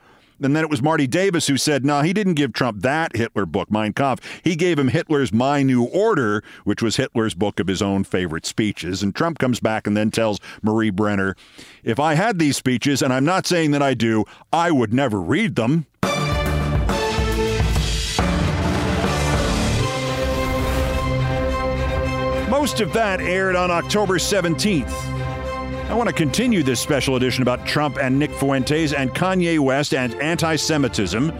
And 0.42 0.56
then 0.56 0.64
it 0.64 0.70
was 0.70 0.82
Marty 0.82 1.06
Davis 1.06 1.46
who 1.46 1.56
said, 1.56 1.84
no, 1.84 2.02
he 2.02 2.12
didn't 2.12 2.34
give 2.34 2.52
Trump 2.52 2.82
that 2.82 3.14
Hitler 3.14 3.46
book, 3.46 3.70
Mein 3.70 3.92
Kampf. 3.92 4.40
He 4.42 4.56
gave 4.56 4.76
him 4.76 4.88
Hitler's 4.88 5.32
My 5.32 5.62
New 5.62 5.84
Order, 5.84 6.42
which 6.64 6.82
was 6.82 6.96
Hitler's 6.96 7.34
book 7.34 7.60
of 7.60 7.68
his 7.68 7.80
own 7.80 8.02
favorite 8.02 8.44
speeches. 8.44 9.04
And 9.04 9.14
Trump 9.14 9.38
comes 9.38 9.60
back 9.60 9.86
and 9.86 9.96
then 9.96 10.10
tells 10.10 10.40
Marie 10.60 10.90
Brenner, 10.90 11.36
if 11.84 12.00
I 12.00 12.14
had 12.14 12.40
these 12.40 12.56
speeches, 12.56 13.02
and 13.02 13.12
I'm 13.12 13.24
not 13.24 13.46
saying 13.46 13.70
that 13.70 13.82
I 13.82 13.94
do, 13.94 14.24
I 14.52 14.72
would 14.72 14.92
never 14.92 15.20
read 15.20 15.54
them. 15.54 15.86
Most 22.62 22.80
of 22.80 22.92
that 22.92 23.20
aired 23.20 23.56
on 23.56 23.72
October 23.72 24.18
17th. 24.18 24.88
I 25.90 25.94
want 25.94 26.08
to 26.08 26.14
continue 26.14 26.62
this 26.62 26.78
special 26.78 27.16
edition 27.16 27.42
about 27.42 27.66
Trump 27.66 27.98
and 27.98 28.16
Nick 28.16 28.30
Fuentes 28.30 28.92
and 28.92 29.10
Kanye 29.10 29.58
West 29.58 29.92
and 29.92 30.14
anti 30.22 30.54
Semitism 30.54 31.32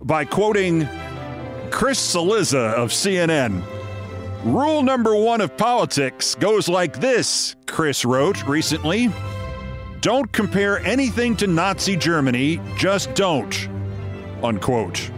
by 0.00 0.24
quoting 0.24 0.88
Chris 1.70 2.00
Cillizza 2.00 2.72
of 2.72 2.88
CNN. 2.88 3.62
Rule 4.44 4.82
number 4.82 5.14
one 5.14 5.42
of 5.42 5.54
politics 5.58 6.34
goes 6.36 6.70
like 6.70 7.00
this, 7.00 7.54
Chris 7.66 8.06
wrote 8.06 8.42
recently. 8.46 9.10
Don't 10.00 10.32
compare 10.32 10.78
anything 10.86 11.36
to 11.36 11.46
Nazi 11.46 11.96
Germany, 11.96 12.62
just 12.78 13.12
don't. 13.14 13.68
Unquote. 14.42 15.10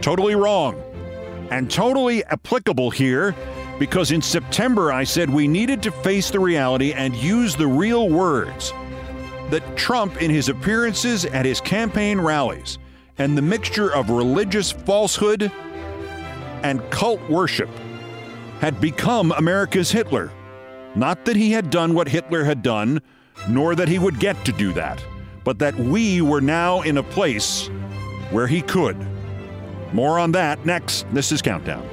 Totally 0.00 0.36
wrong. 0.36 0.82
and 1.50 1.70
totally 1.70 2.24
applicable 2.24 2.88
here 2.88 3.34
because 3.82 4.12
in 4.12 4.22
September 4.22 4.92
I 4.92 5.02
said 5.02 5.28
we 5.28 5.48
needed 5.48 5.82
to 5.82 5.90
face 5.90 6.30
the 6.30 6.38
reality 6.38 6.92
and 6.92 7.16
use 7.16 7.56
the 7.56 7.66
real 7.66 8.08
words. 8.08 8.72
That 9.50 9.76
Trump, 9.76 10.22
in 10.22 10.30
his 10.30 10.48
appearances 10.48 11.24
at 11.24 11.44
his 11.44 11.60
campaign 11.60 12.20
rallies, 12.20 12.78
and 13.18 13.36
the 13.36 13.42
mixture 13.42 13.92
of 13.92 14.08
religious 14.08 14.70
falsehood 14.70 15.50
and 16.62 16.88
cult 16.92 17.20
worship, 17.28 17.68
had 18.60 18.80
become 18.80 19.32
America's 19.32 19.90
Hitler. 19.90 20.30
Not 20.94 21.24
that 21.24 21.34
he 21.34 21.50
had 21.50 21.68
done 21.68 21.92
what 21.92 22.06
Hitler 22.06 22.44
had 22.44 22.62
done, 22.62 23.02
nor 23.48 23.74
that 23.74 23.88
he 23.88 23.98
would 23.98 24.20
get 24.20 24.44
to 24.44 24.52
do 24.52 24.72
that, 24.74 25.04
but 25.42 25.58
that 25.58 25.74
we 25.74 26.22
were 26.22 26.40
now 26.40 26.82
in 26.82 26.98
a 26.98 27.02
place 27.02 27.66
where 28.30 28.46
he 28.46 28.62
could. 28.62 28.96
More 29.92 30.20
on 30.20 30.30
that 30.32 30.64
next. 30.64 31.04
This 31.12 31.32
is 31.32 31.42
Countdown. 31.42 31.92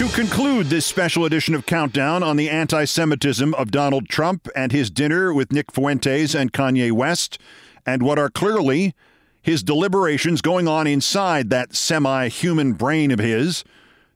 To 0.00 0.08
conclude 0.08 0.68
this 0.68 0.86
special 0.86 1.26
edition 1.26 1.54
of 1.54 1.66
Countdown 1.66 2.22
on 2.22 2.38
the 2.38 2.48
anti 2.48 2.86
Semitism 2.86 3.52
of 3.52 3.70
Donald 3.70 4.08
Trump 4.08 4.48
and 4.56 4.72
his 4.72 4.88
dinner 4.88 5.34
with 5.34 5.52
Nick 5.52 5.70
Fuentes 5.70 6.34
and 6.34 6.54
Kanye 6.54 6.90
West, 6.90 7.38
and 7.84 8.02
what 8.02 8.18
are 8.18 8.30
clearly 8.30 8.94
his 9.42 9.62
deliberations 9.62 10.40
going 10.40 10.66
on 10.66 10.86
inside 10.86 11.50
that 11.50 11.74
semi 11.74 12.28
human 12.28 12.72
brain 12.72 13.10
of 13.10 13.18
his, 13.18 13.62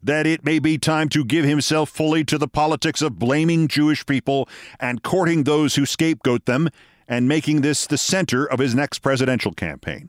that 0.02 0.26
it 0.26 0.42
may 0.42 0.58
be 0.58 0.78
time 0.78 1.10
to 1.10 1.22
give 1.22 1.44
himself 1.44 1.90
fully 1.90 2.24
to 2.24 2.38
the 2.38 2.48
politics 2.48 3.02
of 3.02 3.18
blaming 3.18 3.68
Jewish 3.68 4.06
people 4.06 4.48
and 4.80 5.02
courting 5.02 5.44
those 5.44 5.74
who 5.74 5.84
scapegoat 5.84 6.46
them 6.46 6.70
and 7.06 7.28
making 7.28 7.60
this 7.60 7.86
the 7.86 7.98
center 7.98 8.46
of 8.46 8.58
his 8.58 8.74
next 8.74 9.00
presidential 9.00 9.52
campaign. 9.52 10.08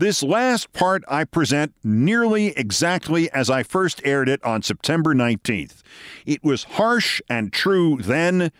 This 0.00 0.22
last 0.22 0.72
part 0.72 1.04
I 1.08 1.24
present 1.24 1.74
nearly 1.84 2.56
exactly 2.56 3.30
as 3.32 3.50
I 3.50 3.62
first 3.62 4.00
aired 4.02 4.30
it 4.30 4.42
on 4.42 4.62
September 4.62 5.14
19th. 5.14 5.82
It 6.24 6.42
was 6.42 6.64
harsh 6.64 7.20
and 7.28 7.52
true 7.52 7.98
then. 8.00 8.50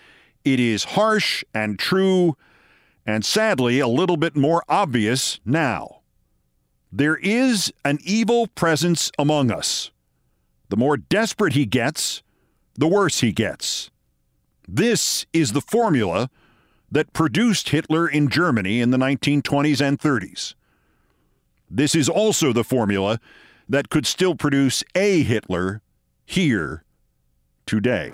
It 0.45 0.61
is 0.61 0.85
harsh 0.85 1.43
and 1.55 1.79
true, 1.79 2.37
and 3.07 3.25
sadly, 3.25 3.81
a 3.81 3.89
little 3.89 4.19
bit 4.19 4.37
more 4.37 4.63
obvious 4.69 5.41
now. 5.47 6.03
There 6.93 7.17
is 7.17 7.73
an 7.87 8.01
evil 8.05 8.47
presence 8.49 9.11
among 9.19 9.51
us. 9.51 9.91
The 10.69 10.77
more 10.77 10.99
desperate 10.99 11.55
he 11.55 11.65
gets, 11.65 12.23
the 12.75 12.87
worse 12.87 13.21
he 13.21 13.33
gets. 13.33 13.91
This 14.69 15.25
is 15.33 15.53
the 15.53 15.63
formula 15.63 16.29
that 16.93 17.15
produced 17.15 17.71
Hitler 17.71 18.07
in 18.07 18.29
Germany 18.29 18.83
in 18.83 18.91
the 18.91 18.99
1920s 18.99 19.81
and 19.81 19.99
30s. 19.99 20.55
This 21.71 21.95
is 21.95 22.09
also 22.09 22.53
the 22.53 22.65
formula 22.65 23.21
that 23.69 23.91
could 23.91 24.05
still 24.05 24.35
produce 24.35 24.83
a 24.97 25.23
Hitler 25.23 25.83
here 26.27 26.85
today. 27.65 28.13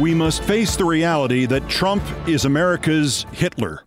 We 0.00 0.14
must 0.14 0.44
face 0.44 0.76
the 0.76 0.84
reality 0.84 1.46
that 1.46 1.68
Trump 1.68 2.02
is 2.28 2.44
America's 2.44 3.24
Hitler. 3.32 3.86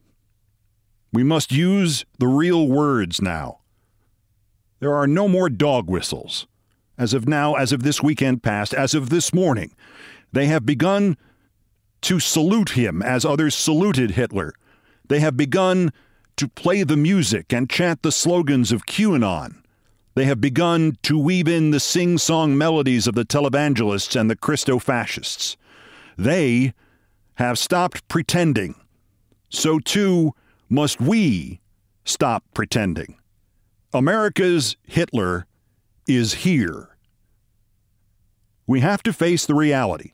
We 1.12 1.24
must 1.24 1.52
use 1.52 2.06
the 2.20 2.28
real 2.28 2.68
words 2.68 3.22
now. 3.22 3.60
There 4.80 4.96
are 4.96 5.08
no 5.08 5.28
more 5.28 5.50
dog 5.50 5.90
whistles. 5.90 6.48
As 6.98 7.14
of 7.14 7.28
now, 7.28 7.56
as 7.56 7.72
of 7.72 7.84
this 7.84 8.04
weekend 8.04 8.44
past, 8.44 8.74
as 8.74 8.94
of 8.94 9.10
this 9.10 9.34
morning, 9.34 9.74
they 10.32 10.46
have 10.48 10.66
begun 10.66 11.18
to 12.02 12.20
salute 12.20 12.72
him 12.72 13.02
as 13.02 13.26
others 13.26 13.56
saluted 13.56 14.12
Hitler. 14.12 14.54
They 15.08 15.20
have 15.20 15.36
begun 15.36 15.92
to 16.38 16.48
play 16.48 16.84
the 16.84 16.98
music 16.98 17.52
and 17.52 17.70
chant 17.70 18.04
the 18.04 18.12
slogans 18.12 18.72
of 18.72 18.86
QAnon. 18.86 19.62
They 20.16 20.26
have 20.26 20.42
begun 20.42 20.98
to 21.04 21.18
weave 21.18 21.48
in 21.48 21.72
the 21.72 21.80
sing 21.80 22.18
song 22.18 22.58
melodies 22.58 23.08
of 23.08 23.16
the 23.16 23.26
televangelists 23.26 24.20
and 24.20 24.30
the 24.30 24.36
Christo 24.36 24.80
fascists. 24.80 25.58
They 26.18 26.74
have 27.36 27.58
stopped 27.58 28.08
pretending. 28.08 28.76
So 29.50 29.80
too 29.80 30.34
must 30.70 31.02
we 31.02 31.60
stop 32.06 32.44
pretending. 32.54 33.18
America's 33.94 34.78
Hitler 34.84 35.48
is 36.08 36.34
here. 36.36 36.98
We 38.68 38.82
have 38.82 39.02
to 39.04 39.14
face 39.14 39.46
the 39.46 39.56
reality 39.56 40.12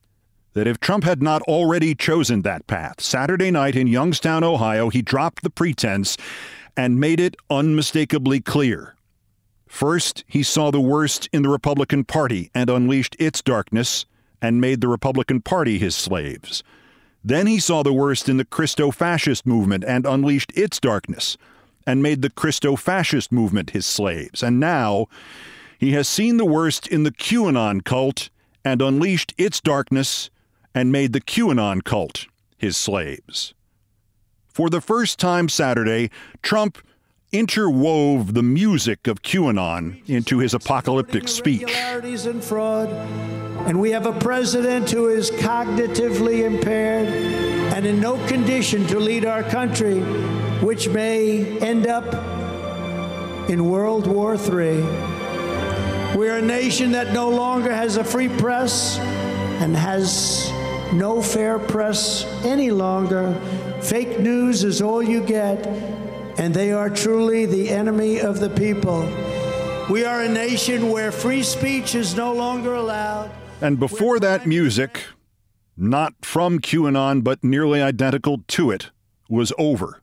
that 0.54 0.68
if 0.68 0.80
Trump 0.80 1.04
had 1.04 1.22
not 1.22 1.42
already 1.44 1.94
chosen 1.94 2.42
that 2.42 2.66
path, 2.68 3.02
Saturday 3.02 3.52
night 3.52 3.76
in 3.76 3.88
Youngstown, 3.88 4.44
Ohio, 4.44 4.90
he 4.90 5.02
dropped 5.02 5.44
the 5.44 5.50
pretense 5.50 6.16
and 6.78 7.00
made 7.00 7.20
it 7.20 7.36
unmistakably 7.50 8.40
clear. 8.40 8.96
First, 9.68 10.24
he 10.28 10.42
saw 10.42 10.72
the 10.72 10.80
worst 10.80 11.28
in 11.34 11.42
the 11.42 11.50
Republican 11.50 12.06
Party 12.06 12.50
and 12.56 12.70
unleashed 12.70 13.18
its 13.20 13.42
darkness 13.42 14.06
and 14.42 14.62
made 14.62 14.80
the 14.80 14.88
Republican 14.88 15.42
Party 15.42 15.78
his 15.78 15.96
slaves. 15.96 16.64
Then 17.28 17.48
he 17.48 17.60
saw 17.60 17.82
the 17.82 17.92
worst 17.92 18.30
in 18.30 18.38
the 18.38 18.46
Christo 18.46 18.92
fascist 18.92 19.48
movement 19.48 19.84
and 19.84 20.06
unleashed 20.06 20.52
its 20.56 20.80
darkness 20.80 21.38
and 21.88 22.04
made 22.04 22.22
the 22.22 22.30
Christo 22.30 22.76
fascist 22.76 23.32
movement 23.32 23.72
his 23.72 23.88
slaves. 23.88 24.44
And 24.44 24.60
now 24.60 25.08
he 25.80 25.94
has 25.94 26.08
seen 26.08 26.38
the 26.38 26.46
worst 26.46 26.86
in 26.86 27.02
the 27.02 27.12
QAnon 27.12 27.84
cult 27.84 28.30
and 28.64 28.80
unleashed 28.80 29.34
its 29.40 29.60
darkness 29.60 30.30
and 30.76 30.92
made 30.92 31.14
the 31.14 31.22
QAnon 31.22 31.84
cult 31.84 32.28
his 32.60 32.78
slaves. 32.78 33.56
For 34.48 34.70
the 34.70 34.80
first 34.80 35.18
time 35.18 35.50
Saturday, 35.50 36.12
Trump 36.44 36.78
interwove 37.36 38.34
the 38.34 38.42
music 38.42 39.08
of 39.08 39.22
QAnon 39.22 40.08
into 40.08 40.40
his 40.40 40.54
apocalyptic 40.54 41.28
speech. 41.28 41.70
and 42.26 42.42
fraud, 42.42 42.88
and 43.68 43.82
we 43.82 43.92
have 43.92 44.06
a 44.06 44.18
president 44.20 44.90
who 44.90 45.10
is 45.10 45.32
cognitively 45.32 46.46
impaired 46.46 47.10
and 47.74 47.86
in 47.86 48.00
no 48.00 48.26
condition 48.28 48.88
to 48.88 49.00
lead 49.00 49.26
our 49.26 49.44
country, 49.44 50.00
which 50.62 50.88
may 50.88 51.60
end 51.60 51.88
up 51.88 52.06
in 53.50 53.66
World 53.70 54.08
War 54.08 54.36
III. 54.36 54.82
We're 56.16 56.38
a 56.38 56.42
nation 56.42 56.94
that 56.94 57.12
no 57.12 57.30
longer 57.30 57.74
has 57.74 57.98
a 57.98 58.04
free 58.06 58.30
press 58.30 58.98
and 59.60 59.76
has 59.76 60.50
no 60.94 61.22
fair 61.22 61.60
press 61.60 62.24
any 62.46 62.72
longer. 62.72 63.34
Fake 63.82 64.22
news 64.22 64.64
is 64.64 64.82
all 64.82 65.04
you 65.04 65.20
get 65.22 65.95
and 66.38 66.54
they 66.54 66.72
are 66.72 66.90
truly 66.90 67.46
the 67.46 67.70
enemy 67.70 68.20
of 68.20 68.40
the 68.40 68.50
people. 68.50 69.02
We 69.90 70.04
are 70.04 70.22
a 70.22 70.30
nation 70.30 70.90
where 70.90 71.12
free 71.12 71.44
speech 71.44 71.96
is 71.96 72.16
no 72.16 72.34
longer 72.34 72.74
allowed. 72.74 73.32
And 73.62 73.80
before 73.80 74.20
that 74.20 74.46
music, 74.46 75.04
not 75.78 76.14
from 76.22 76.60
QAnon, 76.60 77.24
but 77.24 77.44
nearly 77.44 77.82
identical 77.82 78.44
to 78.48 78.72
it, 78.72 78.92
was 79.30 79.54
over. 79.58 80.02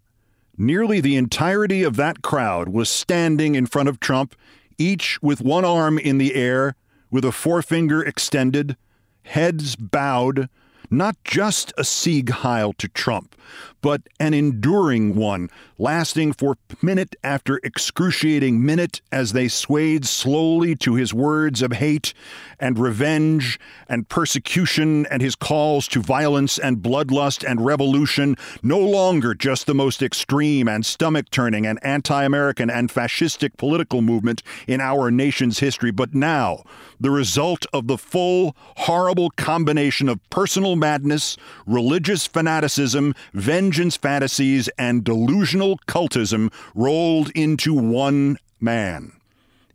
Nearly 0.56 1.00
the 1.00 1.16
entirety 1.16 1.82
of 1.82 1.96
that 1.96 2.22
crowd 2.22 2.68
was 2.68 2.88
standing 2.88 3.54
in 3.54 3.66
front 3.66 3.88
of 3.88 4.00
Trump, 4.00 4.36
each 4.78 5.20
with 5.22 5.40
one 5.40 5.64
arm 5.64 5.98
in 5.98 6.18
the 6.18 6.34
air, 6.34 6.76
with 7.10 7.24
a 7.24 7.32
forefinger 7.32 8.02
extended, 8.02 8.76
heads 9.24 9.76
bowed, 9.76 10.48
not 10.90 11.16
just 11.24 11.72
a 11.76 11.84
Sieg 11.84 12.30
Heil 12.30 12.72
to 12.74 12.88
Trump, 12.88 13.34
but 13.82 14.02
an 14.20 14.32
enduring 14.32 15.14
one, 15.14 15.50
lasting 15.76 16.32
for 16.32 16.56
minute 16.80 17.16
after 17.24 17.58
excruciating 17.64 18.64
minute 18.64 19.00
as 19.10 19.32
they 19.32 19.48
swayed 19.48 20.06
slowly 20.06 20.76
to 20.76 20.94
his 20.94 21.12
words 21.12 21.60
of 21.60 21.72
hate 21.72 22.14
and 22.60 22.78
revenge 22.78 23.58
and 23.88 24.08
persecution 24.08 25.04
and 25.06 25.20
his 25.20 25.34
calls 25.34 25.88
to 25.88 26.00
violence 26.00 26.58
and 26.58 26.78
bloodlust 26.78 27.44
and 27.48 27.64
revolution, 27.64 28.36
no 28.62 28.78
longer 28.78 29.34
just 29.34 29.66
the 29.66 29.74
most 29.74 30.02
extreme 30.02 30.68
and 30.68 30.86
stomach 30.86 31.28
turning 31.30 31.66
and 31.66 31.78
anti 31.84 32.22
American 32.22 32.70
and 32.70 32.88
fascistic 32.88 33.56
political 33.56 34.00
movement 34.00 34.42
in 34.68 34.80
our 34.80 35.10
nation's 35.10 35.58
history, 35.58 35.90
but 35.90 36.14
now 36.14 36.62
the 37.02 37.10
result 37.10 37.66
of 37.72 37.88
the 37.88 37.98
full, 37.98 38.56
horrible 38.76 39.30
combination 39.30 40.08
of 40.08 40.20
personal 40.30 40.76
madness, 40.76 41.36
religious 41.66 42.26
fanaticism, 42.26 43.12
vengeance 43.34 43.96
fantasies, 43.96 44.68
and 44.78 45.02
delusional 45.02 45.78
cultism 45.88 46.52
rolled 46.74 47.30
into 47.30 47.74
one 47.74 48.38
man. 48.60 49.12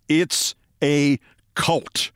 It's 0.08 0.56
a 0.82 1.20
cult. 1.54 2.12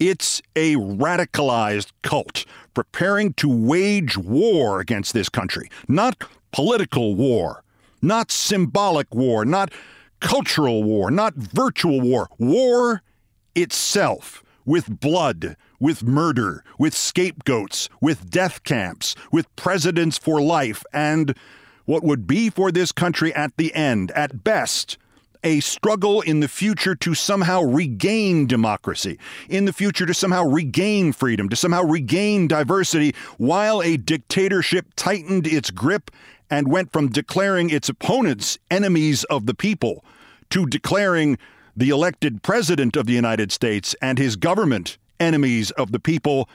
It's 0.00 0.42
a 0.56 0.74
radicalized 0.74 1.92
cult 2.02 2.44
preparing 2.74 3.34
to 3.34 3.48
wage 3.48 4.18
war 4.18 4.80
against 4.80 5.12
this 5.12 5.28
country, 5.28 5.70
not 5.86 6.22
political 6.50 7.14
war, 7.14 7.62
not 8.02 8.32
symbolic 8.32 9.14
war, 9.14 9.44
not 9.44 9.72
cultural 10.20 10.82
war, 10.82 11.12
not 11.12 11.34
virtual 11.34 12.00
war, 12.00 12.28
war 12.38 13.02
itself 13.54 14.42
with 14.68 15.00
blood, 15.00 15.56
with 15.80 16.04
murder, 16.04 16.62
with 16.78 16.94
scapegoats, 16.94 17.88
with 18.02 18.30
death 18.30 18.62
camps, 18.64 19.14
with 19.32 19.56
presidents 19.56 20.18
for 20.18 20.42
life, 20.42 20.84
and 20.92 21.34
what 21.86 22.04
would 22.04 22.26
be 22.26 22.50
for 22.50 22.70
this 22.70 22.92
country 22.92 23.34
at 23.34 23.56
the 23.56 23.74
end, 23.74 24.10
at 24.10 24.44
best, 24.44 24.98
a 25.42 25.60
struggle 25.60 26.20
in 26.20 26.40
the 26.40 26.48
future 26.48 26.94
to 26.94 27.14
somehow 27.14 27.62
regain 27.62 28.46
democracy, 28.46 29.18
in 29.48 29.64
the 29.64 29.72
future 29.72 30.04
to 30.04 30.12
somehow 30.12 30.44
regain 30.44 31.12
freedom, 31.12 31.48
to 31.48 31.56
somehow 31.56 31.82
regain 31.82 32.46
diversity, 32.46 33.14
while 33.38 33.80
a 33.82 33.96
dictatorship 33.96 34.86
tightened 34.96 35.46
its 35.46 35.70
grip 35.70 36.10
and 36.50 36.68
went 36.68 36.92
from 36.92 37.08
declaring 37.08 37.70
its 37.70 37.88
opponents 37.88 38.58
enemies 38.70 39.24
of 39.24 39.46
the 39.46 39.54
people 39.54 40.04
to 40.50 40.66
declaring 40.66 41.38
the 41.78 41.90
elected 41.90 42.42
president 42.42 42.96
of 42.96 43.06
the 43.06 43.12
United 43.12 43.52
States 43.52 43.94
and 44.02 44.18
his 44.18 44.34
government 44.34 44.98
enemies 45.20 45.70
of 45.72 45.92
the 45.92 46.00
people, 46.00 46.48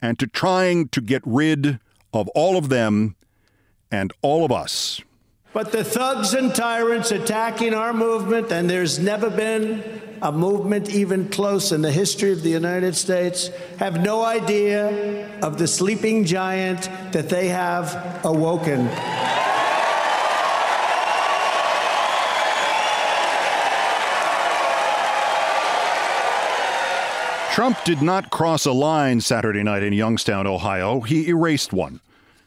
and 0.00 0.18
to 0.18 0.26
trying 0.26 0.88
to 0.88 1.00
get 1.00 1.22
rid 1.26 1.78
of 2.12 2.28
all 2.28 2.56
of 2.56 2.70
them 2.70 3.14
and 3.90 4.12
all 4.22 4.44
of 4.44 4.50
us. 4.50 5.02
But 5.52 5.72
the 5.72 5.84
thugs 5.84 6.32
and 6.32 6.54
tyrants 6.54 7.10
attacking 7.10 7.74
our 7.74 7.92
movement, 7.92 8.50
and 8.50 8.70
there's 8.70 8.98
never 8.98 9.28
been 9.28 10.00
a 10.22 10.32
movement 10.32 10.88
even 10.88 11.28
close 11.28 11.72
in 11.72 11.82
the 11.82 11.92
history 11.92 12.32
of 12.32 12.42
the 12.42 12.48
United 12.48 12.96
States, 12.96 13.48
have 13.78 14.02
no 14.02 14.24
idea 14.24 15.38
of 15.40 15.58
the 15.58 15.68
sleeping 15.68 16.24
giant 16.24 16.88
that 17.12 17.28
they 17.28 17.48
have 17.48 18.24
awoken. 18.24 18.88
Trump 27.52 27.84
did 27.84 28.00
not 28.00 28.30
cross 28.30 28.64
a 28.64 28.72
line 28.72 29.20
Saturday 29.20 29.62
night 29.62 29.82
in 29.82 29.92
Youngstown, 29.92 30.46
Ohio. 30.46 31.02
He 31.02 31.28
erased 31.28 31.70
one. 31.70 32.00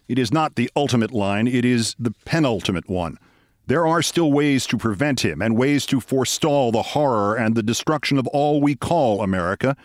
It 0.07 0.17
is 0.17 0.33
not 0.33 0.55
the 0.55 0.67
ultimate 0.75 1.11
line, 1.11 1.47
it 1.47 1.63
is 1.63 1.95
the 1.99 2.15
penultimate 2.25 2.89
one. 2.89 3.19
There 3.67 3.85
are 3.85 4.01
still 4.01 4.31
ways 4.31 4.65
to 4.65 4.79
prevent 4.79 5.23
him 5.23 5.43
and 5.43 5.55
ways 5.55 5.85
to 5.85 5.99
forestall 5.99 6.71
the 6.71 6.81
horror 6.81 7.35
and 7.35 7.53
the 7.53 7.61
destruction 7.61 8.17
of 8.17 8.25
all 8.29 8.59
we 8.59 8.73
call 8.73 9.21
America. 9.21 9.77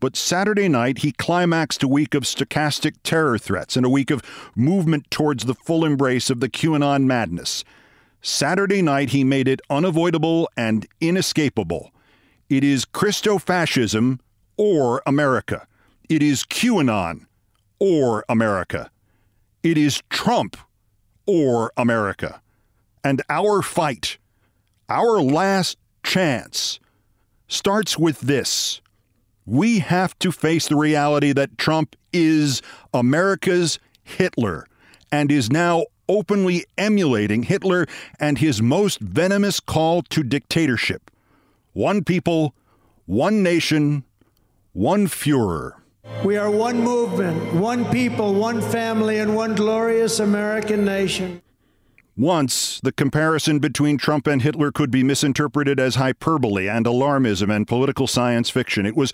But 0.00 0.16
Saturday 0.16 0.70
night, 0.70 1.00
he 1.00 1.12
climaxed 1.12 1.82
a 1.82 1.88
week 1.88 2.14
of 2.14 2.22
stochastic 2.22 2.94
terror 3.02 3.36
threats 3.36 3.76
and 3.76 3.84
a 3.84 3.90
week 3.90 4.10
of 4.10 4.22
movement 4.56 5.10
towards 5.10 5.44
the 5.44 5.54
full 5.54 5.84
embrace 5.84 6.30
of 6.30 6.40
the 6.40 6.48
QAnon 6.48 7.04
madness. 7.04 7.64
Saturday 8.22 8.80
night, 8.80 9.10
he 9.10 9.24
made 9.24 9.46
it 9.46 9.60
unavoidable 9.68 10.48
and 10.56 10.86
inescapable. 11.02 11.92
It 12.48 12.64
is 12.64 12.86
Christo 12.86 13.36
fascism 13.36 14.20
or 14.56 15.02
America. 15.06 15.66
It 16.08 16.22
is 16.22 16.44
QAnon 16.44 17.26
or 17.78 18.24
America. 18.28 18.90
It 19.62 19.78
is 19.78 20.02
Trump 20.10 20.56
or 21.26 21.72
America. 21.76 22.40
And 23.02 23.22
our 23.28 23.62
fight, 23.62 24.18
our 24.88 25.20
last 25.20 25.78
chance, 26.02 26.80
starts 27.48 27.98
with 27.98 28.20
this 28.20 28.80
We 29.46 29.80
have 29.80 30.18
to 30.20 30.32
face 30.32 30.68
the 30.68 30.76
reality 30.76 31.32
that 31.32 31.58
Trump 31.58 31.96
is 32.12 32.62
America's 32.92 33.78
Hitler 34.02 34.66
and 35.12 35.30
is 35.30 35.50
now 35.50 35.84
openly 36.08 36.64
emulating 36.76 37.42
Hitler 37.42 37.86
and 38.20 38.38
his 38.38 38.60
most 38.60 39.00
venomous 39.00 39.60
call 39.60 40.02
to 40.02 40.22
dictatorship. 40.22 41.10
One 41.72 42.04
people, 42.04 42.54
one 43.06 43.42
nation, 43.42 44.04
one 44.74 45.06
Fuhrer. 45.06 45.74
We 46.24 46.36
are 46.36 46.50
one 46.50 46.80
movement, 46.80 47.54
one 47.54 47.84
people, 47.92 48.34
one 48.34 48.60
family, 48.60 49.20
and 49.20 49.36
one 49.36 49.54
glorious 49.54 50.18
American 50.18 50.84
nation. 50.84 51.42
Once, 52.16 52.80
the 52.80 52.90
comparison 52.90 53.60
between 53.60 53.98
Trump 53.98 54.26
and 54.26 54.42
Hitler 54.42 54.72
could 54.72 54.90
be 54.90 55.04
misinterpreted 55.04 55.78
as 55.78 55.94
hyperbole 55.94 56.68
and 56.68 56.86
alarmism 56.86 57.54
and 57.54 57.68
political 57.68 58.08
science 58.08 58.50
fiction. 58.50 58.84
It 58.84 58.96
was 58.96 59.12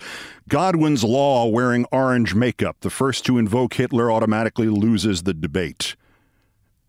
Godwin's 0.49 1.03
law 1.03 1.45
wearing 1.45 1.85
orange 1.91 2.33
makeup. 2.33 2.77
The 2.81 2.89
first 2.89 3.23
to 3.27 3.37
invoke 3.37 3.75
Hitler 3.75 4.11
automatically 4.11 4.67
loses 4.67 5.23
the 5.23 5.33
debate. 5.33 5.95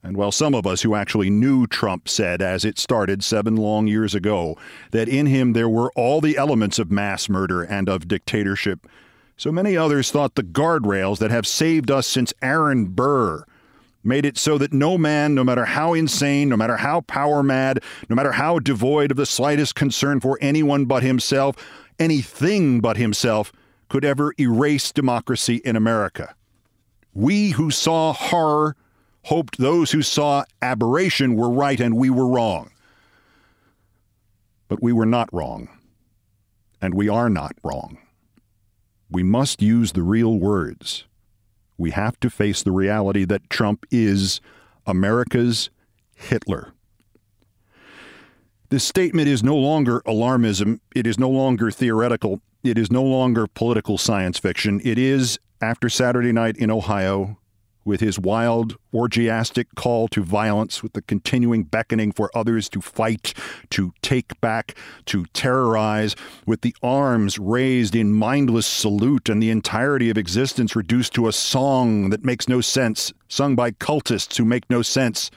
And 0.02 0.16
while 0.16 0.32
some 0.32 0.54
of 0.54 0.66
us 0.66 0.82
who 0.82 0.94
actually 0.94 1.30
knew 1.30 1.66
Trump 1.66 2.08
said, 2.08 2.42
as 2.42 2.64
it 2.64 2.78
started 2.78 3.22
seven 3.22 3.56
long 3.56 3.86
years 3.86 4.14
ago, 4.14 4.58
that 4.90 5.08
in 5.08 5.26
him 5.26 5.52
there 5.52 5.68
were 5.68 5.92
all 5.94 6.20
the 6.20 6.36
elements 6.36 6.78
of 6.78 6.90
mass 6.90 7.28
murder 7.28 7.62
and 7.62 7.88
of 7.88 8.08
dictatorship, 8.08 8.86
so 9.36 9.50
many 9.50 9.76
others 9.76 10.10
thought 10.10 10.34
the 10.34 10.42
guardrails 10.42 11.18
that 11.18 11.30
have 11.30 11.46
saved 11.46 11.90
us 11.90 12.06
since 12.06 12.34
Aaron 12.42 12.86
Burr 12.86 13.44
made 14.04 14.26
it 14.26 14.36
so 14.36 14.58
that 14.58 14.72
no 14.72 14.98
man, 14.98 15.34
no 15.34 15.44
matter 15.44 15.64
how 15.64 15.94
insane, 15.94 16.48
no 16.48 16.56
matter 16.56 16.76
how 16.76 17.02
power 17.02 17.42
mad, 17.42 17.80
no 18.08 18.16
matter 18.16 18.32
how 18.32 18.58
devoid 18.58 19.10
of 19.12 19.16
the 19.16 19.26
slightest 19.26 19.74
concern 19.74 20.20
for 20.20 20.38
anyone 20.40 20.84
but 20.84 21.02
himself, 21.02 21.56
anything 21.98 22.80
but 22.80 22.96
himself, 22.96 23.52
could 23.88 24.04
ever 24.04 24.34
erase 24.38 24.90
democracy 24.90 25.60
in 25.64 25.76
America. 25.76 26.34
We 27.14 27.50
who 27.50 27.70
saw 27.70 28.12
horror 28.12 28.76
hoped 29.24 29.58
those 29.58 29.92
who 29.92 30.02
saw 30.02 30.44
aberration 30.60 31.34
were 31.34 31.50
right 31.50 31.80
and 31.80 31.96
we 31.96 32.10
were 32.10 32.26
wrong. 32.26 32.70
But 34.68 34.82
we 34.82 34.92
were 34.92 35.06
not 35.06 35.28
wrong. 35.32 35.68
And 36.80 36.94
we 36.94 37.08
are 37.08 37.30
not 37.30 37.54
wrong. 37.62 37.98
We 39.10 39.22
must 39.22 39.62
use 39.62 39.92
the 39.92 40.02
real 40.02 40.38
words 40.38 41.04
we 41.82 41.90
have 41.90 42.18
to 42.20 42.30
face 42.30 42.62
the 42.62 42.70
reality 42.70 43.24
that 43.24 43.50
Trump 43.50 43.84
is 43.90 44.40
America's 44.86 45.68
Hitler. 46.14 46.74
This 48.68 48.84
statement 48.84 49.26
is 49.26 49.42
no 49.42 49.56
longer 49.56 50.00
alarmism. 50.06 50.78
It 50.94 51.08
is 51.08 51.18
no 51.18 51.28
longer 51.28 51.72
theoretical. 51.72 52.40
It 52.62 52.78
is 52.78 52.92
no 52.92 53.02
longer 53.02 53.48
political 53.48 53.98
science 53.98 54.38
fiction. 54.38 54.80
It 54.84 54.96
is, 54.96 55.40
after 55.60 55.88
Saturday 55.88 56.30
night 56.30 56.56
in 56.56 56.70
Ohio, 56.70 57.36
with 57.84 58.00
his 58.00 58.18
wild, 58.18 58.76
orgiastic 58.92 59.66
call 59.74 60.08
to 60.08 60.22
violence, 60.22 60.82
with 60.82 60.92
the 60.92 61.02
continuing 61.02 61.64
beckoning 61.64 62.12
for 62.12 62.30
others 62.34 62.68
to 62.70 62.80
fight, 62.80 63.34
to 63.70 63.92
take 64.02 64.40
back, 64.40 64.76
to 65.06 65.24
terrorize, 65.32 66.14
with 66.46 66.60
the 66.60 66.74
arms 66.82 67.38
raised 67.38 67.96
in 67.96 68.12
mindless 68.12 68.66
salute 68.66 69.28
and 69.28 69.42
the 69.42 69.50
entirety 69.50 70.10
of 70.10 70.18
existence 70.18 70.76
reduced 70.76 71.14
to 71.14 71.28
a 71.28 71.32
song 71.32 72.10
that 72.10 72.24
makes 72.24 72.48
no 72.48 72.60
sense, 72.60 73.12
sung 73.28 73.56
by 73.56 73.70
cultists 73.70 74.36
who 74.36 74.44
make 74.44 74.68
no 74.70 74.82
sense, 74.82 75.30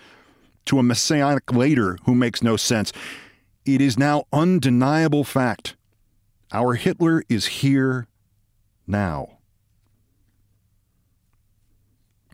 to 0.65 0.79
a 0.79 0.83
messianic 0.83 1.51
later 1.53 1.97
who 2.05 2.15
makes 2.15 2.41
no 2.41 2.57
sense. 2.57 2.91
It 3.65 3.81
is 3.81 3.97
now 3.97 4.25
undeniable 4.31 5.23
fact. 5.23 5.75
Our 6.51 6.75
Hitler 6.75 7.23
is 7.27 7.47
here 7.47 8.07
now. 8.87 9.34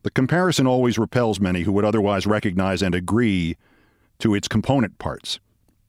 The 0.03 0.11
comparison 0.11 0.65
always 0.65 0.97
repels 0.97 1.39
many 1.39 1.61
who 1.61 1.71
would 1.73 1.85
otherwise 1.85 2.25
recognize 2.25 2.81
and 2.81 2.95
agree 2.95 3.55
to 4.19 4.33
its 4.33 4.47
component 4.47 4.97
parts. 4.97 5.39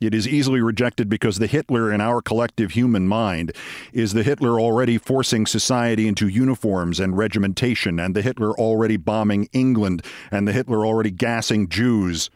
It 0.00 0.14
is 0.14 0.26
easily 0.26 0.60
rejected 0.60 1.08
because 1.08 1.38
the 1.38 1.46
Hitler 1.46 1.92
in 1.92 2.00
our 2.00 2.20
collective 2.20 2.72
human 2.72 3.06
mind 3.06 3.52
is 3.92 4.12
the 4.12 4.24
Hitler 4.24 4.60
already 4.60 4.98
forcing 4.98 5.46
society 5.46 6.08
into 6.08 6.28
uniforms 6.28 6.98
and 6.98 7.16
regimentation, 7.16 8.00
and 8.00 8.14
the 8.14 8.22
Hitler 8.22 8.52
already 8.58 8.96
bombing 8.96 9.48
England, 9.52 10.04
and 10.30 10.46
the 10.46 10.52
Hitler 10.52 10.84
already 10.84 11.10
gassing 11.10 11.68
Jews. 11.68 12.30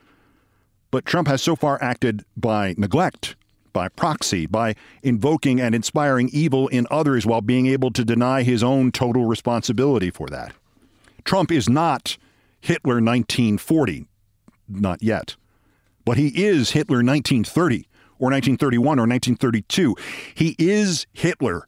But 0.93 1.05
Trump 1.05 1.27
has 1.27 1.43
so 1.43 1.57
far 1.57 1.83
acted 1.83 2.25
by 2.37 2.75
neglect, 2.79 3.35
by 3.73 3.89
proxy, 3.89 4.47
by 4.47 4.77
invoking 5.03 5.61
and 5.61 5.75
inspiring 5.75 6.31
evil 6.33 6.69
in 6.69 6.87
others 6.91 7.27
while 7.27 7.41
being 7.41 7.67
able 7.67 7.91
to 7.91 8.05
deny 8.05 8.45
his 8.45 8.63
own 8.63 8.93
total 8.93 9.27
responsibility 9.27 10.11
for 10.11 10.29
that. 10.29 10.55
Trump 11.27 11.51
is 11.51 11.69
not 11.69 12.17
Hitler 12.61 12.95
1940, 12.95 14.07
not 14.69 15.03
yet. 15.03 15.37
But 16.05 16.17
he 16.17 16.29
is 16.29 16.71
Hitler 16.71 16.99
1930 16.99 17.89
or 18.19 18.31
1931 18.31 18.99
or 18.99 19.03
1932. 19.03 19.97
He 20.35 20.55
is 20.57 21.07
Hitler 21.13 21.67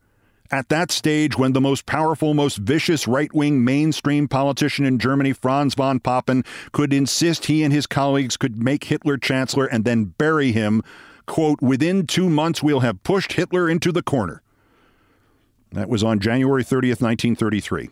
at 0.51 0.69
that 0.69 0.93
stage 0.93 1.37
when 1.37 1.53
the 1.53 1.61
most 1.61 1.87
powerful, 1.87 2.35
most 2.35 2.59
vicious 2.59 3.09
right 3.09 3.35
wing 3.35 3.65
mainstream 3.65 4.29
politician 4.29 4.87
in 4.87 4.99
Germany, 4.99 5.33
Franz 5.33 5.75
von 5.75 5.99
Papen, 5.99 6.45
could 6.73 6.93
insist 6.93 7.47
he 7.47 7.65
and 7.65 7.73
his 7.73 7.87
colleagues 7.87 8.37
could 8.37 8.63
make 8.63 8.85
Hitler 8.85 9.19
chancellor 9.19 9.67
and 9.67 9.85
then 9.85 10.05
bury 10.05 10.53
him. 10.53 10.83
Quote, 11.27 11.61
within 11.61 12.07
two 12.07 12.31
months, 12.31 12.63
we'll 12.63 12.81
have 12.81 13.03
pushed 13.03 13.33
Hitler 13.33 13.69
into 13.69 13.91
the 13.91 14.03
corner. 14.03 14.41
That 15.73 15.89
was 15.89 16.03
on 16.03 16.21
January 16.21 16.63
30th, 16.63 17.03
1933. 17.03 17.91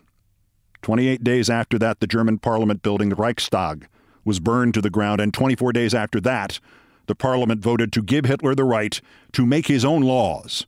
28 0.81 1.23
days 1.23 1.49
after 1.49 1.77
that, 1.79 1.99
the 1.99 2.07
German 2.07 2.37
parliament 2.37 2.81
building, 2.81 3.09
the 3.09 3.15
Reichstag, 3.15 3.87
was 4.23 4.39
burned 4.39 4.73
to 4.73 4.81
the 4.81 4.89
ground, 4.89 5.21
and 5.21 5.33
24 5.33 5.73
days 5.73 5.93
after 5.93 6.19
that, 6.21 6.59
the 7.07 7.15
parliament 7.15 7.61
voted 7.61 7.91
to 7.93 8.01
give 8.01 8.25
Hitler 8.25 8.53
the 8.53 8.63
right 8.63 8.99
to 9.31 9.45
make 9.45 9.67
his 9.67 9.85
own 9.85 10.01
laws 10.01 10.67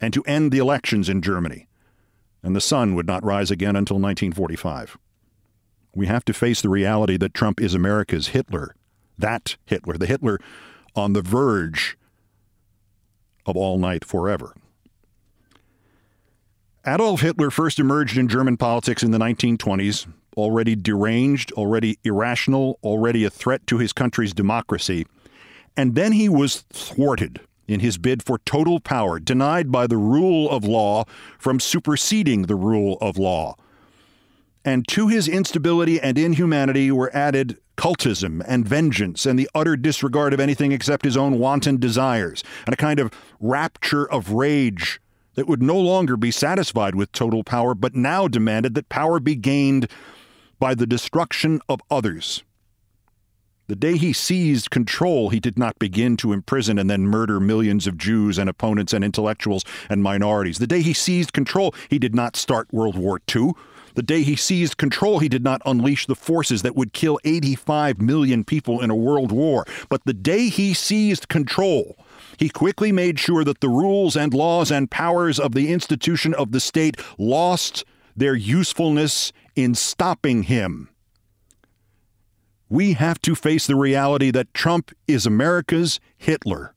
and 0.00 0.12
to 0.12 0.22
end 0.24 0.50
the 0.50 0.58
elections 0.58 1.08
in 1.08 1.22
Germany. 1.22 1.68
And 2.42 2.56
the 2.56 2.60
sun 2.60 2.94
would 2.94 3.06
not 3.06 3.24
rise 3.24 3.50
again 3.50 3.76
until 3.76 3.96
1945. 3.96 4.98
We 5.94 6.06
have 6.06 6.24
to 6.24 6.32
face 6.32 6.62
the 6.62 6.68
reality 6.68 7.16
that 7.16 7.34
Trump 7.34 7.60
is 7.60 7.74
America's 7.74 8.28
Hitler. 8.28 8.74
That 9.18 9.56
Hitler, 9.66 9.96
the 9.96 10.06
Hitler 10.06 10.38
on 10.94 11.12
the 11.12 11.22
verge 11.22 11.98
of 13.46 13.56
all 13.56 13.78
night 13.78 14.04
forever. 14.04 14.54
Adolf 16.86 17.20
Hitler 17.20 17.50
first 17.50 17.78
emerged 17.78 18.16
in 18.16 18.26
German 18.26 18.56
politics 18.56 19.02
in 19.02 19.10
the 19.10 19.18
1920s, 19.18 20.06
already 20.34 20.74
deranged, 20.74 21.52
already 21.52 21.98
irrational, 22.04 22.78
already 22.82 23.22
a 23.22 23.30
threat 23.30 23.66
to 23.66 23.76
his 23.76 23.92
country's 23.92 24.32
democracy. 24.32 25.06
And 25.76 25.94
then 25.94 26.12
he 26.12 26.26
was 26.26 26.64
thwarted 26.72 27.40
in 27.68 27.80
his 27.80 27.98
bid 27.98 28.22
for 28.22 28.38
total 28.38 28.80
power, 28.80 29.20
denied 29.20 29.70
by 29.70 29.86
the 29.86 29.98
rule 29.98 30.48
of 30.50 30.64
law 30.64 31.04
from 31.38 31.60
superseding 31.60 32.42
the 32.42 32.56
rule 32.56 32.96
of 33.02 33.18
law. 33.18 33.56
And 34.64 34.88
to 34.88 35.08
his 35.08 35.28
instability 35.28 36.00
and 36.00 36.16
inhumanity 36.16 36.90
were 36.90 37.14
added 37.14 37.58
cultism 37.76 38.42
and 38.48 38.66
vengeance 38.66 39.26
and 39.26 39.38
the 39.38 39.50
utter 39.54 39.76
disregard 39.76 40.32
of 40.32 40.40
anything 40.40 40.72
except 40.72 41.04
his 41.04 41.16
own 41.16 41.38
wanton 41.38 41.76
desires, 41.76 42.42
and 42.64 42.72
a 42.72 42.76
kind 42.76 43.00
of 43.00 43.12
rapture 43.38 44.10
of 44.10 44.32
rage 44.32 44.98
that 45.34 45.46
would 45.46 45.62
no 45.62 45.78
longer 45.78 46.16
be 46.16 46.30
satisfied 46.30 46.94
with 46.94 47.12
total 47.12 47.44
power, 47.44 47.74
but 47.74 47.94
now 47.94 48.28
demanded 48.28 48.74
that 48.74 48.88
power 48.88 49.20
be 49.20 49.34
gained 49.34 49.88
by 50.58 50.74
the 50.74 50.86
destruction 50.86 51.60
of 51.68 51.80
others. 51.90 52.42
The 53.70 53.76
day 53.76 53.96
he 53.96 54.12
seized 54.12 54.70
control, 54.70 55.30
he 55.30 55.38
did 55.38 55.56
not 55.56 55.78
begin 55.78 56.16
to 56.16 56.32
imprison 56.32 56.76
and 56.76 56.90
then 56.90 57.02
murder 57.02 57.38
millions 57.38 57.86
of 57.86 57.96
Jews 57.96 58.36
and 58.36 58.50
opponents 58.50 58.92
and 58.92 59.04
intellectuals 59.04 59.64
and 59.88 60.02
minorities. 60.02 60.58
The 60.58 60.66
day 60.66 60.82
he 60.82 60.92
seized 60.92 61.32
control, 61.32 61.72
he 61.88 62.00
did 62.00 62.12
not 62.12 62.34
start 62.34 62.72
World 62.72 62.98
War 62.98 63.20
II. 63.32 63.52
The 63.94 64.02
day 64.02 64.22
he 64.22 64.34
seized 64.34 64.76
control, 64.76 65.20
he 65.20 65.28
did 65.28 65.44
not 65.44 65.62
unleash 65.64 66.06
the 66.06 66.16
forces 66.16 66.62
that 66.62 66.74
would 66.74 66.92
kill 66.92 67.20
85 67.24 68.00
million 68.00 68.42
people 68.42 68.80
in 68.80 68.90
a 68.90 68.96
world 68.96 69.30
war. 69.30 69.64
But 69.88 70.04
the 70.04 70.14
day 70.14 70.48
he 70.48 70.74
seized 70.74 71.28
control, 71.28 71.96
he 72.38 72.48
quickly 72.48 72.92
made 72.92 73.18
sure 73.18 73.44
that 73.44 73.60
the 73.60 73.68
rules 73.68 74.16
and 74.16 74.32
laws 74.34 74.70
and 74.70 74.90
powers 74.90 75.38
of 75.38 75.52
the 75.52 75.72
institution 75.72 76.34
of 76.34 76.52
the 76.52 76.60
state 76.60 76.96
lost 77.18 77.84
their 78.16 78.34
usefulness 78.34 79.32
in 79.56 79.74
stopping 79.74 80.44
him. 80.44 80.88
We 82.68 82.92
have 82.92 83.20
to 83.22 83.34
face 83.34 83.66
the 83.66 83.76
reality 83.76 84.30
that 84.30 84.54
Trump 84.54 84.92
is 85.08 85.26
America's 85.26 85.98
Hitler. 86.16 86.74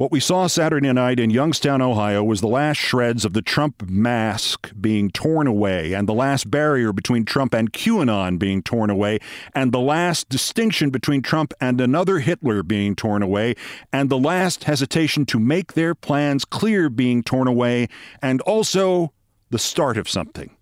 What 0.00 0.10
we 0.10 0.18
saw 0.18 0.46
Saturday 0.46 0.90
night 0.90 1.20
in 1.20 1.28
Youngstown, 1.28 1.82
Ohio, 1.82 2.24
was 2.24 2.40
the 2.40 2.48
last 2.48 2.78
shreds 2.78 3.26
of 3.26 3.34
the 3.34 3.42
Trump 3.42 3.86
mask 3.86 4.72
being 4.80 5.10
torn 5.10 5.46
away, 5.46 5.92
and 5.92 6.08
the 6.08 6.14
last 6.14 6.50
barrier 6.50 6.90
between 6.90 7.26
Trump 7.26 7.52
and 7.52 7.70
QAnon 7.70 8.38
being 8.38 8.62
torn 8.62 8.88
away, 8.88 9.18
and 9.54 9.72
the 9.72 9.78
last 9.78 10.30
distinction 10.30 10.88
between 10.88 11.20
Trump 11.20 11.52
and 11.60 11.82
another 11.82 12.20
Hitler 12.20 12.62
being 12.62 12.96
torn 12.96 13.22
away, 13.22 13.56
and 13.92 14.08
the 14.08 14.18
last 14.18 14.64
hesitation 14.64 15.26
to 15.26 15.38
make 15.38 15.74
their 15.74 15.94
plans 15.94 16.46
clear 16.46 16.88
being 16.88 17.22
torn 17.22 17.46
away, 17.46 17.86
and 18.22 18.40
also 18.40 19.12
the 19.50 19.58
start 19.58 19.98
of 19.98 20.08
something. 20.08 20.56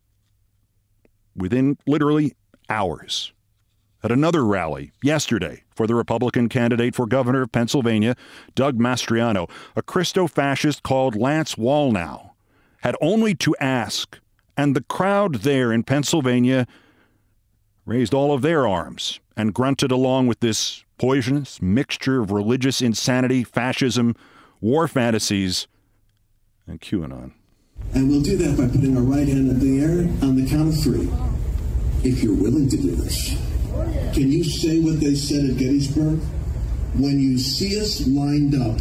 Within 1.36 1.78
literally 1.86 2.34
hours 2.68 3.32
at 4.03 4.12
another 4.12 4.44
rally 4.44 4.92
yesterday 5.03 5.64
for 5.74 5.86
the 5.86 5.94
Republican 5.94 6.49
candidate 6.49 6.94
for 6.94 7.07
governor 7.07 7.42
of 7.42 7.53
Pennsylvania, 7.53 8.14
Doug 8.55 8.78
Mastriano, 8.78 9.51
a 9.74 9.82
Christo 9.82 10.26
fascist 10.26 10.82
called 10.82 11.16
Lance 11.16 11.57
Wallnau 11.57 12.28
had 12.82 12.96
only 13.01 13.34
to 13.34 13.55
ask, 13.61 14.18
and 14.57 14.74
the 14.74 14.82
crowd 14.82 15.36
there 15.36 15.72
in 15.72 15.82
Pennsylvania 15.82 16.66
raised 17.84 18.14
all 18.14 18.32
of 18.32 18.42
their 18.42 18.66
arms 18.66 19.20
and 19.36 19.55
grunted 19.55 19.90
along 19.90 20.26
with 20.26 20.40
this 20.40 20.84
poisonous 20.99 21.62
mixture 21.62 22.20
of 22.20 22.30
religious 22.30 22.82
insanity, 22.82 23.44
fascism, 23.44 24.14
war 24.61 24.88
fantasies, 24.88 25.66
and 26.66 26.80
QAnon. 26.80 27.32
And 27.94 28.09
we'll 28.09 28.20
do 28.20 28.36
that 28.36 28.57
by 28.59 28.66
putting 28.66 28.96
our 28.96 29.03
right 29.03 29.26
hand 29.26 29.49
in 29.49 29.59
the 29.59 29.80
air 29.80 30.01
on 30.22 30.36
the 30.36 30.49
count 30.49 30.68
of 30.68 30.80
three. 30.80 31.09
If 32.03 32.22
you're 32.22 32.34
willing 32.34 32.68
to 32.68 32.76
do 32.76 32.94
this. 32.94 33.47
Can 34.14 34.32
you 34.32 34.44
say 34.44 34.80
what 34.80 35.00
they 35.00 35.14
said 35.14 35.44
at 35.44 35.56
Gettysburg? 35.56 36.20
When 36.94 37.20
you 37.20 37.38
see 37.38 37.80
us 37.80 38.06
lined 38.06 38.54
up 38.54 38.78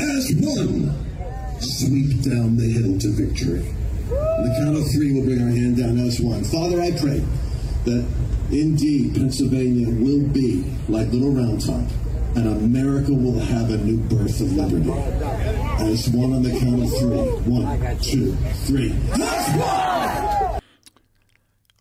as 0.00 0.32
one, 0.38 0.94
sweep 1.60 2.22
down 2.22 2.56
the 2.56 2.70
hill 2.70 2.98
to 3.00 3.08
victory. 3.12 3.66
On 4.10 4.42
the 4.44 4.54
count 4.60 4.76
of 4.76 4.84
three, 4.92 5.12
we'll 5.12 5.24
bring 5.24 5.42
our 5.42 5.48
hand 5.48 5.76
down 5.78 5.98
as 5.98 6.20
one. 6.20 6.44
Father, 6.44 6.80
I 6.80 6.90
pray 6.92 7.24
that 7.84 8.06
indeed 8.50 9.14
Pennsylvania 9.14 9.88
will 9.88 10.28
be 10.28 10.64
like 10.88 11.08
Little 11.08 11.32
Round 11.32 11.60
Top, 11.64 11.82
and 12.36 12.46
America 12.46 13.12
will 13.12 13.38
have 13.38 13.70
a 13.70 13.78
new 13.78 13.96
birth 13.96 14.40
of 14.40 14.52
liberty. 14.52 14.90
As 15.80 16.08
one 16.10 16.32
on 16.32 16.42
the 16.42 16.50
count 16.50 16.82
of 16.82 16.90
three. 16.90 17.50
One, 17.50 17.98
two, 18.00 18.36
three. 18.66 18.92
As 19.12 20.52
one! 20.52 20.60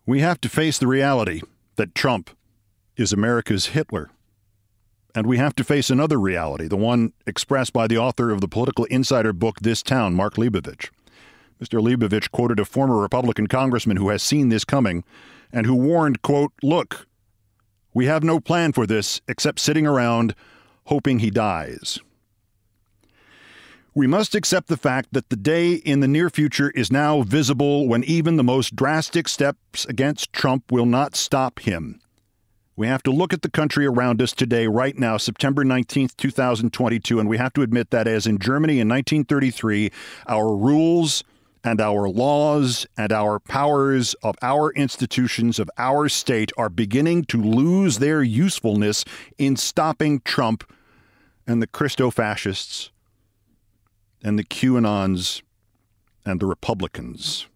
We 0.05 0.21
have 0.21 0.39
to 0.41 0.49
face 0.49 0.77
the 0.77 0.87
reality 0.87 1.41
that 1.75 1.93
Trump 1.93 2.29
is 2.97 3.13
America's 3.13 3.67
Hitler. 3.67 4.09
And 5.13 5.25
we 5.27 5.37
have 5.37 5.55
to 5.55 5.63
face 5.63 5.89
another 5.89 6.19
reality, 6.19 6.67
the 6.67 6.75
one 6.75 7.13
expressed 7.25 7.71
by 7.71 7.87
the 7.87 7.97
author 7.97 8.31
of 8.31 8.41
the 8.41 8.47
political 8.47 8.85
insider 8.85 9.31
book 9.31 9.59
This 9.61 9.81
Town, 9.81 10.13
Mark 10.13 10.35
Leibovich. 10.35 10.89
Mr. 11.61 11.81
Leibovich 11.81 12.31
quoted 12.31 12.59
a 12.59 12.65
former 12.65 12.97
Republican 12.97 13.47
congressman 13.47 13.97
who 13.97 14.09
has 14.09 14.21
seen 14.21 14.49
this 14.49 14.65
coming 14.65 15.03
and 15.53 15.65
who 15.65 15.75
warned, 15.75 16.21
quote, 16.21 16.51
Look, 16.61 17.07
we 17.93 18.07
have 18.07 18.23
no 18.23 18.41
plan 18.41 18.73
for 18.73 18.85
this 18.85 19.21
except 19.27 19.59
sitting 19.59 19.87
around 19.87 20.35
hoping 20.85 21.19
he 21.19 21.31
dies. 21.31 21.99
We 23.93 24.07
must 24.07 24.35
accept 24.35 24.67
the 24.67 24.75
fact 24.75 25.13
that 25.13 25.29
the 25.29 25.37
day 25.37 25.75
in 25.75 26.01
the 26.01 26.07
near 26.09 26.29
future 26.29 26.71
is 26.71 26.91
now 26.91 27.21
visible 27.21 27.87
when 27.87 28.03
even 28.03 28.35
the 28.35 28.43
most 28.43 28.75
drastic 28.75 29.29
steps 29.29 29.85
against 29.85 30.33
Trump 30.33 30.69
will 30.69 30.85
not 30.85 31.15
stop 31.15 31.59
him. 31.59 32.01
We 32.77 32.87
have 32.87 33.03
to 33.03 33.11
look 33.11 33.31
at 33.31 33.41
the 33.41 33.49
country 33.49 33.85
around 33.85 34.21
us 34.21 34.33
today, 34.33 34.67
right 34.67 34.97
now, 34.97 35.15
September 35.15 35.63
19th, 35.63 36.17
2022, 36.17 37.21
and 37.21 37.29
we 37.29 37.37
have 37.37 37.53
to 37.53 37.61
admit 37.61 37.91
that, 37.91 38.05
as 38.05 38.27
in 38.27 38.37
Germany 38.37 38.81
in 38.81 38.89
1933, 38.89 39.91
our 40.27 40.53
rules 40.53 41.23
and 41.63 41.79
our 41.79 42.09
laws 42.09 42.85
and 42.97 43.13
our 43.13 43.39
powers 43.39 44.13
of 44.15 44.35
our 44.41 44.73
institutions, 44.73 45.57
of 45.57 45.69
our 45.77 46.09
state, 46.09 46.51
are 46.57 46.69
beginning 46.69 47.23
to 47.25 47.41
lose 47.41 47.99
their 47.99 48.21
usefulness 48.21 49.05
in 49.37 49.55
stopping 49.55 50.19
Trump 50.25 50.69
and 51.47 51.61
the 51.61 51.67
Christo 51.67 52.11
fascists 52.11 52.91
and 54.21 54.37
the 54.37 54.43
QAnons 54.43 55.41
and 56.25 56.41
the 56.41 56.45
Republicans. 56.45 57.47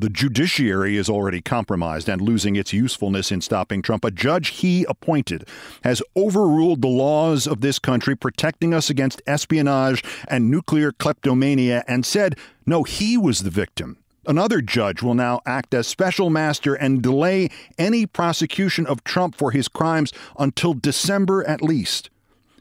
The 0.00 0.08
judiciary 0.08 0.96
is 0.96 1.10
already 1.10 1.40
compromised 1.40 2.08
and 2.08 2.20
losing 2.20 2.54
its 2.54 2.72
usefulness 2.72 3.32
in 3.32 3.40
stopping 3.40 3.82
Trump. 3.82 4.04
A 4.04 4.12
judge 4.12 4.50
he 4.50 4.84
appointed 4.84 5.48
has 5.82 6.00
overruled 6.14 6.82
the 6.82 6.88
laws 6.88 7.48
of 7.48 7.62
this 7.62 7.80
country 7.80 8.14
protecting 8.14 8.72
us 8.72 8.90
against 8.90 9.22
espionage 9.26 10.04
and 10.28 10.52
nuclear 10.52 10.92
kleptomania 10.92 11.82
and 11.88 12.06
said, 12.06 12.38
no, 12.64 12.84
he 12.84 13.16
was 13.16 13.40
the 13.40 13.50
victim. 13.50 13.98
Another 14.24 14.60
judge 14.60 15.02
will 15.02 15.14
now 15.14 15.40
act 15.44 15.74
as 15.74 15.88
special 15.88 16.30
master 16.30 16.74
and 16.74 17.02
delay 17.02 17.48
any 17.76 18.06
prosecution 18.06 18.86
of 18.86 19.02
Trump 19.02 19.34
for 19.34 19.50
his 19.50 19.66
crimes 19.66 20.12
until 20.38 20.74
December 20.74 21.42
at 21.44 21.60
least. 21.60 22.08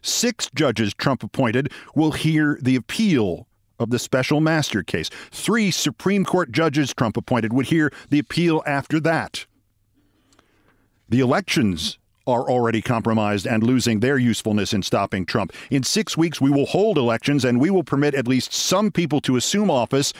Six 0.01 0.49
judges 0.55 0.93
Trump 0.95 1.21
appointed 1.21 1.71
will 1.93 2.13
hear 2.13 2.57
the 2.61 2.75
appeal 2.75 3.46
of 3.79 3.89
the 3.89 3.99
special 3.99 4.41
master 4.41 4.83
case. 4.83 5.09
Three 5.31 5.71
Supreme 5.71 6.25
Court 6.25 6.51
judges 6.51 6.93
Trump 6.93 7.17
appointed 7.17 7.53
would 7.53 7.67
hear 7.67 7.91
the 8.09 8.19
appeal 8.19 8.63
after 8.65 8.99
that. 9.01 9.45
The 11.09 11.19
elections 11.19 11.97
are 12.27 12.49
already 12.49 12.81
compromised 12.81 13.47
and 13.47 13.63
losing 13.63 14.01
their 14.01 14.17
usefulness 14.17 14.73
in 14.73 14.83
stopping 14.83 15.25
Trump. 15.25 15.53
In 15.71 15.83
six 15.83 16.17
weeks, 16.17 16.41
we 16.41 16.51
will 16.51 16.65
hold 16.65 16.97
elections 16.97 17.45
and 17.45 17.59
we 17.59 17.69
will 17.69 17.83
permit 17.83 18.13
at 18.13 18.27
least 18.27 18.53
some 18.53 18.91
people 18.91 19.21
to 19.21 19.37
assume 19.37 19.71
office 19.71 20.11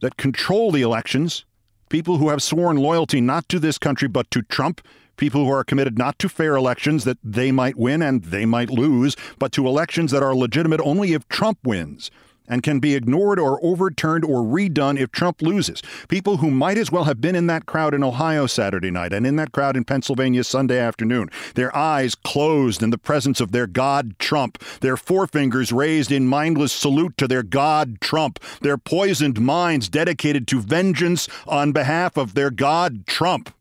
that 0.00 0.16
control 0.16 0.70
the 0.70 0.82
elections, 0.82 1.44
people 1.88 2.18
who 2.18 2.28
have 2.28 2.42
sworn 2.42 2.76
loyalty 2.76 3.20
not 3.20 3.48
to 3.48 3.58
this 3.58 3.78
country 3.78 4.06
but 4.06 4.30
to 4.30 4.42
Trump, 4.42 4.80
people 5.16 5.44
who 5.44 5.50
are 5.50 5.64
committed 5.64 5.98
not 5.98 6.18
to 6.20 6.28
fair 6.28 6.54
elections 6.54 7.02
that 7.02 7.18
they 7.24 7.50
might 7.50 7.76
win 7.76 8.00
and 8.00 8.24
they 8.24 8.46
might 8.46 8.70
lose, 8.70 9.16
but 9.40 9.50
to 9.52 9.66
elections 9.66 10.12
that 10.12 10.22
are 10.22 10.34
legitimate 10.34 10.80
only 10.80 11.12
if 11.12 11.28
Trump 11.28 11.58
wins 11.64 12.12
and 12.50 12.62
can 12.62 12.80
be 12.80 12.94
ignored 12.94 13.38
or 13.38 13.58
overturned 13.64 14.24
or 14.24 14.42
redone 14.42 14.98
if 14.98 15.10
Trump 15.10 15.40
loses. 15.40 15.80
People 16.08 16.38
who 16.38 16.50
might 16.50 16.76
as 16.76 16.92
well 16.92 17.04
have 17.04 17.20
been 17.20 17.36
in 17.36 17.46
that 17.46 17.64
crowd 17.64 17.94
in 17.94 18.04
Ohio 18.04 18.46
Saturday 18.46 18.90
night 18.90 19.14
and 19.14 19.26
in 19.26 19.36
that 19.36 19.52
crowd 19.52 19.76
in 19.76 19.84
Pennsylvania 19.84 20.44
Sunday 20.44 20.78
afternoon, 20.78 21.30
their 21.54 21.74
eyes 21.74 22.14
closed 22.14 22.82
in 22.82 22.90
the 22.90 22.98
presence 22.98 23.40
of 23.40 23.52
their 23.52 23.68
God 23.68 24.18
Trump, 24.18 24.58
their 24.80 24.96
forefingers 24.96 25.72
raised 25.72 26.12
in 26.12 26.26
mindless 26.26 26.72
salute 26.72 27.16
to 27.16 27.28
their 27.28 27.44
God 27.44 28.00
Trump, 28.00 28.38
their 28.60 28.76
poisoned 28.76 29.40
minds 29.40 29.88
dedicated 29.88 30.48
to 30.48 30.60
vengeance 30.60 31.28
on 31.46 31.72
behalf 31.72 32.16
of 32.16 32.34
their 32.34 32.50
God 32.50 33.06
Trump. 33.06 33.54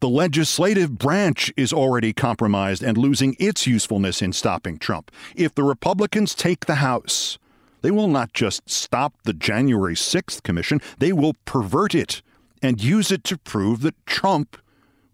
The 0.00 0.08
legislative 0.08 0.96
branch 0.96 1.52
is 1.56 1.72
already 1.72 2.12
compromised 2.12 2.84
and 2.84 2.96
losing 2.96 3.34
its 3.40 3.66
usefulness 3.66 4.22
in 4.22 4.32
stopping 4.32 4.78
Trump. 4.78 5.10
If 5.34 5.56
the 5.56 5.64
Republicans 5.64 6.36
take 6.36 6.66
the 6.66 6.76
House, 6.76 7.36
they 7.82 7.90
will 7.90 8.06
not 8.06 8.32
just 8.32 8.70
stop 8.70 9.14
the 9.24 9.32
January 9.32 9.96
6th 9.96 10.44
commission, 10.44 10.80
they 10.98 11.12
will 11.12 11.34
pervert 11.44 11.96
it 11.96 12.22
and 12.62 12.80
use 12.80 13.10
it 13.10 13.24
to 13.24 13.38
prove 13.38 13.80
that 13.82 14.06
Trump 14.06 14.56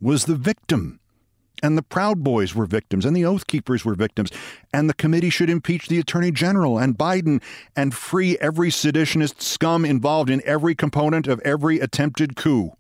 was 0.03 0.27
the 0.27 0.37
victim. 0.37 1.01
And 1.63 1.79
the 1.79 1.83
Proud 1.83 2.23
Boys 2.23 2.55
were 2.55 2.67
victims, 2.67 3.07
and 3.07 3.17
the 3.17 3.25
Oath 3.25 3.47
Keepers 3.47 3.87
were 3.87 3.95
victims, 3.95 4.31
and 4.71 4.87
the 4.87 4.95
committee 4.95 5.31
should 5.31 5.49
impeach 5.49 5.89
the 5.89 5.99
Attorney 5.99 6.31
General 6.31 6.79
and 6.79 6.99
Biden 6.99 7.41
and 7.75 7.95
free 7.95 8.37
every 8.39 8.69
seditionist 8.69 9.41
scum 9.41 9.87
involved 9.87 10.29
in 10.29 10.43
every 10.45 10.75
component 10.75 11.27
of 11.27 11.41
every 11.41 11.81
attempted 11.81 12.37
coup. 12.37 12.73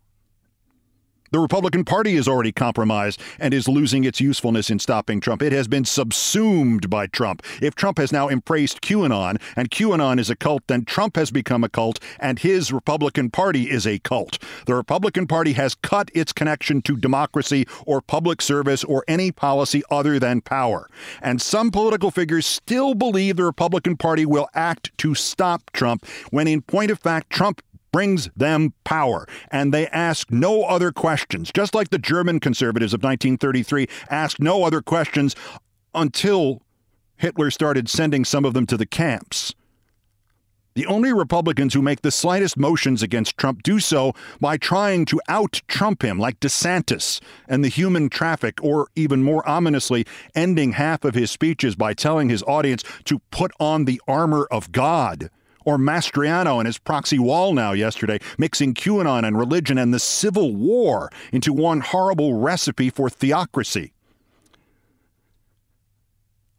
The 1.34 1.40
Republican 1.40 1.84
Party 1.84 2.14
is 2.14 2.28
already 2.28 2.52
compromised 2.52 3.20
and 3.40 3.52
is 3.52 3.66
losing 3.66 4.04
its 4.04 4.20
usefulness 4.20 4.70
in 4.70 4.78
stopping 4.78 5.18
Trump. 5.18 5.42
It 5.42 5.50
has 5.50 5.66
been 5.66 5.84
subsumed 5.84 6.88
by 6.88 7.08
Trump. 7.08 7.42
If 7.60 7.74
Trump 7.74 7.98
has 7.98 8.12
now 8.12 8.28
embraced 8.28 8.82
QAnon 8.82 9.42
and 9.56 9.68
QAnon 9.68 10.20
is 10.20 10.30
a 10.30 10.36
cult, 10.36 10.62
then 10.68 10.84
Trump 10.84 11.16
has 11.16 11.32
become 11.32 11.64
a 11.64 11.68
cult 11.68 11.98
and 12.20 12.38
his 12.38 12.72
Republican 12.72 13.30
Party 13.30 13.68
is 13.68 13.84
a 13.84 13.98
cult. 13.98 14.38
The 14.66 14.76
Republican 14.76 15.26
Party 15.26 15.54
has 15.54 15.74
cut 15.74 16.08
its 16.14 16.32
connection 16.32 16.82
to 16.82 16.96
democracy 16.96 17.66
or 17.84 18.00
public 18.00 18.40
service 18.40 18.84
or 18.84 19.02
any 19.08 19.32
policy 19.32 19.82
other 19.90 20.20
than 20.20 20.40
power. 20.40 20.88
And 21.20 21.42
some 21.42 21.72
political 21.72 22.12
figures 22.12 22.46
still 22.46 22.94
believe 22.94 23.34
the 23.34 23.44
Republican 23.44 23.96
Party 23.96 24.24
will 24.24 24.48
act 24.54 24.96
to 24.98 25.16
stop 25.16 25.72
Trump 25.72 26.06
when, 26.30 26.46
in 26.46 26.62
point 26.62 26.92
of 26.92 27.00
fact, 27.00 27.30
Trump 27.30 27.60
brings 27.94 28.28
them 28.34 28.74
power, 28.82 29.24
and 29.52 29.72
they 29.72 29.86
ask 29.86 30.28
no 30.28 30.64
other 30.64 30.90
questions, 30.90 31.52
just 31.54 31.76
like 31.76 31.90
the 31.90 31.98
German 31.98 32.40
conservatives 32.40 32.92
of 32.92 33.04
1933 33.04 33.86
asked 34.10 34.40
no 34.40 34.64
other 34.64 34.82
questions 34.82 35.36
until 35.94 36.60
Hitler 37.14 37.52
started 37.52 37.88
sending 37.88 38.24
some 38.24 38.44
of 38.44 38.52
them 38.52 38.66
to 38.66 38.76
the 38.76 38.84
camps. 38.84 39.54
The 40.74 40.86
only 40.86 41.12
Republicans 41.12 41.72
who 41.72 41.82
make 41.82 42.02
the 42.02 42.10
slightest 42.10 42.56
motions 42.56 43.00
against 43.00 43.36
Trump 43.36 43.62
do 43.62 43.78
so 43.78 44.12
by 44.40 44.56
trying 44.56 45.04
to 45.04 45.20
out 45.28 45.62
Trump 45.68 46.02
him, 46.02 46.18
like 46.18 46.40
DeSantis 46.40 47.20
and 47.46 47.62
the 47.62 47.68
human 47.68 48.08
traffic, 48.08 48.58
or 48.60 48.88
even 48.96 49.22
more 49.22 49.48
ominously, 49.48 50.04
ending 50.34 50.72
half 50.72 51.04
of 51.04 51.14
his 51.14 51.30
speeches 51.30 51.76
by 51.76 51.94
telling 51.94 52.28
his 52.28 52.42
audience 52.42 52.82
to 53.04 53.20
put 53.30 53.52
on 53.60 53.84
the 53.84 54.02
armor 54.08 54.48
of 54.50 54.72
God. 54.72 55.30
Or 55.64 55.78
Mastriano 55.78 56.58
and 56.58 56.66
his 56.66 56.78
proxy 56.78 57.18
Wallnau 57.18 57.76
yesterday, 57.76 58.18
mixing 58.36 58.74
QAnon 58.74 59.26
and 59.26 59.38
religion 59.38 59.78
and 59.78 59.94
the 59.94 59.98
Civil 59.98 60.54
War 60.54 61.10
into 61.32 61.52
one 61.52 61.80
horrible 61.80 62.34
recipe 62.34 62.90
for 62.90 63.08
theocracy. 63.08 63.92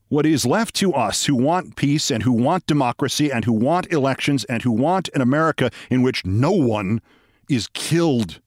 What 0.07 0.25
is 0.25 0.45
left 0.45 0.75
to 0.75 0.93
us 0.93 1.25
who 1.25 1.35
want 1.35 1.75
peace 1.75 2.11
and 2.11 2.23
who 2.23 2.31
want 2.31 2.67
democracy 2.67 3.31
and 3.31 3.43
who 3.43 3.53
want 3.53 3.91
elections 3.91 4.43
and 4.45 4.61
who 4.61 4.71
want 4.71 5.09
an 5.13 5.21
America 5.21 5.71
in 5.89 6.03
which 6.03 6.25
no 6.25 6.51
one 6.51 7.01
is 7.49 7.67
killed 7.73 8.39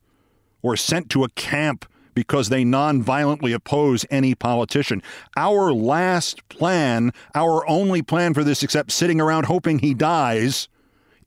or 0.62 0.76
sent 0.76 1.10
to 1.10 1.24
a 1.24 1.28
camp 1.30 1.84
because 2.18 2.48
they 2.48 2.64
non-violently 2.64 3.52
oppose 3.52 4.04
any 4.10 4.34
politician. 4.34 5.00
Our 5.36 5.72
last 5.72 6.48
plan, 6.48 7.12
our 7.32 7.64
only 7.70 8.02
plan 8.02 8.34
for 8.34 8.42
this 8.42 8.64
except 8.64 8.90
sitting 8.90 9.20
around 9.20 9.46
hoping 9.46 9.78
he 9.78 9.94
dies, 9.94 10.66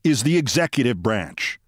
is 0.04 0.22
the 0.22 0.36
executive 0.36 1.02
branch. 1.02 1.58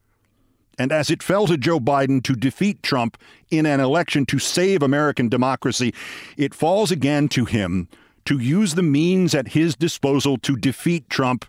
And 0.78 0.92
as 0.92 1.08
it 1.08 1.22
fell 1.22 1.46
to 1.46 1.56
Joe 1.56 1.80
Biden 1.80 2.22
to 2.24 2.34
defeat 2.34 2.82
Trump 2.82 3.16
in 3.50 3.64
an 3.64 3.80
election 3.80 4.26
to 4.26 4.38
save 4.38 4.82
American 4.82 5.30
democracy, 5.30 5.94
it 6.36 6.52
falls 6.54 6.90
again 6.90 7.26
to 7.28 7.46
him 7.46 7.88
to 8.26 8.38
use 8.38 8.74
the 8.74 8.82
means 8.82 9.34
at 9.34 9.48
his 9.48 9.74
disposal 9.74 10.36
to 10.36 10.54
defeat 10.54 11.08
Trump 11.08 11.46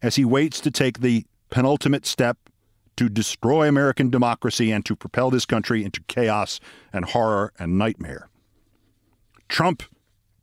as 0.00 0.16
he 0.16 0.24
waits 0.24 0.60
to 0.60 0.70
take 0.70 1.00
the 1.00 1.26
penultimate 1.50 2.06
step 2.06 2.38
to 2.96 3.08
destroy 3.08 3.68
American 3.68 4.10
democracy 4.10 4.70
and 4.70 4.84
to 4.86 4.96
propel 4.96 5.30
this 5.30 5.46
country 5.46 5.84
into 5.84 6.00
chaos 6.02 6.60
and 6.92 7.04
horror 7.04 7.52
and 7.58 7.78
nightmare. 7.78 8.28
Trump 9.48 9.82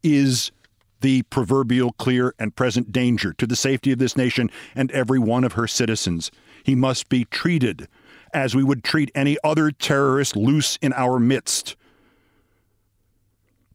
is 0.04 0.52
the 1.02 1.24
proverbial 1.24 1.92
clear 1.94 2.34
and 2.40 2.56
present 2.56 2.92
danger 2.92 3.34
to 3.34 3.48
the 3.48 3.56
safety 3.56 3.92
of 3.92 4.00
this 4.00 4.16
nation 4.16 4.50
and 4.76 4.92
every 4.92 5.20
one 5.20 5.44
of 5.44 5.54
her 5.54 5.68
citizens. 5.68 6.32
He 6.64 6.76
must 6.76 7.10
be 7.10 7.26
treated 7.26 7.88
as 8.34 8.56
we 8.56 8.64
would 8.64 8.84
treat 8.84 9.12
any 9.14 9.38
other 9.44 9.72
terrorist 9.72 10.36
loose 10.36 10.78
in 10.82 10.94
our 10.94 11.20
midst. 11.20 11.76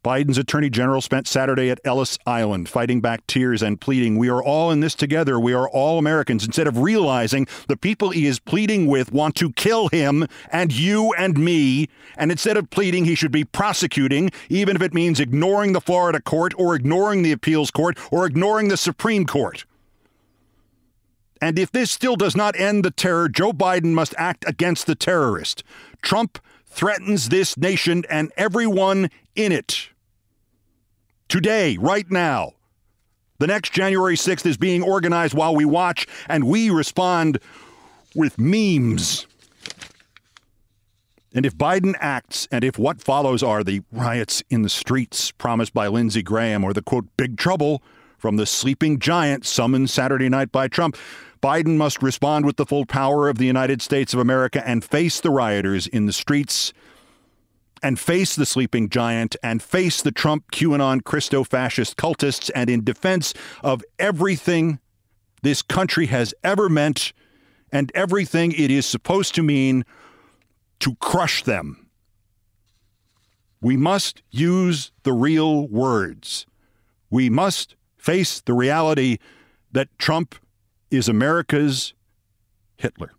Biden's 0.06 0.38
attorney 0.38 0.70
general 0.70 1.00
spent 1.00 1.26
Saturday 1.26 1.68
at 1.68 1.80
Ellis 1.84 2.16
Island 2.24 2.68
fighting 2.68 3.00
back 3.00 3.26
tears 3.26 3.60
and 3.60 3.80
pleading, 3.80 4.16
We 4.16 4.28
are 4.28 4.40
all 4.40 4.70
in 4.70 4.78
this 4.78 4.94
together. 4.94 5.40
We 5.40 5.52
are 5.52 5.68
all 5.68 5.98
Americans. 5.98 6.46
Instead 6.46 6.68
of 6.68 6.78
realizing 6.78 7.48
the 7.66 7.76
people 7.76 8.10
he 8.10 8.26
is 8.26 8.38
pleading 8.38 8.86
with 8.86 9.10
want 9.10 9.34
to 9.34 9.50
kill 9.54 9.88
him 9.88 10.28
and 10.52 10.72
you 10.72 11.12
and 11.14 11.36
me. 11.36 11.88
And 12.16 12.30
instead 12.30 12.56
of 12.56 12.70
pleading, 12.70 13.04
he 13.04 13.16
should 13.16 13.32
be 13.32 13.42
prosecuting, 13.42 14.30
even 14.48 14.76
if 14.76 14.82
it 14.82 14.94
means 14.94 15.18
ignoring 15.18 15.72
the 15.72 15.80
Florida 15.80 16.20
court 16.20 16.54
or 16.56 16.76
ignoring 16.76 17.22
the 17.22 17.32
appeals 17.32 17.72
court 17.72 17.98
or 18.12 18.26
ignoring 18.26 18.68
the 18.68 18.76
Supreme 18.76 19.26
Court. 19.26 19.64
And 21.42 21.58
if 21.58 21.72
this 21.72 21.90
still 21.90 22.14
does 22.14 22.36
not 22.36 22.54
end 22.54 22.84
the 22.84 22.92
terror, 22.92 23.28
Joe 23.28 23.52
Biden 23.52 23.92
must 23.92 24.14
act 24.16 24.44
against 24.46 24.86
the 24.86 24.94
terrorist. 24.94 25.64
Trump 26.00 26.38
threatens 26.64 27.28
this 27.28 27.56
nation 27.56 28.04
and 28.08 28.30
everyone 28.36 29.10
in 29.34 29.50
it. 29.50 29.88
Today, 31.28 31.76
right 31.78 32.08
now. 32.10 32.52
The 33.38 33.46
next 33.46 33.72
January 33.72 34.16
6th 34.16 34.46
is 34.46 34.56
being 34.56 34.82
organized 34.82 35.34
while 35.34 35.54
we 35.54 35.64
watch, 35.64 36.06
and 36.28 36.44
we 36.44 36.70
respond 36.70 37.38
with 38.14 38.38
memes. 38.38 39.26
And 41.34 41.44
if 41.44 41.54
Biden 41.54 41.94
acts, 42.00 42.48
and 42.50 42.64
if 42.64 42.78
what 42.78 43.02
follows 43.02 43.42
are 43.42 43.62
the 43.62 43.82
riots 43.92 44.42
in 44.48 44.62
the 44.62 44.70
streets 44.70 45.32
promised 45.32 45.74
by 45.74 45.88
Lindsey 45.88 46.22
Graham 46.22 46.64
or 46.64 46.72
the 46.72 46.80
quote, 46.80 47.04
big 47.18 47.36
trouble 47.36 47.82
from 48.16 48.36
the 48.36 48.46
sleeping 48.46 48.98
giant 48.98 49.44
summoned 49.44 49.90
Saturday 49.90 50.30
night 50.30 50.50
by 50.50 50.66
Trump, 50.66 50.96
Biden 51.42 51.76
must 51.76 52.02
respond 52.02 52.46
with 52.46 52.56
the 52.56 52.64
full 52.64 52.86
power 52.86 53.28
of 53.28 53.36
the 53.36 53.44
United 53.44 53.82
States 53.82 54.14
of 54.14 54.20
America 54.20 54.66
and 54.66 54.82
face 54.82 55.20
the 55.20 55.30
rioters 55.30 55.86
in 55.86 56.06
the 56.06 56.12
streets 56.12 56.72
and 57.82 57.98
face 57.98 58.34
the 58.36 58.46
sleeping 58.46 58.88
giant 58.88 59.36
and 59.42 59.62
face 59.62 60.02
the 60.02 60.12
Trump 60.12 60.50
QAnon 60.52 61.04
Christo 61.04 61.44
fascist 61.44 61.96
cultists 61.96 62.50
and 62.54 62.70
in 62.70 62.84
defense 62.84 63.34
of 63.62 63.84
everything 63.98 64.78
this 65.42 65.62
country 65.62 66.06
has 66.06 66.34
ever 66.42 66.68
meant 66.68 67.12
and 67.70 67.92
everything 67.94 68.52
it 68.52 68.70
is 68.70 68.86
supposed 68.86 69.34
to 69.34 69.42
mean 69.42 69.84
to 70.80 70.94
crush 70.96 71.42
them. 71.42 71.88
We 73.60 73.76
must 73.76 74.22
use 74.30 74.92
the 75.02 75.12
real 75.12 75.66
words. 75.68 76.46
We 77.10 77.30
must 77.30 77.76
face 77.96 78.40
the 78.40 78.54
reality 78.54 79.18
that 79.72 79.88
Trump 79.98 80.36
is 80.90 81.08
America's 81.08 81.94
Hitler. 82.76 83.12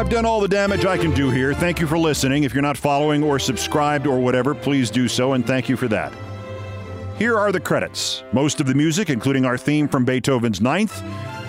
I've 0.00 0.08
done 0.08 0.24
all 0.24 0.40
the 0.40 0.48
damage 0.48 0.86
I 0.86 0.96
can 0.96 1.12
do 1.12 1.28
here. 1.28 1.52
Thank 1.52 1.78
you 1.78 1.86
for 1.86 1.98
listening. 1.98 2.44
If 2.44 2.54
you're 2.54 2.62
not 2.62 2.78
following 2.78 3.22
or 3.22 3.38
subscribed 3.38 4.06
or 4.06 4.18
whatever, 4.18 4.54
please 4.54 4.90
do 4.90 5.08
so, 5.08 5.34
and 5.34 5.46
thank 5.46 5.68
you 5.68 5.76
for 5.76 5.88
that. 5.88 6.10
Here 7.18 7.36
are 7.38 7.52
the 7.52 7.60
credits. 7.60 8.24
Most 8.32 8.60
of 8.60 8.66
the 8.66 8.74
music, 8.74 9.10
including 9.10 9.44
our 9.44 9.58
theme 9.58 9.88
from 9.88 10.06
Beethoven's 10.06 10.62
Ninth, 10.62 11.02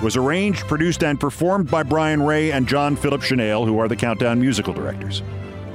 was 0.04 0.18
arranged, 0.18 0.68
produced, 0.68 1.02
and 1.02 1.18
performed 1.18 1.72
by 1.72 1.82
Brian 1.82 2.22
Ray 2.22 2.52
and 2.52 2.68
John 2.68 2.97
Philip 2.97 3.22
Shenale, 3.22 3.66
who 3.66 3.80
are 3.80 3.88
the 3.88 3.95
Countdown 3.95 4.41
musical 4.41 4.74
directors. 4.74 5.24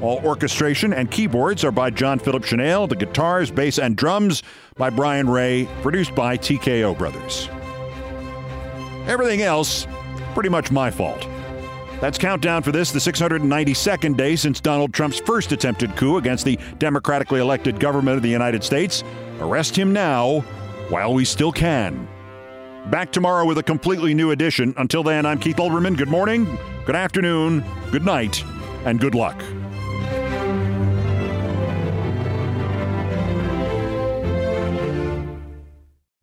All 0.03 0.19
orchestration 0.19 0.93
and 0.93 1.11
keyboards 1.11 1.65
are 1.65 1.73
by 1.73 1.89
John 1.89 2.19
Philip 2.19 2.43
Shenale, 2.43 2.91
the 2.91 2.95
guitars, 2.95 3.51
bass, 3.51 3.79
and 3.79 3.97
drums 3.97 4.43
by 4.77 4.91
Brian 4.91 5.31
Ray, 5.31 5.67
produced 5.81 6.15
by 6.15 6.37
TKO 6.37 6.99
Brothers. 6.99 7.49
Everything 9.07 9.41
else, 9.41 9.87
pretty 10.35 10.51
much 10.51 10.71
my 10.71 10.91
fault. 10.91 11.27
That's 12.01 12.19
countdown 12.19 12.63
for 12.63 12.73
this, 12.73 12.93
the 12.93 12.99
692nd 12.99 14.17
day 14.17 14.37
since 14.37 14.61
Donald 14.61 14.93
Trump's 14.93 15.19
first 15.19 15.53
attempted 15.53 15.97
coup 15.97 16.19
against 16.19 16.45
the 16.45 16.59
democratically 16.79 17.41
elected 17.41 17.81
government 17.81 18.19
of 18.19 18.23
the 18.23 18.29
United 18.29 18.63
States. 18.63 19.03
Arrest 19.41 19.77
him 19.77 19.93
now 19.93 20.41
while 20.91 21.15
we 21.15 21.25
still 21.25 21.51
can. 21.51 22.07
Back 22.91 23.13
tomorrow 23.13 23.47
with 23.47 23.59
a 23.59 23.63
completely 23.63 24.15
new 24.15 24.31
edition. 24.31 24.75
Until 24.77 25.03
then, 25.03 25.25
I'm 25.27 25.39
Keith 25.39 25.57
Olbermann. 25.57 25.97
Good 25.97 26.09
morning, 26.09 26.59
good 26.85 26.95
afternoon, 26.95 27.65
good 27.91 28.05
night, 28.05 28.45
and 28.85 29.01
good 29.01 29.15
luck. 29.15 29.43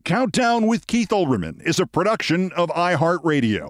Countdown 0.05 0.67
with 0.67 0.85
Keith 0.85 1.09
Olbermann 1.09 1.61
is 1.65 1.79
a 1.79 1.87
production 1.87 2.51
of 2.53 2.69
iHeartRadio. 2.69 3.69